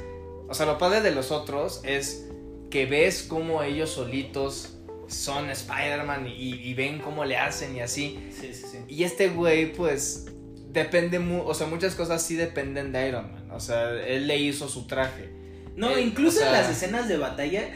o 0.49 0.55
sea, 0.55 0.67
lo 0.67 0.77
padre 0.79 1.03
de 1.03 1.13
los 1.13 1.31
otros 1.31 1.81
es 1.85 2.27
que 2.69 2.87
ves 2.87 3.23
cómo 3.29 3.63
ellos 3.63 3.91
solitos 3.91 4.77
son 5.07 5.51
Spider-Man 5.51 6.27
y, 6.27 6.55
y 6.55 6.75
ven 6.75 6.99
cómo 6.99 7.25
le 7.25 7.37
hacen 7.39 7.77
y 7.77 7.81
así. 7.81 8.19
sí, 8.31 8.53
sí, 8.53 8.65
sí. 8.73 8.79
Y 8.89 9.05
este 9.05 9.29
güey, 9.29 9.73
pues, 9.73 10.32
depende, 10.73 11.19
mu 11.19 11.43
o 11.43 11.55
sea, 11.55 11.67
muchas 11.67 11.95
cosas 11.95 12.23
sí 12.23 12.35
dependen 12.37 12.93
de 12.93 13.09
Iron 13.09 13.31
Man. 13.33 13.51
O 13.53 13.61
sea, 13.61 13.91
él 14.07 14.27
le 14.27 14.39
hizo 14.39 14.69
su 14.69 14.87
traje. 14.87 15.31
No, 15.77 15.91
Eh, 15.91 16.01
incluso 16.03 16.39
o 16.39 16.41
sea- 16.41 16.49
en 16.49 16.53
las 16.55 16.71
escenas 16.71 17.09
de 17.09 17.17
batalla 17.19 17.69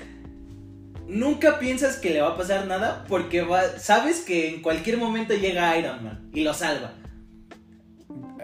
nunca 1.06 1.58
piensas 1.58 1.96
que 1.96 2.10
le 2.10 2.20
va 2.20 2.30
a 2.30 2.36
pasar 2.36 2.66
nada 2.66 3.04
porque 3.08 3.42
va, 3.42 3.78
sabes 3.78 4.20
que 4.20 4.48
en 4.54 4.60
cualquier 4.62 4.96
momento 4.98 5.34
llega 5.34 5.76
Iron 5.78 6.02
Man 6.04 6.30
y 6.32 6.42
lo 6.42 6.52
salva. 6.52 6.92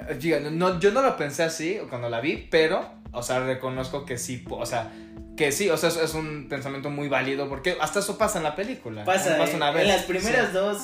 Eh, 0.09 0.49
no, 0.53 0.81
yo 0.81 0.91
no 0.93 1.03
lo 1.03 1.17
pensé 1.17 1.43
así 1.43 1.79
cuando 1.88 2.09
la 2.09 2.21
vi, 2.21 2.49
pero, 2.51 2.88
o 3.12 3.23
sea, 3.23 3.41
reconozco 3.41 4.05
que 4.05 4.19
sí, 4.19 4.45
o 4.51 4.67
sea, 4.67 4.93
que 5.37 5.51
sí, 5.53 5.71
o 5.71 5.77
sea, 5.77 5.88
es, 5.88 6.15
un 6.15 6.47
pensamiento 6.49 6.91
muy 6.91 7.09
válido 7.09 7.49
porque 7.49 7.77
hasta 7.81 8.01
eso 8.01 8.19
pasa 8.19 8.38
en 8.38 8.45
la 8.45 8.55
película. 8.57 9.05
Pasa, 9.05 9.37
Pasa 9.38 9.51
en- 9.53 9.57
una 9.57 9.71
vez. 9.71 9.83
en 9.83 9.88
las 9.88 10.03
primeras 10.03 10.49
Sí. 10.49 10.53
dos. 10.55 10.79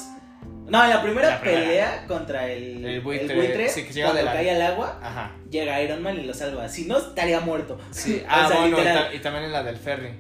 No, 0.67 0.85
en 0.85 0.91
la 0.91 1.03
primera 1.03 1.31
La 1.31 1.41
primera. 1.41 1.61
pelea 1.63 2.05
contra 2.07 2.47
el, 2.51 2.85
El 2.85 3.01
buitre, 3.01 3.69
sí, 3.71 3.85
que 3.85 3.93
llega 3.95 4.09
cuando 4.09 4.25
la- 4.25 4.33
cae 4.35 4.51
al 4.51 4.61
agua, 4.63 5.01
Ajá. 5.03 5.33
llega 5.51 5.81
Iron 5.83 6.03
Man 6.03 6.19
y 6.19 6.25
lo 6.25 6.35
salva. 6.35 6.69
Si 6.69 6.85
no, 6.85 6.99
estaría 6.99 7.41
muerto. 7.41 7.79
Sí. 7.91 8.23
O 8.25 8.27
Ah, 8.29 8.49
sea, 8.49 8.61
bueno, 8.61 8.77
y, 8.77 8.81
literal. 8.81 9.09
ta- 9.09 9.15
y 9.15 9.19
también 9.21 9.45
en 9.45 9.53
la 9.53 9.63
del 9.63 9.77
ferry. 9.79 10.11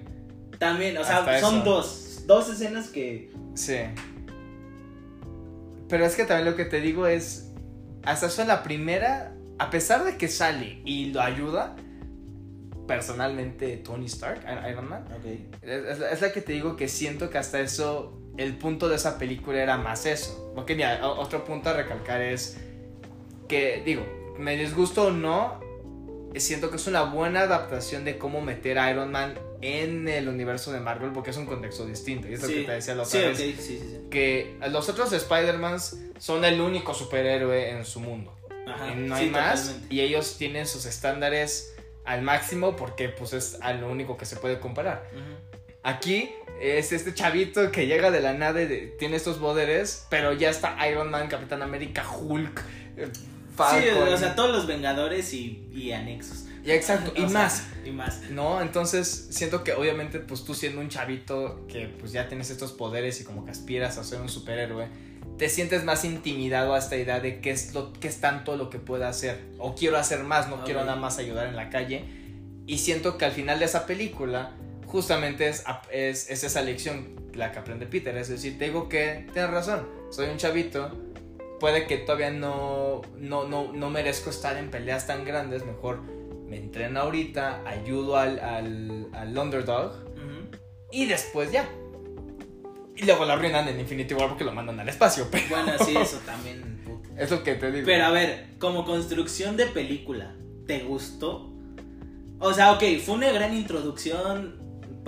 También, 0.59 0.96
o 0.96 1.04
sea, 1.04 1.18
Hasta 1.18 1.40
son 1.40 1.57
eso. 1.57 1.64
dos. 1.64 2.22
Dos 2.26 2.48
escenas 2.50 2.88
que. 2.88 3.31
Sí. 3.54 3.76
Pero 5.88 6.04
es 6.04 6.16
que 6.16 6.24
también 6.24 6.50
lo 6.50 6.57
que 6.57 6.64
te 6.64 6.81
digo 6.81 7.07
es, 7.07 7.50
hasta 8.04 8.26
eso 8.26 8.42
en 8.42 8.48
la 8.48 8.62
primera, 8.62 9.35
a 9.59 9.70
pesar 9.70 10.04
de 10.04 10.16
que 10.16 10.28
sale 10.28 10.81
y 10.85 11.12
lo 11.12 11.20
ayuda, 11.20 11.76
personalmente 12.87 13.76
Tony 13.78 14.07
Stark, 14.07 14.40
Iron 14.70 14.88
Man, 14.88 15.04
es 15.62 16.20
la 16.20 16.33
que 16.33 16.40
te 16.40 16.52
digo 16.52 16.76
que 16.76 16.88
siento 16.88 17.28
que 17.31 17.38
hasta 17.38 17.61
eso, 17.61 18.17
el 18.38 18.57
punto 18.57 18.88
de 18.88 18.96
esa 18.96 19.18
película 19.18 19.62
era 19.62 19.77
más 19.77 20.07
eso. 20.07 20.53
Porque 20.55 20.74
mira, 20.74 21.07
otro 21.07 21.44
punto 21.44 21.70
a 21.70 21.74
recalcar 21.74 22.22
es 22.22 22.57
que, 23.48 23.83
digo, 23.85 24.07
me 24.38 24.57
disgusto 24.57 25.09
o 25.09 25.11
no, 25.11 25.61
siento 26.37 26.70
que 26.70 26.77
es 26.77 26.87
una 26.87 27.03
buena 27.03 27.40
adaptación 27.40 28.05
de 28.05 28.16
cómo 28.16 28.40
meter 28.40 28.79
a 28.79 28.90
Iron 28.90 29.11
Man 29.11 29.38
en 29.61 30.07
el 30.07 30.29
universo 30.29 30.70
de 30.70 30.79
Marvel 30.79 31.11
porque 31.12 31.31
es 31.31 31.37
un 31.37 31.46
contexto 31.46 31.85
distinto. 31.85 32.29
Y 32.29 32.35
es 32.35 32.42
lo 32.42 32.48
que 32.48 32.62
te 32.62 32.72
decía 32.72 32.94
la 32.94 33.03
otra 33.03 33.20
sí, 33.20 33.27
vez. 33.27 33.37
sí, 33.37 33.57
sí, 33.59 33.79
sí. 33.81 34.01
Que 34.09 34.57
los 34.70 34.88
otros 34.88 35.12
Spider-Mans 35.12 35.98
son 36.18 36.44
el 36.44 36.61
único 36.61 36.94
superhéroe 36.94 37.70
en 37.70 37.85
su 37.85 37.98
mundo. 37.98 38.37
Ajá, 38.68 38.94
no 38.94 39.16
sí, 39.16 39.24
hay 39.24 39.31
más. 39.31 39.62
totalmente. 39.62 39.94
Y 39.94 40.01
ellos 40.01 40.37
tienen 40.38 40.66
sus 40.66 40.87
estándares 40.87 41.74
al 42.05 42.22
máximo 42.22 42.77
porque 42.77 43.09
pues 43.09 43.33
es 43.33 43.59
a 43.62 43.72
lo 43.72 43.90
único 43.90 44.16
que 44.16 44.27
se 44.27 44.37
puede 44.37 44.61
comparar. 44.61 45.09
Aquí 45.83 46.31
es 46.60 46.92
este 46.92 47.14
chavito 47.14 47.70
que 47.70 47.86
llega 47.86 48.10
de 48.10 48.20
la 48.20 48.32
nada 48.34 48.60
y 48.62 48.66
de- 48.66 48.96
tiene 48.98 49.16
estos 49.16 49.36
poderes, 49.38 50.06
pero 50.10 50.32
ya 50.32 50.50
está 50.50 50.76
Iron 50.88 51.10
Man, 51.10 51.28
Capitán 51.28 51.62
América, 51.62 52.04
Hulk, 52.10 52.62
eh, 52.96 53.08
Falcon. 53.56 53.82
Sí, 53.82 53.88
o 54.12 54.16
sea, 54.16 54.34
todos 54.34 54.50
los 54.50 54.66
Vengadores 54.66 55.32
y, 55.34 55.68
y 55.72 55.92
anexos. 55.92 56.44
Y 56.64 56.70
exacto, 56.72 57.12
y 57.16 57.22
O 57.24 57.28
sea, 57.28 57.38
más. 57.40 57.66
Y 57.84 57.90
más. 57.90 58.20
¿No? 58.30 58.60
Entonces 58.60 59.28
siento 59.30 59.64
que 59.64 59.72
obviamente 59.72 60.18
pues 60.20 60.44
tú 60.44 60.54
siendo 60.54 60.80
un 60.80 60.88
chavito 60.88 61.66
que 61.68 61.86
pues 62.00 62.12
ya 62.12 62.28
tienes 62.28 62.50
estos 62.50 62.72
poderes 62.72 63.20
y 63.20 63.24
como 63.24 63.44
que 63.44 63.50
aspiras 63.52 63.96
a 63.98 64.04
ser 64.04 64.20
un 64.20 64.28
superhéroe, 64.28 64.86
te 65.38 65.48
sientes 65.48 65.84
más 65.84 66.04
intimidado 66.04 66.74
a 66.74 66.78
esta 66.78 66.96
idea 66.96 67.20
de 67.20 67.40
qué 67.40 67.50
es, 67.52 67.72
lo, 67.74 67.92
qué 67.94 68.08
es 68.08 68.20
tanto 68.20 68.56
lo 68.56 68.70
que 68.70 68.78
puedo 68.78 69.06
hacer. 69.06 69.40
O 69.58 69.74
quiero 69.74 69.96
hacer 69.96 70.24
más, 70.24 70.48
no 70.48 70.64
quiero 70.64 70.80
nada 70.84 70.96
más 70.96 71.18
ayudar 71.18 71.46
en 71.46 71.56
la 71.56 71.70
calle. 71.70 72.04
Y 72.66 72.78
siento 72.78 73.16
que 73.16 73.24
al 73.24 73.32
final 73.32 73.58
de 73.60 73.64
esa 73.64 73.86
película, 73.86 74.50
justamente 74.88 75.48
es, 75.48 75.64
es, 75.90 76.31
es 76.31 76.44
esa 76.44 76.62
lección 76.62 77.14
la 77.35 77.53
que 77.53 77.59
aprende 77.61 77.87
Peter. 77.87 78.16
Es 78.16 78.29
decir, 78.29 78.59
te 78.59 78.66
digo 78.66 78.88
que 78.88 79.27
tienes 79.33 79.51
razón, 79.51 79.88
soy 80.11 80.29
un 80.29 80.37
chavito. 80.37 80.90
Puede 81.61 81.87
que 81.87 81.98
todavía 81.98 82.31
no, 82.31 83.03
no, 83.16 83.48
no, 83.48 83.72
no 83.72 83.90
merezco 83.90 84.31
estar 84.31 84.57
en 84.57 84.70
peleas 84.70 85.07
tan 85.07 85.24
grandes. 85.24 85.64
Mejor 85.64 86.03
me 86.46 86.57
entreno 86.57 87.01
ahorita, 87.01 87.62
ayudo 87.66 88.16
al, 88.16 88.38
al, 88.38 89.09
al 89.12 89.37
underdog 89.37 90.09
y 90.90 91.07
después 91.07 91.53
ya. 91.53 91.68
Y 92.96 93.05
luego 93.05 93.24
la 93.24 93.35
arruinan 93.35 93.68
en 93.68 93.79
Infinity 93.79 94.14
War 94.14 94.29
porque 94.29 94.44
lo 94.44 94.53
mandan 94.53 94.81
al 94.81 94.88
espacio. 94.88 95.29
Pero 95.31 95.44
Bueno, 95.51 95.72
sí, 95.85 95.96
eso 95.96 96.18
también. 96.24 96.81
es 97.16 97.31
lo 97.31 97.42
que 97.42 97.55
te 97.55 97.70
digo. 97.70 97.87
Pero 97.87 98.07
a 98.07 98.11
ver, 98.11 98.46
como 98.59 98.85
construcción 98.85 99.57
de 99.57 99.66
película, 99.66 100.35
¿te 100.66 100.81
gustó? 100.81 101.53
O 102.40 102.53
sea, 102.53 102.72
ok, 102.72 102.83
fue 103.05 103.16
una 103.16 103.31
gran 103.31 103.55
introducción, 103.55 104.57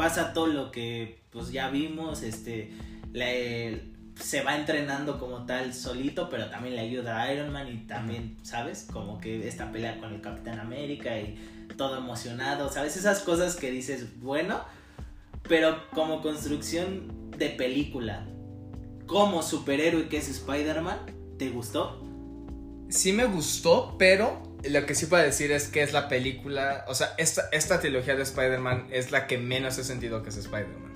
pasa 0.01 0.33
todo 0.33 0.47
lo 0.47 0.71
que 0.71 1.21
pues 1.31 1.53
ya 1.53 1.69
vimos, 1.69 2.23
este, 2.23 2.73
le- 3.13 3.83
se 4.19 4.43
va 4.43 4.57
entrenando 4.57 5.19
como 5.19 5.45
tal 5.45 5.75
solito, 5.75 6.31
pero 6.31 6.49
también 6.49 6.75
le 6.75 6.81
ayuda 6.81 7.21
a 7.21 7.31
Iron 7.35 7.53
Man 7.53 7.69
y 7.69 7.87
también, 7.87 8.39
¿sabes? 8.43 8.87
Como 8.91 9.21
que 9.21 9.47
esta 9.47 9.71
pelea 9.71 9.99
con 9.99 10.15
el 10.15 10.23
Capitán 10.23 10.59
América 10.59 11.19
y 11.21 11.37
todo 11.77 11.99
emocionado, 11.99 12.73
¿sabes? 12.73 12.97
Esas 12.97 13.21
cosas 13.21 13.57
que 13.57 13.71
dices, 13.71 14.19
bueno, 14.21 14.63
pero 15.47 15.77
como 15.93 16.23
construcción 16.23 17.31
de 17.37 17.51
película, 17.51 18.27
como 19.07 19.43
superhéroe 19.43 20.09
que 20.09 20.17
es 20.17 20.29
Spider-Man, 20.31 20.99
¿te 21.39 21.51
gustó? 21.51 22.03
Sí 22.89 23.13
me 23.13 23.27
gustó, 23.27 23.97
pero 23.99 24.43
lo 24.69 24.85
que 24.87 24.95
sí 24.95 25.07
puedo 25.07 25.23
decir 25.23 25.53
es 25.53 25.69
que 25.69 25.83
es 25.83 25.93
la 25.93 26.09
película, 26.09 26.85
o 26.89 26.95
sea, 26.95 27.15
esta, 27.19 27.49
esta 27.53 27.81
trilogía 27.81 28.15
de 28.17 28.23
Spider-Man 28.23 28.89
es 28.91 29.11
la 29.11 29.27
que 29.27 29.39
menos 29.39 29.79
he 29.79 29.85
sentido 29.85 30.23
que 30.23 30.29
es 30.31 30.37
Spider-Man. 30.37 30.91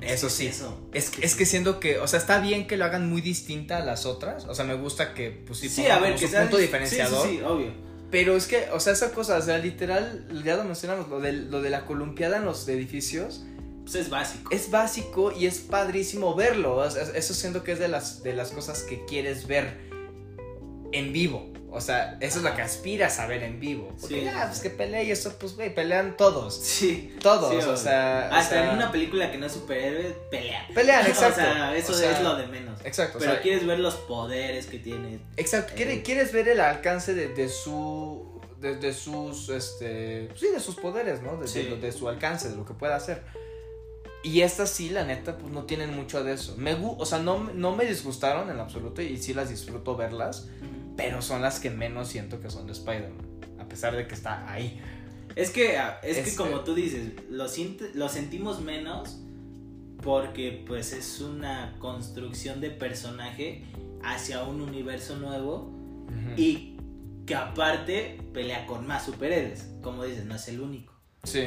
Eso 0.00 0.28
Es 0.28 0.32
sí. 0.32 0.46
eso. 0.46 0.80
Es, 0.94 1.10
que- 1.10 1.26
es 1.26 1.34
que 1.34 1.44
siento 1.44 1.78
que, 1.78 1.98
o 1.98 2.06
sea, 2.08 2.18
está 2.18 2.40
bien 2.40 2.66
que 2.66 2.78
lo 2.78 2.86
hagan 2.86 3.10
muy 3.10 3.20
distinta 3.20 3.76
a 3.76 3.84
las 3.84 4.06
otras. 4.06 4.46
O 4.46 4.54
sea, 4.54 4.64
me 4.64 4.72
gusta 4.74 5.12
que, 5.12 5.30
pues 5.46 5.58
sí, 5.58 5.68
Sí, 5.68 5.86
a 5.88 5.98
ver, 5.98 6.14
que 6.14 6.20
su 6.20 6.28
sea 6.28 6.40
punto 6.42 6.56
sí, 6.56 6.62
diferenciador. 6.62 7.26
Sí, 7.28 7.36
sí, 7.36 7.42
obvio. 7.42 7.72
Pero 8.10 8.34
es 8.34 8.46
que, 8.46 8.68
o 8.72 8.80
sea, 8.80 8.94
esa 8.94 9.12
cosa, 9.12 9.36
o 9.36 9.42
sea, 9.42 9.58
literal, 9.58 10.26
ya 10.42 10.56
lo 10.56 10.64
mencionamos, 10.64 11.08
lo 11.10 11.20
de, 11.20 11.32
lo 11.32 11.60
de 11.60 11.68
la 11.70 11.84
columpiada 11.84 12.38
en 12.38 12.46
los 12.46 12.66
edificios. 12.66 13.44
Pues 13.82 13.94
es 13.96 14.08
básico. 14.08 14.50
es 14.52 14.70
básico 14.70 15.32
y 15.32 15.44
es 15.46 15.58
padrísimo 15.58 16.34
verlo. 16.34 16.76
O 16.76 16.90
sea, 16.90 17.02
eso 17.02 17.34
siento 17.34 17.62
que 17.62 17.72
es 17.72 17.78
de 17.78 17.88
las, 17.88 18.22
de 18.22 18.32
las 18.34 18.52
cosas 18.52 18.82
que 18.84 19.04
quieres 19.04 19.46
ver 19.46 19.76
en 20.92 21.12
vivo. 21.12 21.52
O 21.72 21.80
sea, 21.80 22.16
eso 22.20 22.38
es 22.38 22.44
lo 22.44 22.54
que 22.54 22.62
aspiras 22.62 23.18
a 23.18 23.26
ver 23.26 23.42
en 23.42 23.60
vivo. 23.60 23.94
Porque 24.00 24.20
Sí, 24.20 24.24
ya, 24.24 24.46
pues 24.48 24.60
que 24.60 24.70
pelee 24.70 25.04
y 25.04 25.10
eso, 25.12 25.32
pues, 25.38 25.54
güey, 25.56 25.74
pelean 25.74 26.16
todos. 26.16 26.56
Sí. 26.56 27.14
Todos, 27.22 27.50
sí, 27.62 27.68
o 27.70 27.76
sea. 27.76 28.28
o 28.30 28.34
Hasta 28.34 28.54
sea, 28.56 28.70
en 28.70 28.76
una 28.76 28.90
película 28.90 29.30
que 29.30 29.38
no 29.38 29.46
es 29.46 29.52
superhéroe, 29.52 30.16
pelean. 30.30 30.66
Pelean, 30.74 31.06
exacto. 31.06 31.40
o 31.40 31.44
sea, 31.44 31.76
eso 31.76 31.92
O 31.92 31.96
sea, 31.96 32.10
es 32.16 32.22
lo 32.22 32.36
de 32.36 32.46
menos. 32.48 32.80
Exacto, 32.84 33.18
Pero 33.20 33.32
sea, 33.32 33.40
quieres 33.40 33.66
ver 33.66 33.78
los 33.78 33.94
poderes 33.94 34.66
que 34.66 34.78
tiene. 34.78 35.20
exacto. 35.36 35.72
eh, 35.76 36.02
quieres 36.04 36.32
ver 36.32 36.48
el 36.48 36.60
alcance 36.60 37.14
de, 37.14 37.28
de 37.28 37.48
su. 37.48 38.40
De, 38.60 38.76
de 38.76 38.92
sus. 38.92 39.48
Este. 39.48 40.28
Sí, 40.36 40.48
de 40.52 40.60
sus 40.60 40.74
poderes, 40.76 41.22
¿no? 41.22 41.36
De, 41.36 41.46
Sí. 41.48 41.62
de 41.62 41.92
su 41.92 42.08
alcance, 42.08 42.48
de 42.50 42.56
lo 42.56 42.64
que 42.66 42.74
pueda 42.74 42.96
hacer. 42.96 43.22
Y 44.22 44.42
estas 44.42 44.68
sí, 44.68 44.90
la 44.90 45.04
neta, 45.04 45.38
pues 45.38 45.50
no 45.50 45.64
tienen 45.64 45.94
mucho 45.96 46.22
de 46.22 46.34
eso. 46.34 46.54
Me, 46.58 46.74
o 46.74 47.06
sea, 47.06 47.20
no, 47.20 47.38
no 47.54 47.74
me 47.74 47.86
disgustaron 47.86 48.50
en 48.50 48.60
absoluto 48.60 49.00
y 49.00 49.16
sí 49.16 49.32
las 49.32 49.48
disfruto 49.48 49.96
verlas. 49.96 50.48
Pero 51.00 51.22
son 51.22 51.40
las 51.42 51.60
que 51.60 51.70
menos 51.70 52.08
siento 52.08 52.40
que 52.40 52.50
son 52.50 52.66
de 52.66 52.72
Spider-Man, 52.72 53.14
a 53.58 53.64
pesar 53.68 53.96
de 53.96 54.06
que 54.06 54.14
está 54.14 54.50
ahí. 54.50 54.80
Es 55.36 55.50
que, 55.50 55.78
ah, 55.78 55.98
es 56.02 56.16
que 56.18 56.22
Este- 56.30 56.36
como 56.36 56.60
tú 56.60 56.74
dices, 56.74 57.12
lo, 57.30 57.46
lo 57.94 58.08
sentimos 58.08 58.60
menos 58.60 59.18
porque 60.02 60.64
pues 60.66 60.92
es 60.92 61.20
una 61.20 61.76
construcción 61.78 62.60
de 62.60 62.70
personaje 62.70 63.64
hacia 64.02 64.42
un 64.44 64.60
universo 64.60 65.16
nuevo 65.16 65.70
y 66.36 66.76
que 67.26 67.34
aparte 67.34 68.18
pelea 68.32 68.66
con 68.66 68.86
más 68.86 69.04
superhéroes. 69.04 69.68
Como 69.82 70.04
dices, 70.04 70.24
no 70.24 70.34
es 70.34 70.48
el 70.48 70.60
único. 70.60 70.92
Sí, 71.24 71.44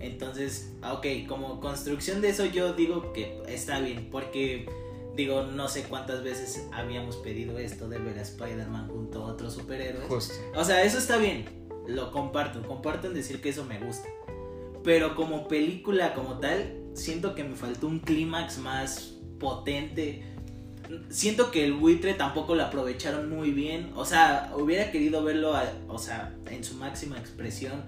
Entonces, 0.00 0.70
ah, 0.82 0.92
ok, 0.94 1.06
como 1.28 1.60
construcción 1.60 2.20
de 2.20 2.28
eso 2.30 2.44
yo 2.46 2.74
digo 2.74 3.12
que 3.12 3.42
está 3.48 3.80
bien, 3.80 4.08
porque 4.10 4.66
digo, 5.16 5.42
no 5.44 5.68
sé 5.68 5.84
cuántas 5.84 6.22
veces 6.22 6.66
habíamos 6.72 7.16
pedido 7.16 7.58
esto 7.58 7.88
de 7.88 7.98
ver 7.98 8.18
a 8.18 8.22
Spider-Man 8.22 8.88
junto 8.88 9.22
a 9.24 9.26
otros 9.32 9.54
superhéroes. 9.54 10.06
justo. 10.08 10.34
O 10.56 10.64
sea, 10.64 10.82
eso 10.82 10.98
está 10.98 11.16
bien, 11.16 11.44
lo 11.86 12.10
comparto, 12.10 12.62
comparto 12.66 13.06
en 13.08 13.14
decir 13.14 13.40
que 13.40 13.50
eso 13.50 13.64
me 13.64 13.78
gusta. 13.78 14.08
Pero 14.82 15.14
como 15.16 15.48
película 15.48 16.14
como 16.14 16.38
tal, 16.40 16.74
siento 16.94 17.34
que 17.34 17.44
me 17.44 17.56
faltó 17.56 17.86
un 17.86 18.00
clímax 18.00 18.58
más 18.58 19.14
potente. 19.40 20.22
Siento 21.08 21.50
que 21.50 21.64
el 21.64 21.72
buitre 21.72 22.12
tampoco 22.14 22.54
lo 22.54 22.64
aprovecharon 22.64 23.30
muy 23.30 23.50
bien. 23.52 23.92
O 23.96 24.04
sea, 24.04 24.52
hubiera 24.56 24.90
querido 24.90 25.24
verlo, 25.24 25.54
a- 25.56 25.72
o 25.88 25.98
sea, 25.98 26.34
en 26.50 26.62
su 26.64 26.74
máxima 26.74 27.18
expresión. 27.18 27.82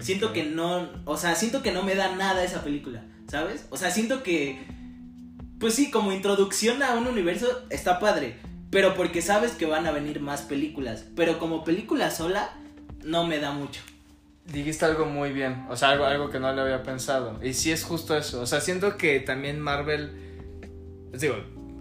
Siento 0.00 0.32
que 0.32 0.44
no, 0.44 0.88
o 1.04 1.16
sea, 1.16 1.34
siento 1.36 1.62
que 1.62 1.70
no 1.72 1.82
me 1.84 1.94
da 1.94 2.16
nada 2.16 2.42
esa 2.42 2.64
película, 2.64 3.04
¿sabes? 3.28 3.66
O 3.70 3.76
sea, 3.76 3.90
siento 3.90 4.22
que, 4.24 4.58
pues 5.60 5.74
sí, 5.74 5.90
como 5.90 6.10
introducción 6.10 6.82
a 6.82 6.94
un 6.94 7.06
universo 7.06 7.46
está 7.68 8.00
padre, 8.00 8.38
pero 8.70 8.94
porque 8.94 9.20
sabes 9.20 9.52
que 9.52 9.66
van 9.66 9.86
a 9.86 9.92
venir 9.92 10.20
más 10.20 10.40
películas, 10.40 11.04
pero 11.14 11.38
como 11.38 11.64
película 11.64 12.10
sola, 12.10 12.50
no 13.04 13.26
me 13.26 13.38
da 13.38 13.52
mucho. 13.52 13.82
Dijiste 14.46 14.86
algo 14.86 15.04
muy 15.04 15.32
bien, 15.32 15.66
o 15.68 15.76
sea, 15.76 15.90
algo, 15.90 16.06
algo 16.06 16.30
que 16.30 16.40
no 16.40 16.50
le 16.52 16.62
había 16.62 16.82
pensado. 16.82 17.38
Y 17.44 17.52
sí 17.52 17.70
es 17.70 17.84
justo 17.84 18.16
eso, 18.16 18.40
o 18.40 18.46
sea, 18.46 18.62
siento 18.62 18.96
que 18.96 19.20
también 19.20 19.60
Marvel, 19.60 20.12
les 21.12 21.20
digo, 21.20 21.36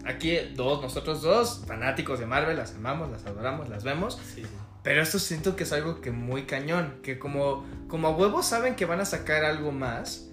aquí 0.06 0.38
dos, 0.56 0.82
nosotros 0.82 1.22
dos, 1.22 1.63
fanáticos 1.65 2.20
de 2.20 2.26
Marvel, 2.26 2.58
las 2.58 2.76
amamos, 2.76 3.10
las 3.10 3.26
adoramos, 3.26 3.70
las 3.70 3.86
vemos. 3.86 4.20
Sí, 4.36 4.44
Pero 4.84 5.02
esto 5.02 5.20
siento 5.20 5.56
que 5.56 5.63
es 5.63 5.72
algo 5.72 6.02
que 6.02 6.12
muy 6.12 6.44
cañón, 6.44 7.00
que 7.02 7.18
como, 7.18 7.65
como 7.88 8.10
a 8.10 8.12
huevos 8.12 8.46
saben 8.46 8.76
que 8.76 8.84
van 8.84 9.00
a 9.00 9.06
sacar 9.06 9.46
algo 9.46 9.72
más, 9.72 10.29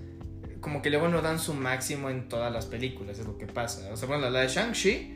como 0.61 0.83
que 0.83 0.91
luego 0.91 1.09
no 1.09 1.23
dan 1.23 1.39
su 1.39 1.55
máximo 1.55 2.11
en 2.11 2.29
todas 2.29 2.53
las 2.53 2.67
películas, 2.67 3.19
es 3.19 3.27
lo 3.27 3.37
que 3.39 3.47
pasa. 3.47 3.89
O 3.93 3.97
sea, 3.97 4.09
bueno, 4.09 4.29
la 4.31 4.41
de 4.41 4.49
Shang-Chi, 4.49 5.13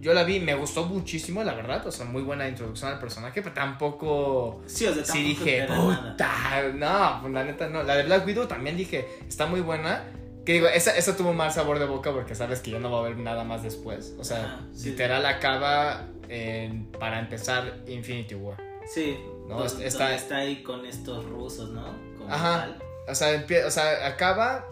yo 0.00 0.14
la 0.14 0.22
vi, 0.24 0.38
me 0.40 0.54
gustó 0.54 0.84
muchísimo, 0.86 1.42
la 1.42 1.54
verdad, 1.54 1.84
o 1.86 1.90
sea, 1.90 2.04
muy 2.06 2.22
buena 2.22 2.46
introducción 2.48 2.92
al 2.92 3.00
personaje, 3.00 3.42
pero 3.42 3.54
tampoco... 3.54 4.62
Sí, 4.66 4.86
o 4.86 4.94
sea, 4.94 5.04
Sí 5.04 5.12
tampoco 5.12 5.44
dije, 5.44 5.58
espera 5.60 5.76
nada. 5.78 6.10
puta, 6.12 6.62
no, 6.74 7.20
pues 7.22 7.32
la 7.34 7.44
neta 7.44 7.68
no. 7.68 7.82
La 7.82 7.96
de 7.96 8.02
Black 8.04 8.26
Widow 8.26 8.46
también 8.46 8.76
dije, 8.76 9.04
está 9.28 9.46
muy 9.46 9.60
buena. 9.60 10.04
Que 10.44 10.52
digo, 10.52 10.68
esa, 10.68 10.96
esa 10.96 11.16
tuvo 11.16 11.32
mal 11.32 11.50
sabor 11.50 11.80
de 11.80 11.86
boca 11.86 12.12
porque 12.12 12.36
sabes 12.36 12.60
que 12.60 12.70
ya 12.70 12.78
no 12.78 12.88
va 12.92 12.98
a 12.98 13.00
haber 13.00 13.16
nada 13.18 13.42
más 13.42 13.64
después. 13.64 14.14
O 14.18 14.22
sea, 14.22 14.44
Ajá, 14.44 14.60
sí. 14.72 14.90
literal 14.90 15.26
acaba 15.26 16.06
en- 16.28 16.86
para 16.92 17.18
empezar 17.18 17.80
Infinity 17.88 18.36
War. 18.36 18.62
Sí, 18.88 19.16
No, 19.48 19.58
do- 19.58 19.66
está- 19.66 19.84
está- 19.84 20.14
está 20.14 20.36
ahí 20.36 20.62
con 20.62 20.86
estos 20.86 21.24
rusos, 21.24 21.70
¿no? 21.70 21.84
Como 22.16 22.32
Ajá. 22.32 22.60
tal. 22.60 22.82
O 23.08 23.14
sea, 23.14 23.34
empie- 23.34 23.64
o 23.64 23.70
sea, 23.70 24.06
acaba, 24.06 24.66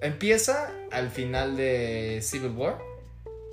empieza 0.00 0.70
al 0.90 1.10
final 1.10 1.56
de 1.56 2.20
Civil 2.22 2.52
War. 2.52 2.78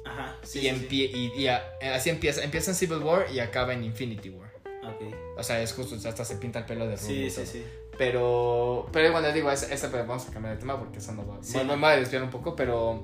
Ajá, 0.05 0.37
sí, 0.43 0.59
y, 0.59 0.61
sí, 0.63 0.67
empie- 0.69 1.09
y- 1.13 1.41
y 1.41 1.47
a- 1.47 1.63
así 1.95 2.09
empieza, 2.09 2.43
empieza 2.43 2.71
en 2.71 2.75
Civil 2.75 2.99
War 2.99 3.25
y 3.33 3.39
acaba 3.39 3.73
en 3.73 3.83
Infinity 3.83 4.29
War. 4.29 4.51
sí. 4.63 4.69
Ok. 4.85 5.15
O 5.37 5.43
sea, 5.43 5.61
es 5.61 5.73
justo, 5.73 5.95
hasta 6.07 6.23
se 6.25 6.35
pinta 6.35 6.59
el 6.59 6.65
pelo 6.65 6.85
de 6.85 6.95
rubio. 6.95 7.07
Sí, 7.07 7.29
sí, 7.29 7.45
sí. 7.45 7.65
Pero, 7.97 8.87
pero 8.91 9.11
bueno, 9.11 9.31
digo, 9.31 9.49
esa, 9.51 9.73
esa- 9.73 9.89
pero 9.89 10.05
vamos 10.05 10.27
a 10.27 10.31
cambiar 10.31 10.55
de 10.55 10.59
tema 10.59 10.77
porque 10.77 10.99
eso 10.99 11.11
no 11.13 11.25
va, 11.25 11.37
Sí. 11.41 11.57
me, 11.57 11.63
me 11.63 11.75
va 11.77 11.91
a 11.91 11.95
desviar 11.95 12.21
un 12.23 12.29
poco, 12.29 12.55
pero, 12.55 13.03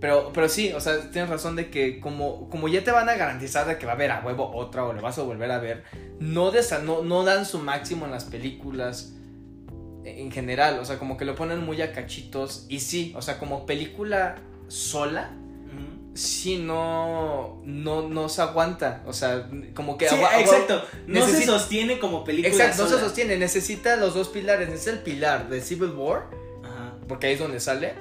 pero, 0.00 0.32
pero 0.32 0.48
sí, 0.48 0.72
o 0.72 0.80
sea, 0.80 1.10
tienes 1.10 1.30
razón 1.30 1.54
de 1.56 1.70
que 1.70 2.00
como, 2.00 2.48
como 2.50 2.68
ya 2.68 2.82
te 2.84 2.90
van 2.90 3.08
a 3.08 3.14
garantizar 3.14 3.66
de 3.66 3.78
que 3.78 3.86
va 3.86 3.92
a 3.92 3.94
haber 3.94 4.10
a 4.10 4.20
huevo 4.24 4.50
otra 4.54 4.84
o 4.84 4.92
lo 4.92 5.00
vas 5.02 5.18
a 5.18 5.22
volver 5.22 5.50
a 5.50 5.58
ver, 5.58 5.84
no, 6.18 6.52
desa- 6.52 6.82
no, 6.82 7.02
no 7.02 7.24
dan 7.24 7.46
su 7.46 7.58
máximo 7.58 8.04
en 8.06 8.10
las 8.12 8.24
películas 8.24 9.12
en 10.04 10.30
general, 10.30 10.78
o 10.80 10.84
sea, 10.84 10.98
como 10.98 11.16
que 11.16 11.24
lo 11.24 11.34
ponen 11.34 11.60
muy 11.64 11.80
a 11.82 11.92
cachitos 11.92 12.66
y 12.68 12.80
sí, 12.80 13.12
o 13.16 13.22
sea, 13.22 13.38
como 13.38 13.66
película 13.66 14.36
sola, 14.68 15.30
sí 16.14 16.58
no, 16.58 17.60
no, 17.64 18.08
no 18.08 18.28
se 18.28 18.40
aguanta, 18.42 19.02
o 19.06 19.12
sea, 19.12 19.48
como 19.74 19.98
que... 19.98 20.08
Sí, 20.08 20.14
agua- 20.14 20.28
agua- 20.28 20.40
exacto. 20.42 20.82
No 21.08 21.26
se 21.26 21.44
sostiene 21.44 21.98
como 21.98 22.22
película 22.22 22.52
Exacto, 22.54 22.84
no 22.84 22.88
se 22.88 23.00
sostiene, 23.00 23.36
necesita 23.36 23.96
los 23.96 24.14
dos 24.14 24.28
pilares, 24.28 24.68
necesita 24.68 24.92
el 24.92 24.98
pilar 25.00 25.48
de 25.48 25.60
Civil 25.60 25.90
War, 25.90 26.28
Ajá. 26.62 26.94
porque 27.08 27.26
ahí 27.26 27.32
es 27.32 27.40
donde 27.40 27.58
sale, 27.58 27.94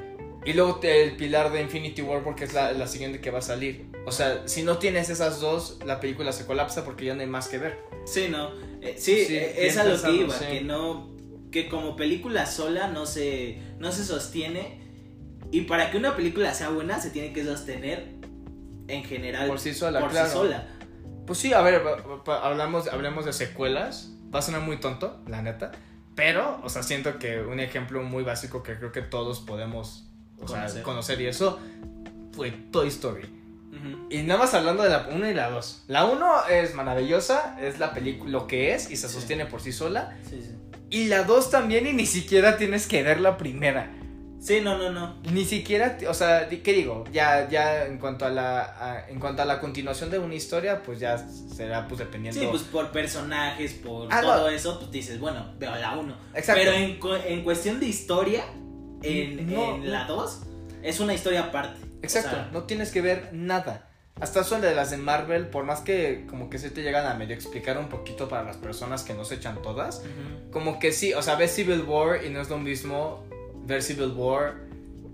y 0.45 0.53
luego 0.53 0.79
el 0.83 1.15
pilar 1.15 1.51
de 1.51 1.61
Infinity 1.61 2.01
War 2.03 2.21
porque 2.23 2.43
es 2.43 2.53
la, 2.53 2.71
la 2.73 2.85
siguiente 2.85 3.19
que 3.19 3.31
va 3.31 3.39
a 3.39 3.41
salir. 3.41 3.85
O 4.05 4.11
sea, 4.11 4.43
si 4.45 4.61
no 4.61 4.77
tienes 4.77 5.09
esas 5.09 5.39
dos, 5.39 5.79
la 5.85 5.99
película 6.01 6.33
se 6.33 6.45
colapsa 6.45 6.83
porque 6.85 7.05
ya 7.05 7.15
no 7.15 7.21
hay 7.21 7.27
más 7.27 7.47
que 7.47 7.57
ver. 7.57 7.79
Sí, 8.05 8.27
no. 8.29 8.51
Eh, 8.81 8.95
sí, 8.97 9.25
Sí, 9.25 9.35
eh, 9.37 9.65
es 9.67 9.77
a 9.77 9.85
lo 9.85 9.99
que 9.99 10.11
iba, 10.11 10.37
sí. 10.37 10.45
que 10.51 10.61
no 10.61 11.12
que 11.53 11.69
como 11.69 11.95
película 11.95 12.45
sola 12.45 12.87
no 12.89 13.05
se 13.05 13.61
no 13.79 13.93
se 13.93 14.03
sostiene 14.03 14.81
y 15.51 15.61
para 15.61 15.89
que 15.91 15.97
una 15.97 16.15
película 16.17 16.53
sea 16.53 16.69
buena 16.69 16.99
se 16.99 17.11
tiene 17.11 17.31
que 17.31 17.45
sostener 17.45 18.15
en 18.89 19.03
general 19.05 19.47
Por 19.47 19.59
sí 19.59 19.73
sola, 19.73 20.01
por 20.01 20.09
claro. 20.09 20.27
sí 20.27 20.33
sola. 20.33 20.67
Pues 21.25 21.39
sí, 21.39 21.53
a 21.53 21.61
ver, 21.61 21.81
hablamos, 22.27 22.87
hablemos 22.89 23.23
de 23.23 23.31
secuelas. 23.31 24.11
Va 24.33 24.39
a 24.39 24.41
sonar 24.41 24.59
muy 24.61 24.77
tonto, 24.77 25.21
la 25.27 25.41
neta. 25.41 25.71
Pero, 26.15 26.59
o 26.63 26.69
sea, 26.69 26.83
siento 26.83 27.17
que 27.17 27.39
un 27.39 27.61
ejemplo 27.61 28.03
muy 28.03 28.23
básico 28.23 28.61
que 28.61 28.75
creo 28.77 28.91
que 28.91 29.01
todos 29.03 29.39
podemos 29.39 30.09
o 30.41 30.47
sea, 30.47 30.57
Conocer. 30.61 30.83
conocer 30.83 31.21
y 31.21 31.27
eso 31.27 31.59
fue 32.33 32.51
Toy 32.51 32.87
Story. 32.89 33.39
Y 34.09 34.23
nada 34.23 34.39
más 34.41 34.53
hablando 34.53 34.83
de 34.83 34.89
la 34.89 35.07
1 35.11 35.29
y 35.29 35.33
la 35.33 35.49
2. 35.49 35.85
La 35.87 36.05
1 36.05 36.47
es 36.49 36.73
maravillosa, 36.75 37.57
es 37.61 37.79
la 37.79 37.93
película, 37.93 38.29
lo 38.31 38.47
que 38.47 38.73
es 38.73 38.89
y 38.91 38.97
se 38.97 39.07
Sí. 39.07 39.13
sostiene 39.15 39.45
por 39.45 39.61
sí 39.61 39.71
sola. 39.71 40.17
Sí, 40.29 40.41
sí. 40.41 40.55
Y 40.93 41.05
la 41.07 41.23
2 41.23 41.49
también 41.49 41.87
y 41.87 41.93
ni 41.93 42.05
siquiera 42.05 42.57
tienes 42.57 42.87
que 42.87 43.01
ver 43.03 43.19
la 43.19 43.37
primera. 43.37 43.91
Sí, 44.39 44.59
no, 44.61 44.77
no, 44.77 44.91
no. 44.91 45.15
Ni 45.31 45.45
siquiera, 45.45 45.97
o 46.09 46.13
sea, 46.13 46.49
¿qué 46.49 46.73
digo? 46.73 47.05
Ya, 47.13 47.47
ya 47.49 47.85
en 47.85 47.97
cuanto 47.97 48.25
a 48.25 48.29
la, 48.29 48.59
a- 48.61 49.09
en 49.09 49.17
cuanto 49.19 49.41
a 49.41 49.45
la 49.45 49.61
continuación 49.61 50.11
de 50.11 50.19
una 50.19 50.35
historia, 50.35 50.83
pues 50.83 50.99
ya 50.99 51.17
será 51.17 51.87
pues 51.87 51.99
dependiendo. 51.99 52.39
Sí, 52.41 52.47
pues 52.51 52.63
por 52.63 52.91
personajes, 52.91 53.71
por 53.73 54.09
Ah, 54.11 54.19
todo 54.21 54.41
no. 54.41 54.47
eso, 54.49 54.79
pues 54.79 54.91
dices, 54.91 55.17
bueno, 55.19 55.53
veo 55.59 55.73
la 55.77 55.97
1. 55.97 56.13
Exacto. 56.35 56.61
Pero 56.61 56.73
en, 56.73 56.99
en 57.31 57.43
cuestión 57.43 57.79
de 57.79 57.85
historia, 57.85 58.43
en, 59.01 59.51
No, 59.53 59.75
en 59.75 59.89
la 59.91 60.05
2, 60.05 60.41
es 60.83 60.99
una 60.99 61.13
historia 61.13 61.45
aparte. 61.45 61.79
Exacto, 62.01 62.29
O 62.29 62.33
sea, 62.33 62.49
no 62.51 62.63
tienes 62.63 62.91
que 62.91 62.99
ver 63.01 63.29
nada. 63.31 63.89
Hasta 64.19 64.41
eso 64.41 64.61
de 64.61 64.75
las 64.75 64.91
de 64.91 64.97
Marvel, 64.97 65.47
por 65.47 65.63
más 65.65 65.81
que 65.81 66.25
como 66.29 66.49
que 66.49 66.59
se 66.59 66.69
te 66.69 66.81
llegan 66.83 67.05
a 67.07 67.15
medio 67.15 67.33
explicar 67.35 67.77
un 67.77 67.89
poquito 67.89 68.29
para 68.29 68.43
las 68.43 68.57
personas 68.57 69.03
que 69.03 69.13
no 69.13 69.25
se 69.25 69.35
echan 69.35 69.61
todas, 69.61 70.03
como 70.51 70.79
que 70.79 70.91
sí, 70.91 71.13
o 71.13 71.21
sea, 71.21 71.35
ves 71.35 71.51
Civil 71.55 71.81
War 71.81 72.23
y 72.23 72.29
no 72.29 72.39
es 72.39 72.49
lo 72.49 72.57
mismo 72.57 73.23
ver 73.65 73.81
Civil 73.81 74.11
War 74.15 74.55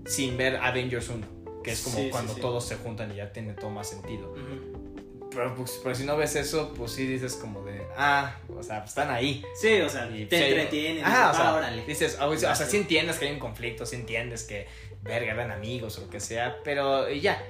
sin 0.06 0.36
ver 0.36 0.56
Avengers 0.56 1.08
1, 1.08 1.26
que 1.64 1.72
es 1.72 1.80
como 1.82 1.96
Sí, 1.96 2.04
sí, 2.04 2.10
cuando 2.10 2.34
sí. 2.34 2.40
todos 2.40 2.66
se 2.66 2.76
juntan 2.76 3.10
y 3.12 3.16
ya 3.16 3.32
tiene 3.32 3.54
todo 3.54 3.70
más 3.70 3.88
sentido. 3.88 4.32
Ujú. 4.32 5.28
Pero, 5.30 5.54
pues, 5.54 5.80
pero 5.82 5.94
si 5.94 6.04
no 6.04 6.16
ves 6.16 6.34
eso, 6.36 6.74
pues 6.76 6.90
sí 6.92 7.06
dices 7.06 7.36
como 7.36 7.64
de, 7.64 7.80
ah, 7.96 8.36
o 8.54 8.62
sea, 8.62 8.78
pues 8.80 8.90
están 8.90 9.10
ahí. 9.10 9.44
Sí, 9.60 9.80
o 9.80 9.88
sea, 9.88 10.10
Y, 10.10 10.26
te 10.26 10.38
sí, 10.38 10.44
entretienen. 10.44 11.04
Dices, 11.04 11.08
o 11.12 11.34
sea, 11.34 11.48
"Ah, 11.50 11.54
órale". 11.54 11.84
dices, 11.86 12.16
ah, 12.20 12.26
o 12.26 12.36
sea, 12.36 12.54
sí 12.54 12.76
entiendes 12.76 13.16
que 13.18 13.26
hay 13.28 13.32
un 13.32 13.38
conflicto, 13.38 13.86
sí 13.86 13.94
entiendes 13.96 14.42
que, 14.42 14.66
verga, 15.02 15.32
eran 15.32 15.52
amigos 15.52 15.96
o 15.98 16.02
lo 16.02 16.10
que 16.10 16.18
sea, 16.20 16.58
pero 16.64 17.08
ya. 17.10 17.40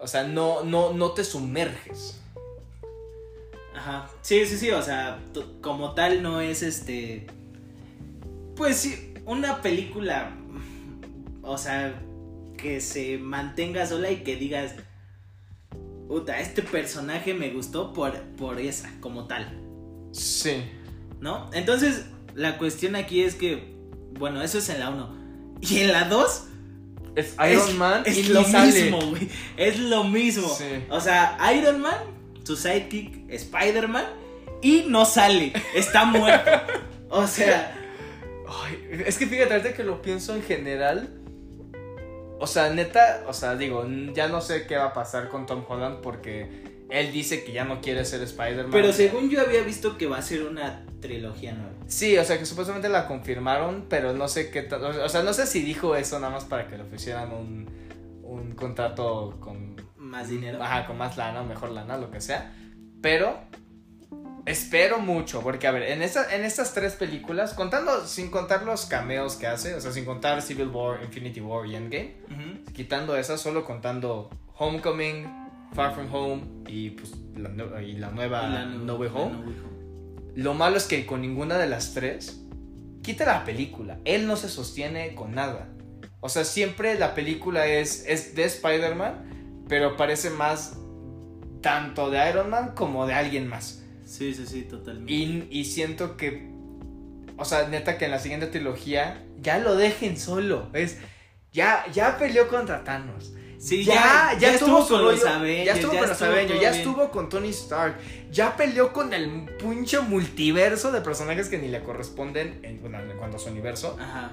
O 0.00 0.06
sea, 0.06 0.24
no, 0.24 0.62
no, 0.62 0.92
no 0.92 1.10
te 1.12 1.24
sumerges. 1.24 2.20
Ajá. 3.74 4.10
Sí, 4.22 4.44
sí, 4.46 4.58
sí, 4.58 4.70
o 4.70 4.82
sea, 4.82 5.20
como 5.60 5.94
tal 5.94 6.22
no 6.22 6.40
es 6.40 6.62
este. 6.62 7.26
Pues 8.56 8.76
sí, 8.76 9.14
una 9.24 9.60
película. 9.62 10.32
O 11.42 11.56
sea, 11.58 12.00
que 12.56 12.80
se 12.80 13.18
mantenga 13.18 13.86
sola 13.86 14.10
y 14.10 14.22
que 14.22 14.36
digas. 14.36 14.74
Puta, 16.08 16.40
este 16.40 16.62
personaje 16.62 17.34
me 17.34 17.50
gustó 17.50 17.92
por, 17.92 18.18
por 18.36 18.58
esa, 18.58 18.90
como 19.00 19.26
tal. 19.26 19.60
Sí. 20.12 20.64
¿No? 21.20 21.50
Entonces, 21.52 22.06
la 22.34 22.58
cuestión 22.58 22.96
aquí 22.96 23.22
es 23.22 23.34
que. 23.34 23.76
Bueno, 24.18 24.42
eso 24.42 24.58
es 24.58 24.68
en 24.68 24.80
la 24.80 24.90
1. 24.90 25.18
Y 25.60 25.78
en 25.78 25.92
la 25.92 26.04
2 26.04 26.48
Es 27.18 27.34
Iron 27.50 27.68
es, 27.68 27.74
Man 27.74 28.02
es 28.06 28.16
y 28.18 28.22
lo 28.24 28.44
sale. 28.44 28.82
mismo, 28.82 29.00
güey. 29.10 29.28
Es 29.56 29.78
lo 29.78 30.04
mismo. 30.04 30.48
Sí. 30.48 30.84
O 30.88 31.00
sea, 31.00 31.36
Iron 31.54 31.80
Man, 31.80 31.98
su 32.44 32.56
sidekick, 32.56 33.28
Spider-Man, 33.28 34.06
y 34.62 34.84
no 34.86 35.04
sale. 35.04 35.52
Está 35.74 36.04
muerto. 36.04 36.50
O 37.10 37.26
sea, 37.26 37.74
Ay, 38.48 39.02
es 39.06 39.18
que 39.18 39.26
fíjate, 39.26 39.54
ahorita 39.54 39.74
que 39.74 39.82
lo 39.84 40.00
pienso 40.00 40.34
en 40.34 40.42
general. 40.42 41.08
O 42.40 42.46
sea, 42.46 42.70
neta, 42.70 43.24
o 43.26 43.32
sea, 43.32 43.56
digo, 43.56 43.84
ya 44.14 44.28
no 44.28 44.40
sé 44.40 44.66
qué 44.66 44.76
va 44.76 44.84
a 44.86 44.92
pasar 44.92 45.28
con 45.28 45.44
Tom 45.46 45.64
Holland 45.68 46.00
porque 46.02 46.67
él 46.90 47.12
dice 47.12 47.44
que 47.44 47.52
ya 47.52 47.64
no 47.64 47.80
quiere 47.80 48.04
ser 48.04 48.22
Spider-Man. 48.22 48.70
pero 48.70 48.92
según 48.92 49.28
yo 49.28 49.40
había 49.40 49.62
visto 49.62 49.98
que 49.98 50.06
va 50.06 50.18
a 50.18 50.22
ser 50.22 50.44
una 50.44 50.84
trilogía 51.00 51.52
nueva. 51.52 51.72
Sí, 51.86 52.16
o 52.16 52.24
sea, 52.24 52.38
que 52.38 52.46
supuestamente 52.46 52.88
la 52.88 53.06
confirmaron, 53.06 53.86
pero 53.88 54.12
no 54.12 54.28
sé 54.28 54.50
qué 54.50 54.62
tal. 54.62 54.84
O 54.84 55.08
sea, 55.08 55.22
no 55.22 55.32
sé 55.32 55.46
si 55.46 55.62
dijo 55.62 55.96
eso 55.96 56.18
nada 56.18 56.32
más 56.32 56.44
para 56.44 56.68
que 56.68 56.76
le 56.76 56.84
ofrecieran 56.84 57.32
un, 57.32 57.68
un 58.22 58.52
contrato 58.54 59.38
con. 59.40 59.76
Más 59.96 60.30
dinero. 60.30 60.62
Ajá, 60.62 60.86
con 60.86 60.96
más 60.96 61.16
lana, 61.16 61.42
mejor 61.42 61.70
lana, 61.70 61.96
lo 61.98 62.10
que 62.10 62.20
sea. 62.20 62.54
Pero. 63.02 63.38
Espero 64.46 64.98
mucho, 64.98 65.42
porque 65.42 65.66
a 65.66 65.72
ver, 65.72 65.82
en, 65.82 66.00
esta, 66.00 66.34
en 66.34 66.42
estas 66.42 66.72
tres 66.72 66.94
películas, 66.94 67.52
contando, 67.52 68.06
sin 68.06 68.30
contar 68.30 68.62
los 68.62 68.86
cameos 68.86 69.36
que 69.36 69.46
hace, 69.46 69.74
o 69.74 69.80
sea, 69.82 69.92
sin 69.92 70.06
contar 70.06 70.40
Civil 70.40 70.68
War, 70.68 71.02
Infinity 71.02 71.42
War 71.42 71.66
y 71.66 71.76
Endgame, 71.76 72.14
quitando 72.72 73.14
esas, 73.18 73.42
solo 73.42 73.66
contando 73.66 74.30
Homecoming, 74.56 75.37
Far 75.74 75.94
From 75.94 76.12
Home 76.14 76.42
y 76.66 76.90
pues 76.90 77.12
la, 77.36 77.50
nue- 77.50 77.86
y 77.86 77.92
la 77.92 78.10
nueva 78.10 78.46
Y 78.48 78.52
la 78.52 78.64
No 78.66 78.94
Way 78.96 79.10
Home. 79.14 79.32
No 79.32 79.40
Way 79.40 79.56
Home. 79.64 80.32
Lo 80.34 80.54
malo 80.54 80.76
es 80.76 80.84
que 80.84 81.04
con 81.06 81.20
ninguna 81.20 81.58
de 81.58 81.66
las 81.68 81.94
tres 81.94 82.42
quita 83.02 83.24
la 83.26 83.44
película. 83.44 83.98
Él 84.04 84.26
no 84.26 84.36
se 84.36 84.48
sostiene 84.48 85.14
con 85.14 85.34
nada. 85.34 85.68
O 86.20 86.28
sea, 86.28 86.44
siempre 86.44 86.98
la 86.98 87.14
película 87.14 87.66
es, 87.66 88.04
es 88.06 88.34
de 88.34 88.44
Spider-Man, 88.44 89.64
pero 89.68 89.96
parece 89.96 90.30
más 90.30 90.76
tanto 91.60 92.10
de 92.10 92.28
Iron 92.30 92.50
Man 92.50 92.72
como 92.74 93.06
de 93.06 93.14
alguien 93.14 93.46
más. 93.48 93.82
Sí, 94.04 94.34
sí, 94.34 94.46
sí, 94.46 94.62
totalmente. 94.62 95.12
Y, 95.12 95.46
y 95.50 95.64
siento 95.64 96.16
que, 96.16 96.50
o 97.36 97.44
sea, 97.44 97.68
neta 97.68 97.98
que 97.98 98.06
en 98.06 98.10
la 98.10 98.18
siguiente 98.18 98.46
trilogía 98.46 99.24
ya 99.40 99.58
lo 99.58 99.76
dejen 99.76 100.16
solo. 100.16 100.70
Es, 100.72 100.98
ya, 101.52 101.84
ya 101.92 102.16
peleó 102.18 102.48
contra 102.48 102.84
Thanos. 102.84 103.32
Sí, 103.58 103.84
ya, 103.84 104.36
ya, 104.38 104.54
estuvo 104.54 104.78
con 104.78 104.86
con 104.86 105.04
los 105.04 105.24
Avengers. 105.24 105.66
Ya 105.66 105.72
estuvo 105.74 105.98
con 105.98 106.08
los 106.08 106.22
Avengers, 106.22 106.60
ya 106.60 106.70
estuvo 106.70 107.10
con 107.10 107.28
Tony 107.28 107.48
Stark, 107.50 107.96
ya 108.30 108.56
peleó 108.56 108.92
con 108.92 109.12
el 109.12 109.44
pinche 109.58 110.00
multiverso 110.00 110.92
de 110.92 111.00
personajes 111.00 111.48
que 111.48 111.58
ni 111.58 111.68
le 111.68 111.82
corresponden 111.82 112.60
en, 112.62 112.80
bueno, 112.80 113.00
en 113.00 113.16
cuanto 113.18 113.36
a 113.36 113.40
su 113.40 113.48
universo. 113.48 113.96
Ajá. 114.00 114.32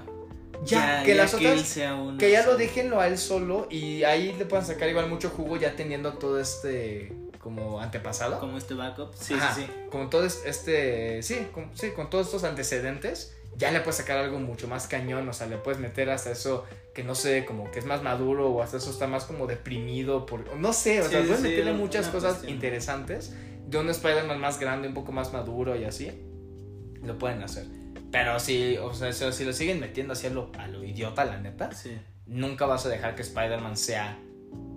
Ya, 0.64 1.02
que 1.02 1.14
las 1.14 1.34
él 1.34 1.46
otras, 1.46 1.66
sea 1.68 1.94
uno 1.94 2.16
que 2.16 2.30
ya 2.30 2.46
lo 2.46 2.56
déjenlo 2.56 2.98
a 2.98 3.08
él 3.08 3.18
solo 3.18 3.68
y 3.70 4.04
ahí 4.04 4.34
le 4.38 4.46
puedan 4.46 4.64
sacar 4.64 4.88
igual 4.88 5.06
mucho 5.06 5.28
jugo 5.28 5.58
ya 5.58 5.76
teniendo 5.76 6.14
todo 6.14 6.40
este 6.40 7.12
como 7.40 7.80
antepasado. 7.80 8.40
Como 8.40 8.56
este 8.58 8.74
backup. 8.74 9.14
Sí, 9.14 9.34
Ajá, 9.34 9.54
sí, 9.54 9.62
sí. 9.66 9.72
Con 9.90 10.08
todo 10.10 10.24
es- 10.24 10.42
este, 10.46 11.22
sí, 11.22 11.46
con, 11.52 11.70
sí, 11.76 11.90
con 11.90 12.10
todos 12.10 12.26
estos 12.26 12.42
antecedentes, 12.44 13.36
ya 13.56 13.70
le 13.70 13.80
puedes 13.80 13.96
sacar 13.96 14.16
algo 14.18 14.38
mucho 14.38 14.66
más 14.66 14.86
cañón, 14.88 15.28
o 15.28 15.32
sea, 15.32 15.46
le 15.46 15.56
puedes 15.58 15.78
meter 15.78 16.10
hasta 16.10 16.30
eso 16.32 16.64
que 16.96 17.04
no 17.04 17.14
sé, 17.14 17.44
como 17.44 17.70
que 17.70 17.78
es 17.78 17.84
más 17.84 18.02
maduro 18.02 18.48
o 18.48 18.62
hasta 18.62 18.78
eso 18.78 18.90
está 18.90 19.06
más 19.06 19.24
como 19.24 19.46
deprimido, 19.46 20.24
por, 20.24 20.56
no 20.56 20.72
sé, 20.72 21.02
o 21.02 21.04
Sí, 21.04 21.10
sea, 21.10 21.36
sí, 21.36 21.62
sí, 21.62 21.62
muchas 21.74 22.08
cosas 22.08 22.36
cuestión. 22.36 22.54
interesantes 22.54 23.36
de 23.66 23.76
un 23.78 23.90
Spider-Man 23.90 24.40
más 24.40 24.58
grande, 24.58 24.88
un 24.88 24.94
poco 24.94 25.12
más 25.12 25.30
maduro 25.30 25.76
y 25.76 25.84
así, 25.84 26.10
lo 27.02 27.18
pueden 27.18 27.42
hacer. 27.42 27.66
Pero 28.10 28.40
si, 28.40 28.78
o 28.78 28.94
sea, 28.94 29.12
si, 29.12 29.44
lo 29.44 29.52
siguen 29.52 29.78
metiendo 29.78 30.14
así 30.14 30.26
a 30.26 30.30
lo, 30.30 30.50
a 30.58 30.68
lo 30.68 30.84
idiota, 30.84 31.26
la 31.26 31.38
neta, 31.38 31.68
nunca 32.24 32.64
vas 32.64 32.86
a 32.86 32.88
dejar 32.88 33.14
que 33.14 33.20
Spider-Man 33.20 33.76
sea, 33.76 34.18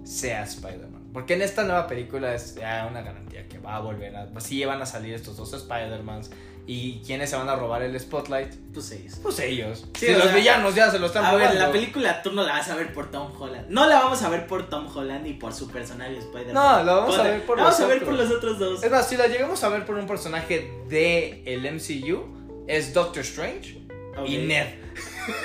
sea 0.03 0.43
Spider-Man. 0.43 1.11
Porque 1.13 1.35
en 1.35 1.41
esta 1.41 1.63
nueva 1.63 1.87
película 1.87 2.35
es 2.35 2.55
ya 2.55 2.85
una 2.91 3.01
garantía 3.01 3.47
que 3.47 3.59
va 3.59 3.77
a 3.77 3.79
volver 3.79 4.13
a... 4.13 4.27
Pues 4.27 4.43
sí 4.43 4.65
van 4.65 4.81
a 4.81 4.85
salir 4.85 5.13
estos 5.13 5.37
dos 5.37 5.53
Spider-Mans. 5.53 6.31
¿Y 6.71 7.01
quiénes 7.03 7.31
se 7.31 7.35
van 7.35 7.49
a 7.49 7.55
robar 7.55 7.81
el 7.81 7.99
spotlight? 7.99 8.53
Pues 8.71 8.91
ellos. 8.91 9.15
Pues 9.23 9.39
ellos. 9.39 9.87
Sí, 9.97 10.05
si 10.05 10.13
los 10.13 10.25
sea, 10.25 10.35
villanos 10.35 10.75
ya 10.75 10.91
se 10.91 10.99
lo 10.99 11.07
están 11.07 11.25
A 11.25 11.31
ver, 11.33 11.47
robando. 11.47 11.65
la 11.65 11.71
película 11.71 12.21
tú 12.21 12.31
no 12.31 12.43
la 12.43 12.53
vas 12.53 12.69
a 12.69 12.75
ver 12.75 12.93
por 12.93 13.09
Tom 13.09 13.31
Holland. 13.41 13.65
No 13.69 13.87
la 13.87 14.01
vamos 14.01 14.21
a 14.21 14.29
ver 14.29 14.45
por 14.45 14.69
Tom 14.69 14.85
Holland 14.95 15.23
ni 15.23 15.33
por 15.33 15.51
su 15.51 15.67
personaje 15.67 16.19
Spider-Man. 16.19 16.53
No, 16.53 16.83
la 16.83 16.93
vamos 16.93 17.17
a 17.17 17.23
ver 17.23 17.41
por 17.43 17.57
la 17.57 17.63
Vamos 17.63 17.79
los 17.79 17.85
a 17.89 17.89
ver 17.91 18.03
por 18.03 18.13
otros. 18.13 18.29
los 18.29 18.37
otros 18.37 18.59
dos. 18.59 18.83
Es 18.83 18.91
más, 18.91 19.09
si 19.09 19.17
la 19.17 19.25
llegamos 19.25 19.63
a 19.63 19.69
ver 19.69 19.83
por 19.83 19.95
un 19.95 20.05
personaje 20.05 20.71
de 20.87 21.41
el 21.47 21.61
MCU, 21.73 22.63
es 22.67 22.93
Doctor 22.93 23.23
Strange 23.23 23.81
y 24.27 24.37
Ned. 24.37 24.67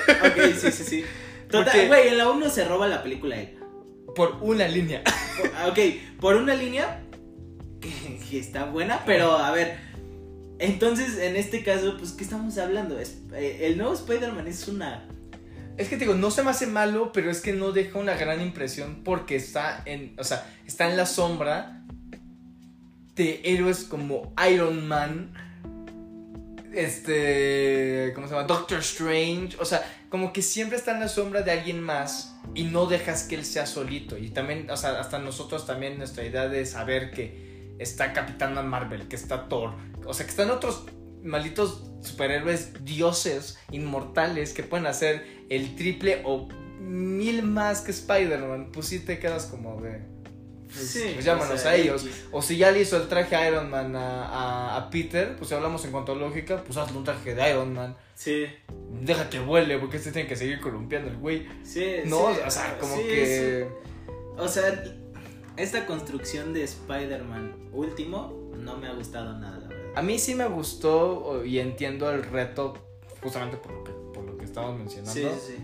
Ok, 0.09 0.53
sí, 0.59 0.71
sí, 0.71 0.83
sí. 0.83 1.05
Total, 1.49 1.87
güey, 1.87 2.09
en 2.09 2.19
la 2.19 2.29
1 2.29 2.49
se 2.51 2.65
roba 2.65 2.87
la 2.87 3.01
película 3.01 3.35
él. 3.37 3.57
Por 4.15 4.37
una 4.41 4.67
línea. 4.67 5.01
Por- 5.39 5.51
ah, 5.55 5.67
Ok, 5.69 5.79
por 6.21 6.35
una 6.35 6.53
línea 6.53 7.01
que, 7.81 8.19
que 8.29 8.39
está 8.39 8.65
buena, 8.65 9.01
pero 9.07 9.35
a 9.37 9.49
ver. 9.49 9.84
Entonces, 10.59 11.17
en 11.17 11.35
este 11.35 11.63
caso, 11.63 11.97
pues, 11.97 12.11
¿qué 12.11 12.23
estamos 12.23 12.57
hablando? 12.57 12.97
Eh, 12.99 13.59
el 13.61 13.77
nuevo 13.77 13.93
Spider-Man 13.93 14.47
es 14.47 14.67
una. 14.67 15.07
Es 15.77 15.89
que 15.89 15.97
te 15.97 16.05
digo, 16.05 16.15
no 16.15 16.31
se 16.31 16.43
me 16.43 16.51
hace 16.51 16.67
malo, 16.67 17.11
pero 17.11 17.29
es 17.29 17.41
que 17.41 17.51
no 17.51 17.73
deja 17.73 17.99
una 17.99 18.15
gran 18.15 18.41
impresión 18.41 19.01
porque 19.03 19.35
está 19.35 19.83
en, 19.85 20.15
o 20.17 20.23
sea, 20.23 20.49
está 20.65 20.89
en 20.89 20.95
la 20.95 21.05
sombra 21.05 21.83
de 23.15 23.41
héroes 23.43 23.83
como 23.83 24.33
Iron 24.49 24.87
Man, 24.87 25.33
este, 26.73 28.11
¿cómo 28.15 28.27
se 28.27 28.35
llama? 28.35 28.47
Doctor 28.47 28.79
Strange, 28.79 29.57
o 29.59 29.65
sea, 29.65 29.83
como 30.09 30.31
que 30.31 30.41
siempre 30.41 30.77
está 30.77 30.91
en 30.93 31.01
la 31.01 31.07
sombra 31.07 31.41
de 31.41 31.51
alguien 31.51 31.81
más 31.81 32.35
y 32.53 32.63
no 32.63 32.85
dejas 32.85 33.23
que 33.23 33.35
él 33.35 33.45
sea 33.45 33.65
solito. 33.65 34.17
Y 34.17 34.29
también, 34.29 34.69
o 34.69 34.77
sea, 34.77 34.99
hasta 34.99 35.19
nosotros 35.19 35.65
también 35.65 35.97
nuestra 35.97 36.23
idea 36.23 36.47
de 36.47 36.65
saber 36.65 37.11
que 37.11 37.75
está 37.79 38.13
Capitana 38.13 38.61
Marvel, 38.61 39.07
que 39.07 39.15
está 39.15 39.47
Thor, 39.47 39.73
o 40.05 40.13
sea, 40.13 40.25
que 40.25 40.31
están 40.31 40.49
otros 40.49 40.85
malditos 41.23 41.83
superhéroes 42.01 42.85
dioses 42.85 43.57
inmortales 43.71 44.53
que 44.53 44.63
pueden 44.63 44.85
hacer 44.85 45.25
el 45.49 45.75
triple 45.75 46.21
o 46.23 46.47
mil 46.79 47.43
más 47.43 47.81
que 47.81 47.91
Spider-Man, 47.91 48.69
pues 48.71 48.87
sí 48.87 48.99
te 48.99 49.17
quedas 49.17 49.47
como 49.47 49.81
de... 49.81 50.01
pues, 50.67 50.87
Sí, 50.87 51.11
pues 51.13 51.25
llámanos 51.25 51.55
o 51.55 51.57
sea, 51.57 51.71
a 51.71 51.75
ellos. 51.75 52.05
X. 52.05 52.25
O 52.31 52.41
si 52.41 52.57
ya 52.57 52.71
le 52.71 52.81
hizo 52.81 52.97
el 52.97 53.07
traje 53.07 53.35
a 53.35 53.47
Iron 53.47 53.69
Man 53.69 53.95
a, 53.95 54.25
a, 54.27 54.77
a 54.77 54.89
Peter, 54.91 55.35
pues 55.35 55.49
si 55.49 55.55
hablamos 55.55 55.83
en 55.85 55.91
cuanto 55.91 56.11
a 56.11 56.15
lógica, 56.15 56.63
pues 56.63 56.77
hazle 56.77 56.97
un 56.97 57.03
traje 57.03 57.33
de 57.33 57.49
Iron 57.49 57.73
Man. 57.73 57.97
Sí, 58.13 58.45
Deja 59.01 59.29
que 59.29 59.39
vuele, 59.39 59.77
porque 59.77 59.97
este 59.97 60.11
tiene 60.11 60.27
que 60.27 60.35
seguir 60.35 60.59
columpiando 60.61 61.09
el 61.09 61.17
güey. 61.17 61.47
sí. 61.63 61.97
No, 62.05 62.33
sí, 62.33 62.39
o 62.45 62.51
sea, 62.51 62.77
como 62.77 62.95
sí, 62.95 63.03
que. 63.03 63.67
O 64.37 64.47
sea, 64.47 64.83
esta 65.57 65.85
construcción 65.85 66.53
de 66.53 66.63
Spider-Man 66.63 67.69
último 67.71 68.51
no 68.57 68.77
me 68.77 68.87
ha 68.87 68.93
gustado 68.93 69.37
nada. 69.37 69.54
A 69.95 70.01
mí 70.01 70.19
sí 70.19 70.35
me 70.35 70.47
gustó 70.47 71.43
y 71.45 71.59
entiendo 71.59 72.11
el 72.11 72.23
reto, 72.23 72.73
justamente 73.21 73.57
por 73.57 73.71
lo 73.71 73.83
que, 73.83 73.91
por 74.13 74.23
lo 74.25 74.37
que 74.37 74.45
estamos 74.45 74.77
mencionando. 74.77 75.13
Sí, 75.13 75.27
sí, 75.39 75.53
sí. 75.57 75.63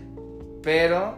Pero. 0.62 1.16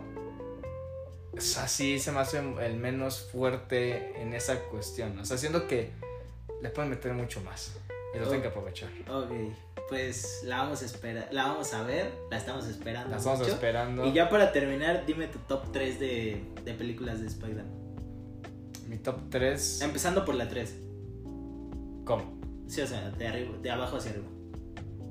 O 1.36 1.40
sea, 1.40 1.66
sí 1.66 1.98
se 1.98 2.12
me 2.12 2.20
hace 2.20 2.38
el 2.38 2.76
menos 2.76 3.28
fuerte 3.32 4.20
en 4.22 4.34
esa 4.34 4.60
cuestión. 4.68 5.18
O 5.18 5.24
sea, 5.24 5.36
siento 5.36 5.66
que 5.66 5.90
le 6.62 6.68
pueden 6.70 6.90
meter 6.90 7.12
mucho 7.12 7.40
más. 7.40 7.76
Y 8.14 8.18
lo 8.18 8.24
Oh. 8.24 8.28
tienen 8.28 8.42
que 8.42 8.48
aprovechar. 8.48 8.88
Ok, 9.10 9.30
pues 9.88 10.42
la 10.44 10.58
vamos 10.58 10.82
a 10.82 10.84
esperar, 10.84 11.28
la 11.32 11.48
vamos 11.48 11.74
a 11.74 11.82
ver, 11.82 12.12
la 12.30 12.36
estamos 12.38 12.66
esperando. 12.68 13.10
La 13.10 13.16
estamos 13.16 13.40
mucho. 13.40 13.50
esperando. 13.52 14.06
Y 14.06 14.12
ya 14.12 14.28
para 14.30 14.52
terminar, 14.52 15.04
dime 15.06 15.26
tu 15.26 15.38
top 15.40 15.72
3 15.72 15.98
de, 15.98 16.44
de 16.64 16.74
películas 16.74 17.20
de 17.20 17.26
Spider-Man. 17.26 17.66
Mi 18.86 18.98
top 18.98 19.16
3. 19.30 19.80
Empezando 19.82 20.24
por 20.24 20.36
la 20.36 20.48
3. 20.48 20.72
¿Cómo? 22.04 22.40
Sí, 22.66 22.80
o 22.80 22.86
sea, 22.86 23.10
de 23.10 23.26
arriba, 23.28 23.50
de 23.62 23.70
abajo 23.70 23.96
hacia 23.96 24.10
arriba. 24.12 24.26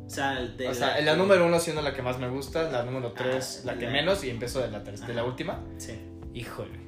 O 0.06 0.10
sea, 0.10 0.39
de 0.41 0.68
O 0.68 0.74
sea, 0.74 0.99
la, 1.01 1.16
número 1.16 1.45
1 1.45 1.60
siendo 1.60 1.82
la 1.82 1.93
que 1.93 2.01
más 2.01 2.20
me 2.20 2.30
gusta, 2.30 2.70
la 2.72 2.84
número 2.84 3.14
3 3.14 3.62
Ah, 3.64 3.68
la 3.68 3.80
que 3.80 3.86
la- 3.86 3.91
menos 3.91 4.24
y 4.24 4.30
empiezo 4.30 4.60
de 4.62 4.70
la, 4.70 4.84
tres- 4.84 5.06
de 5.08 5.14
la 5.14 5.24
última. 5.24 5.62
Sí. 5.78 5.93
Híjole. 6.34 6.84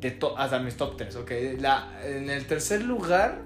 De 0.00 0.10
to 0.12 0.36
hasta 0.38 0.58
mis 0.58 0.76
top 0.76 0.96
3, 0.96 1.14
ok. 1.16 1.30
La, 1.58 2.00
en 2.04 2.30
el 2.30 2.46
tercer 2.46 2.82
lugar. 2.82 3.42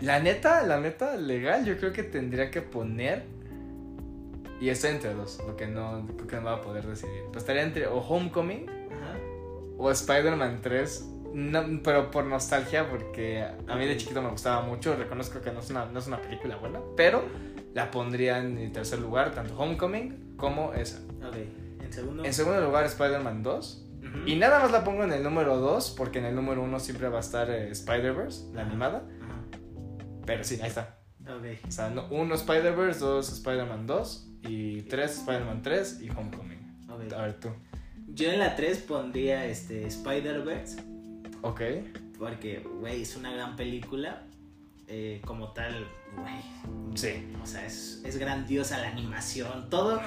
La 0.00 0.18
neta, 0.18 0.66
la 0.66 0.80
neta, 0.80 1.16
legal, 1.16 1.64
yo 1.64 1.76
creo 1.76 1.92
que 1.92 2.02
tendría 2.02 2.50
que 2.50 2.62
poner. 2.62 3.24
Y 4.60 4.68
estoy 4.68 4.90
entre 4.90 5.14
dos, 5.14 5.38
lo 5.46 5.56
que 5.56 5.66
no, 5.66 6.06
creo 6.16 6.26
que 6.26 6.36
no 6.36 6.44
va 6.44 6.54
a 6.56 6.60
poder 6.62 6.86
decidir. 6.86 7.22
Pues 7.32 7.38
estaría 7.38 7.62
entre 7.62 7.86
o 7.86 7.98
Homecoming 7.98 8.68
Ajá. 8.68 9.16
o 9.78 9.90
Spider-Man 9.90 10.60
3. 10.62 11.06
No, 11.34 11.80
pero 11.82 12.10
por 12.10 12.24
nostalgia, 12.24 12.88
porque 12.90 13.42
a 13.42 13.76
mí 13.76 13.86
de 13.86 13.96
chiquito 13.96 14.22
me 14.22 14.30
gustaba 14.30 14.62
mucho. 14.62 14.96
Reconozco 14.96 15.40
que 15.40 15.50
no 15.52 15.60
es 15.60 15.70
una, 15.70 15.86
no 15.86 15.98
es 15.98 16.06
una 16.06 16.20
película 16.20 16.56
buena, 16.56 16.80
pero 16.96 17.22
la 17.74 17.90
pondría 17.90 18.38
en 18.38 18.58
el 18.58 18.72
tercer 18.72 18.98
lugar, 19.00 19.32
tanto 19.34 19.56
Homecoming 19.58 20.36
como 20.36 20.72
esa. 20.74 20.98
Ok. 21.26 21.36
En 21.80 21.92
segundo. 21.92 22.24
En 22.24 22.34
segundo 22.34 22.60
lugar, 22.60 22.84
Spider-Man 22.84 23.42
2. 23.42 23.86
Ujú. 24.00 24.18
Y 24.28 24.36
nada 24.36 24.60
más 24.60 24.70
la 24.72 24.82
pongo 24.84 25.04
en 25.04 25.12
el 25.12 25.22
número 25.22 25.56
2, 25.58 25.94
porque 25.96 26.18
en 26.20 26.24
el 26.24 26.34
número 26.34 26.62
1 26.62 26.80
siempre 26.80 27.08
va 27.08 27.18
a 27.18 27.20
estar 27.20 27.50
eh, 27.50 27.70
Spider-Verse, 27.70 28.52
la 28.54 28.62
Ajá. 28.62 28.70
animada. 28.70 29.04
Ajá. 29.22 29.58
Pero 30.26 30.44
sí, 30.44 30.58
ahí 30.62 30.68
está. 30.68 30.98
Ok. 31.22 31.44
O 31.68 31.70
sea, 31.70 31.90
no- 31.90 32.06
uno 32.10 32.34
Spider-Verse, 32.34 33.00
dos 33.00 33.30
Spider-Man 33.32 33.86
2, 33.86 34.26
y 34.42 34.82
tres 34.82 35.18
Spider-Man 35.18 35.60
3 35.62 36.00
y 36.00 36.10
Homecoming. 36.10 36.86
ok. 36.88 37.12
A 37.12 37.22
ver 37.22 37.34
tú. 37.40 37.50
Yo 38.08 38.30
en 38.30 38.38
la 38.40 38.56
3 38.56 38.78
pondría 38.78 39.44
este 39.46 39.86
Spider-Verse. 39.86 40.82
Ok. 41.42 41.62
Porque, 42.18 42.60
güey, 42.80 43.02
es 43.02 43.16
una 43.16 43.32
gran 43.32 43.56
película. 43.56 44.26
Eh, 44.92 45.22
como 45.24 45.52
tal, 45.52 45.86
güey. 46.16 46.96
Sí. 46.96 47.24
O 47.40 47.46
sea, 47.46 47.64
es, 47.64 48.02
es 48.04 48.16
grandiosa 48.16 48.78
la 48.78 48.88
animación. 48.88 49.70
Todo. 49.70 50.00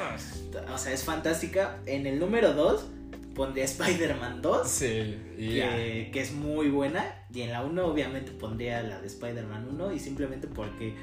O 0.73 0.77
sea, 0.77 0.91
es 0.91 1.03
fantástica. 1.03 1.79
En 1.86 2.05
el 2.05 2.19
número 2.19 2.53
2 2.53 2.86
pondría 3.34 3.63
Spider-Man 3.63 4.41
2. 4.41 4.67
Sí. 4.67 5.17
que, 5.38 6.09
que 6.11 6.21
es 6.21 6.34
muy 6.34 6.69
buena. 6.69 7.05
Y 7.34 7.41
en 7.41 7.51
la 7.51 7.63
1 7.63 7.86
obviamente 7.86 8.31
pondría 8.31 8.84
la 8.84 8.99
de 8.99 9.07
Spider-Man 9.07 9.69
1 9.69 9.93
y 9.93 9.99
simplemente 9.99 10.47
porque, 10.47 10.95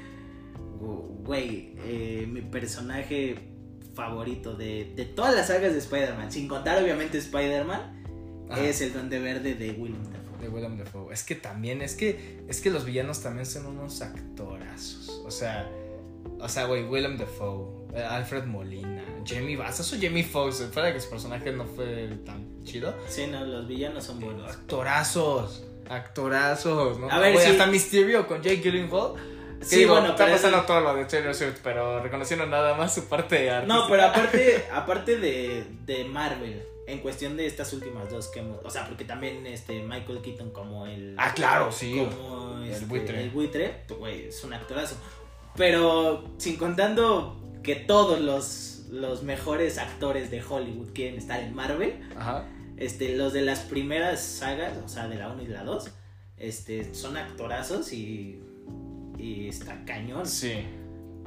güey, 0.79 1.73
eh, 1.79 2.27
mi 2.29 2.41
personaje 2.41 3.35
favorito 3.95 4.55
de, 4.55 4.93
de 4.95 5.05
todas 5.05 5.35
las 5.35 5.47
sagas 5.47 5.73
de 5.73 5.79
Spider-Man, 5.79 6.31
sin 6.31 6.47
contar 6.47 6.81
obviamente 6.81 7.17
Spider-Man, 7.17 8.03
es 8.57 8.81
el 8.81 8.93
Duende 8.93 9.19
Verde 9.19 9.55
de 9.55 9.73
Dafoe. 9.73 9.91
De 10.41 10.49
Willem 10.49 10.77
Dafoe. 10.77 11.13
Es 11.13 11.23
que 11.23 11.35
también, 11.35 11.81
es 11.81 11.95
que, 11.95 12.39
es 12.47 12.59
que 12.61 12.69
los 12.69 12.83
villanos 12.85 13.21
también 13.21 13.45
son 13.45 13.65
unos 13.67 14.01
actorazos. 14.01 15.09
O 15.25 15.31
sea, 15.31 15.69
o 16.39 16.49
sea, 16.49 16.65
güey, 16.65 16.83
Willem 16.83 17.17
Dafoe, 17.17 17.87
eh, 17.95 18.03
Alfred 18.03 18.45
Molina, 18.45 19.03
Jamie 19.25 19.55
Bass, 19.55 19.79
eso 19.79 19.95
Jamie 20.01 20.23
Foxx, 20.23 20.63
fuera 20.71 20.89
de 20.89 20.93
que 20.95 20.99
su 20.99 21.09
personaje 21.09 21.51
no 21.51 21.65
fue 21.65 22.07
tan 22.25 22.63
chido. 22.63 22.93
Sí, 23.07 23.27
no, 23.27 23.43
los 23.45 23.67
villanos 23.67 24.03
son 24.03 24.19
buenos. 24.19 24.49
Actorazos, 24.51 25.63
actorazos, 25.89 26.99
¿no? 26.99 27.09
A 27.09 27.19
ver, 27.19 27.33
Güey, 27.33 27.45
sí. 27.45 27.51
hasta 27.51 27.65
Mysterio 27.67 28.27
con 28.27 28.41
Jake 28.41 28.57
Gyllenhaal. 28.61 29.13
Sí, 29.61 29.77
digo, 29.77 29.93
bueno, 29.93 30.09
está 30.09 30.25
pasando 30.27 30.57
eso- 30.57 30.65
todo 30.65 30.81
lo 30.81 30.95
de 30.95 31.05
Taylor 31.05 31.35
Swift, 31.35 31.59
pero 31.63 32.01
reconociendo 32.01 32.47
nada 32.47 32.73
más 32.75 32.95
su 32.95 33.05
parte 33.05 33.47
artística. 33.51 33.81
No, 33.81 33.87
pero 33.87 34.05
aparte, 34.05 34.65
aparte 34.73 35.17
de, 35.17 35.65
de 35.85 36.03
Marvel, 36.05 36.63
en 36.91 36.99
cuestión 36.99 37.37
de 37.37 37.45
estas 37.45 37.71
últimas 37.73 38.09
dos 38.09 38.27
que 38.27 38.39
hemos, 38.39 38.63
o 38.63 38.69
sea, 38.69 38.87
porque 38.87 39.05
también 39.05 39.45
este 39.47 39.81
Michael 39.83 40.21
Keaton 40.21 40.51
como 40.51 40.85
el 40.87 41.15
Ah, 41.17 41.33
claro, 41.33 41.71
sí. 41.71 41.95
como 41.97 42.61
El 42.63 42.69
este, 42.71 42.85
buitre. 42.85 43.23
el 43.23 43.29
buitre, 43.29 43.83
güey, 43.97 44.25
es 44.27 44.43
un 44.43 44.53
actorazo. 44.53 44.95
Pero 45.55 46.23
sin 46.37 46.55
contando 46.57 47.37
que 47.63 47.75
todos 47.75 48.19
los, 48.19 48.85
los 48.89 49.23
mejores 49.23 49.77
actores 49.77 50.31
de 50.31 50.41
Hollywood 50.43 50.89
quieren 50.93 51.17
estar 51.17 51.39
en 51.41 51.53
Marvel, 51.53 51.99
Ajá. 52.17 52.45
este, 52.77 53.15
los 53.15 53.33
de 53.33 53.41
las 53.41 53.59
primeras 53.61 54.21
sagas, 54.21 54.77
o 54.83 54.87
sea, 54.87 55.07
de 55.07 55.15
la 55.17 55.29
1 55.29 55.43
y 55.43 55.47
la 55.47 55.63
2, 55.63 55.91
este, 56.37 56.93
son 56.95 57.17
actorazos 57.17 57.91
y, 57.93 58.39
y 59.17 59.47
está 59.47 59.83
cañón. 59.85 60.25
Sí. 60.25 60.53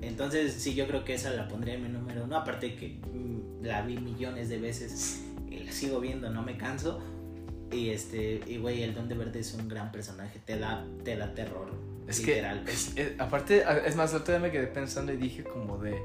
Entonces, 0.03 0.55
sí, 0.55 0.75
yo 0.75 0.87
creo 0.87 1.05
que 1.05 1.15
esa 1.15 1.31
la 1.31 1.47
pondría 1.49 1.75
en 1.75 1.83
mi 1.85 1.89
número 1.89 2.25
uno. 2.25 2.37
Aparte 2.37 2.75
que 2.75 2.99
mm, 3.13 3.65
la 3.65 3.83
vi 3.83 3.97
millones 3.99 4.49
de 4.49 4.59
veces 4.59 5.23
la 5.61 5.73
sigo 5.73 6.01
viendo, 6.01 6.31
no 6.31 6.43
me 6.43 6.57
canso. 6.57 7.01
Y 7.71 7.91
este, 7.91 8.41
y 8.47 8.59
güey, 8.59 8.83
el 8.83 8.95
Duende 8.95 9.15
Verde 9.15 9.41
es 9.41 9.53
un 9.55 9.69
gran 9.69 9.91
personaje, 9.93 10.39
te 10.45 10.59
da, 10.59 10.85
te 11.05 11.17
da 11.17 11.35
terror. 11.35 11.73
Es 12.07 12.19
literal. 12.21 12.65
que, 12.65 12.73
es- 12.73 12.93
es- 12.97 13.19
aparte, 13.19 13.65
es 13.87 13.97
más, 13.97 14.13
otro 14.15 14.33
día 14.35 14.41
me 14.41 14.51
quedé 14.51 14.67
pensando 14.67 15.13
y 15.13 15.17
dije 15.17 15.43
como 15.45 15.79
de... 15.79 15.99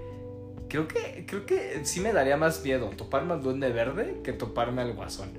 Creo 0.70 0.88
que, 0.88 1.26
creo 1.28 1.46
que 1.46 1.82
sí 1.84 2.00
me 2.00 2.14
daría 2.14 2.38
más 2.38 2.64
miedo 2.64 2.90
toparme 2.92 3.34
al 3.34 3.42
Duende 3.42 3.70
Verde 3.72 4.22
que 4.24 4.34
toparme 4.34 4.82
al 4.84 4.94
Guasón. 4.94 5.30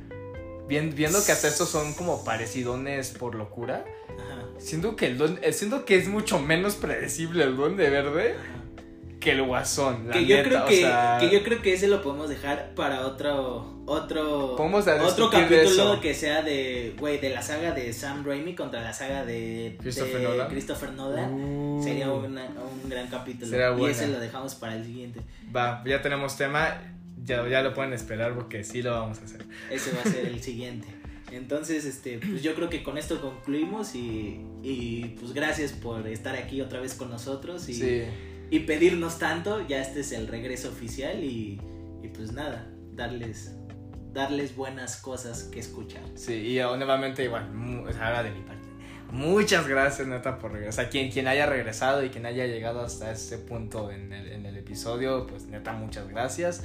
Bien, 0.69 0.93
viendo 0.95 1.19
que 1.25 1.33
hasta 1.33 1.49
estos 1.49 1.69
son 1.69 1.95
como 1.95 2.25
parecidones 2.25 3.11
por 3.11 3.35
locura, 3.35 3.85
Ajá, 4.09 4.45
siento 4.59 4.95
que, 4.97 5.07
el 5.07 5.19
duende- 5.19 5.41
eh, 5.43 5.53
siento 5.53 5.85
que 5.85 5.97
es 5.97 6.09
mucho 6.09 6.39
menos 6.41 6.75
predecible 6.77 7.43
el 7.45 7.57
Duende 7.57 7.89
Verde 7.91 8.35
ajá. 8.35 8.65
Que 9.21 9.33
el 9.33 9.43
Guasón. 9.43 10.09
la 10.09 10.15
Que 10.15 10.27
yo 10.27 10.37
neta, 10.37 10.49
creo 10.49 10.65
o 10.65 10.67
que, 10.69 10.81
sea, 10.81 11.19
que 11.21 11.31
yo 11.31 11.43
creo 11.45 11.61
que 11.63 11.75
ese 11.75 11.87
lo 11.89 12.03
podemos 12.03 12.29
dejar 12.31 12.75
para 12.75 13.07
otro, 13.07 13.83
otro, 13.87 14.57
Podemos 14.57 14.87
otro 14.87 15.29
capítulo 15.31 15.61
eso. 15.95 16.01
que 16.01 16.15
sea 16.15 16.43
de, 16.43 16.95
güey, 16.99 17.19
de 17.19 17.29
la 17.31 17.43
saga 17.43 17.73
de 17.73 17.93
Sam 17.93 18.25
Raimi 18.25 18.55
contra 18.55 18.81
la 18.83 18.93
saga 18.95 19.25
de 19.25 19.77
Christopher 19.81 20.19
de 20.19 20.23
Nolan. 20.25 20.49
Christopher 20.49 20.93
Nolan. 20.93 21.33
Uh, 21.35 21.83
Sería 21.83 22.11
una- 22.11 22.49
un 22.83 22.89
gran 22.89 23.09
capítulo. 23.09 23.47
Será 23.51 23.77
y 23.79 23.85
ese 23.85 24.09
lo 24.09 24.19
dejamos 24.21 24.55
para 24.55 24.75
el 24.77 24.85
siguiente. 24.85 25.21
Va, 25.55 25.83
ya 25.87 26.01
tenemos 26.01 26.37
tema, 26.37 26.81
ya, 27.23 27.47
ya 27.49 27.63
lo 27.63 27.75
pueden 27.75 27.93
esperar 27.93 28.35
porque 28.35 28.65
sí 28.65 28.81
lo 28.83 28.93
vamos 28.93 29.19
a 29.21 29.25
hacer. 29.25 29.45
Ese 29.71 29.93
va 29.93 30.01
a 30.03 30.05
ser 30.13 30.27
el 30.27 30.43
siguiente. 30.43 30.89
Entonces, 31.33 31.85
este, 31.85 32.19
pues 32.19 32.43
yo 32.43 32.55
creo 32.55 32.69
que 32.69 32.83
con 32.83 32.97
esto 32.99 33.21
concluimos 33.21 33.95
y, 33.95 34.41
y 34.63 35.15
pues 35.21 35.33
gracias 35.33 35.73
por 35.73 36.07
estar 36.09 36.35
aquí 36.35 36.61
otra 36.61 36.81
vez 36.81 36.95
con 36.95 37.09
nosotros 37.11 37.69
y, 37.69 37.75
Sí. 37.75 38.03
Y 38.51 38.61
pedirnos 38.61 39.19
tanto. 39.19 39.67
Ya 39.67 39.81
este 39.81 40.01
es 40.01 40.13
el 40.13 40.27
regreso 40.27 40.69
oficial 40.69 41.23
y, 41.23 41.61
y 42.03 42.09
pues 42.09 42.33
nada, 42.33 42.67
darles, 42.93 43.55
darles 44.13 44.55
buenas 44.55 44.97
cosas 44.97 45.45
que 45.45 45.61
escuchar. 45.61 46.03
Sí, 46.15 46.35
y 46.35 46.59
nuevamente 46.59 47.25
igual, 47.25 47.49
ahora 48.01 48.23
de 48.23 48.31
mi 48.31 48.41
parte. 48.43 48.69
Muchas 49.13 49.67
gracias, 49.67 50.07
neta, 50.07 50.39
por 50.39 50.53
regresar. 50.53 50.89
Quien, 50.89 51.11
quien 51.11 51.27
haya 51.27 51.47
regresado 51.47 52.05
y 52.05 52.11
quien 52.11 52.27
haya 52.27 52.47
llegado 52.47 52.81
hasta 52.81 53.11
este 53.11 53.39
punto 53.39 53.91
en 53.91 54.13
el, 54.13 54.29
en 54.31 54.47
el 54.47 54.57
episodio, 54.57 55.27
pues 55.27 55.47
neta, 55.47 55.73
muchas 55.73 56.09
gracias. 56.09 56.63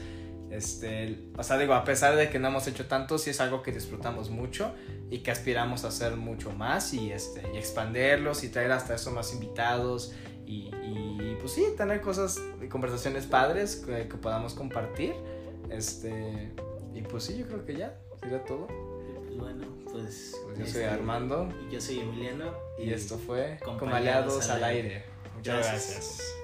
Este, 0.51 1.17
o 1.35 1.43
sea, 1.43 1.57
digo, 1.57 1.73
a 1.73 1.83
pesar 1.83 2.15
de 2.15 2.29
que 2.29 2.37
no 2.37 2.49
hemos 2.49 2.67
hecho 2.67 2.85
tanto, 2.85 3.17
sí 3.17 3.31
es 3.31 3.41
algo 3.41 3.63
que 3.63 3.71
disfrutamos 3.71 4.29
mucho 4.29 4.75
y 5.09 5.19
que 5.19 5.31
aspiramos 5.31 5.85
a 5.85 5.87
hacer 5.87 6.17
mucho 6.17 6.51
más 6.51 6.93
y, 6.93 7.11
este, 7.11 7.41
y 7.53 7.57
expanderlos 7.57 8.43
y 8.43 8.49
traer 8.49 8.71
hasta 8.71 8.93
eso 8.93 9.11
más 9.11 9.33
invitados 9.33 10.13
y, 10.45 11.35
pues 11.39 11.53
sí, 11.53 11.65
tener 11.77 12.01
cosas, 12.01 12.41
conversaciones 12.69 13.25
padres 13.25 13.77
que, 13.85 14.05
podamos 14.17 14.53
compartir. 14.53 15.13
Este, 15.69 16.51
y 16.93 17.01
pues 17.01 17.23
sí, 17.23 17.37
yo 17.37 17.47
creo 17.47 17.65
que 17.65 17.75
ya, 17.75 17.97
sería 18.19 18.43
todo. 18.43 18.67
Bueno, 19.37 19.67
pues, 19.91 20.39
pues. 20.45 20.59
yo 20.59 20.65
soy 20.65 20.81
este, 20.81 20.85
Armando. 20.85 21.49
Y 21.67 21.73
yo 21.73 21.81
soy 21.81 21.99
Emiliano. 21.99 22.53
Y, 22.77 22.91
esto 22.91 23.17
fue 23.17 23.59
Comaleados 23.63 24.49
al, 24.49 24.57
al 24.57 24.63
aire. 24.71 25.05
Muchas 25.35 25.67
gracias. 25.67 26.35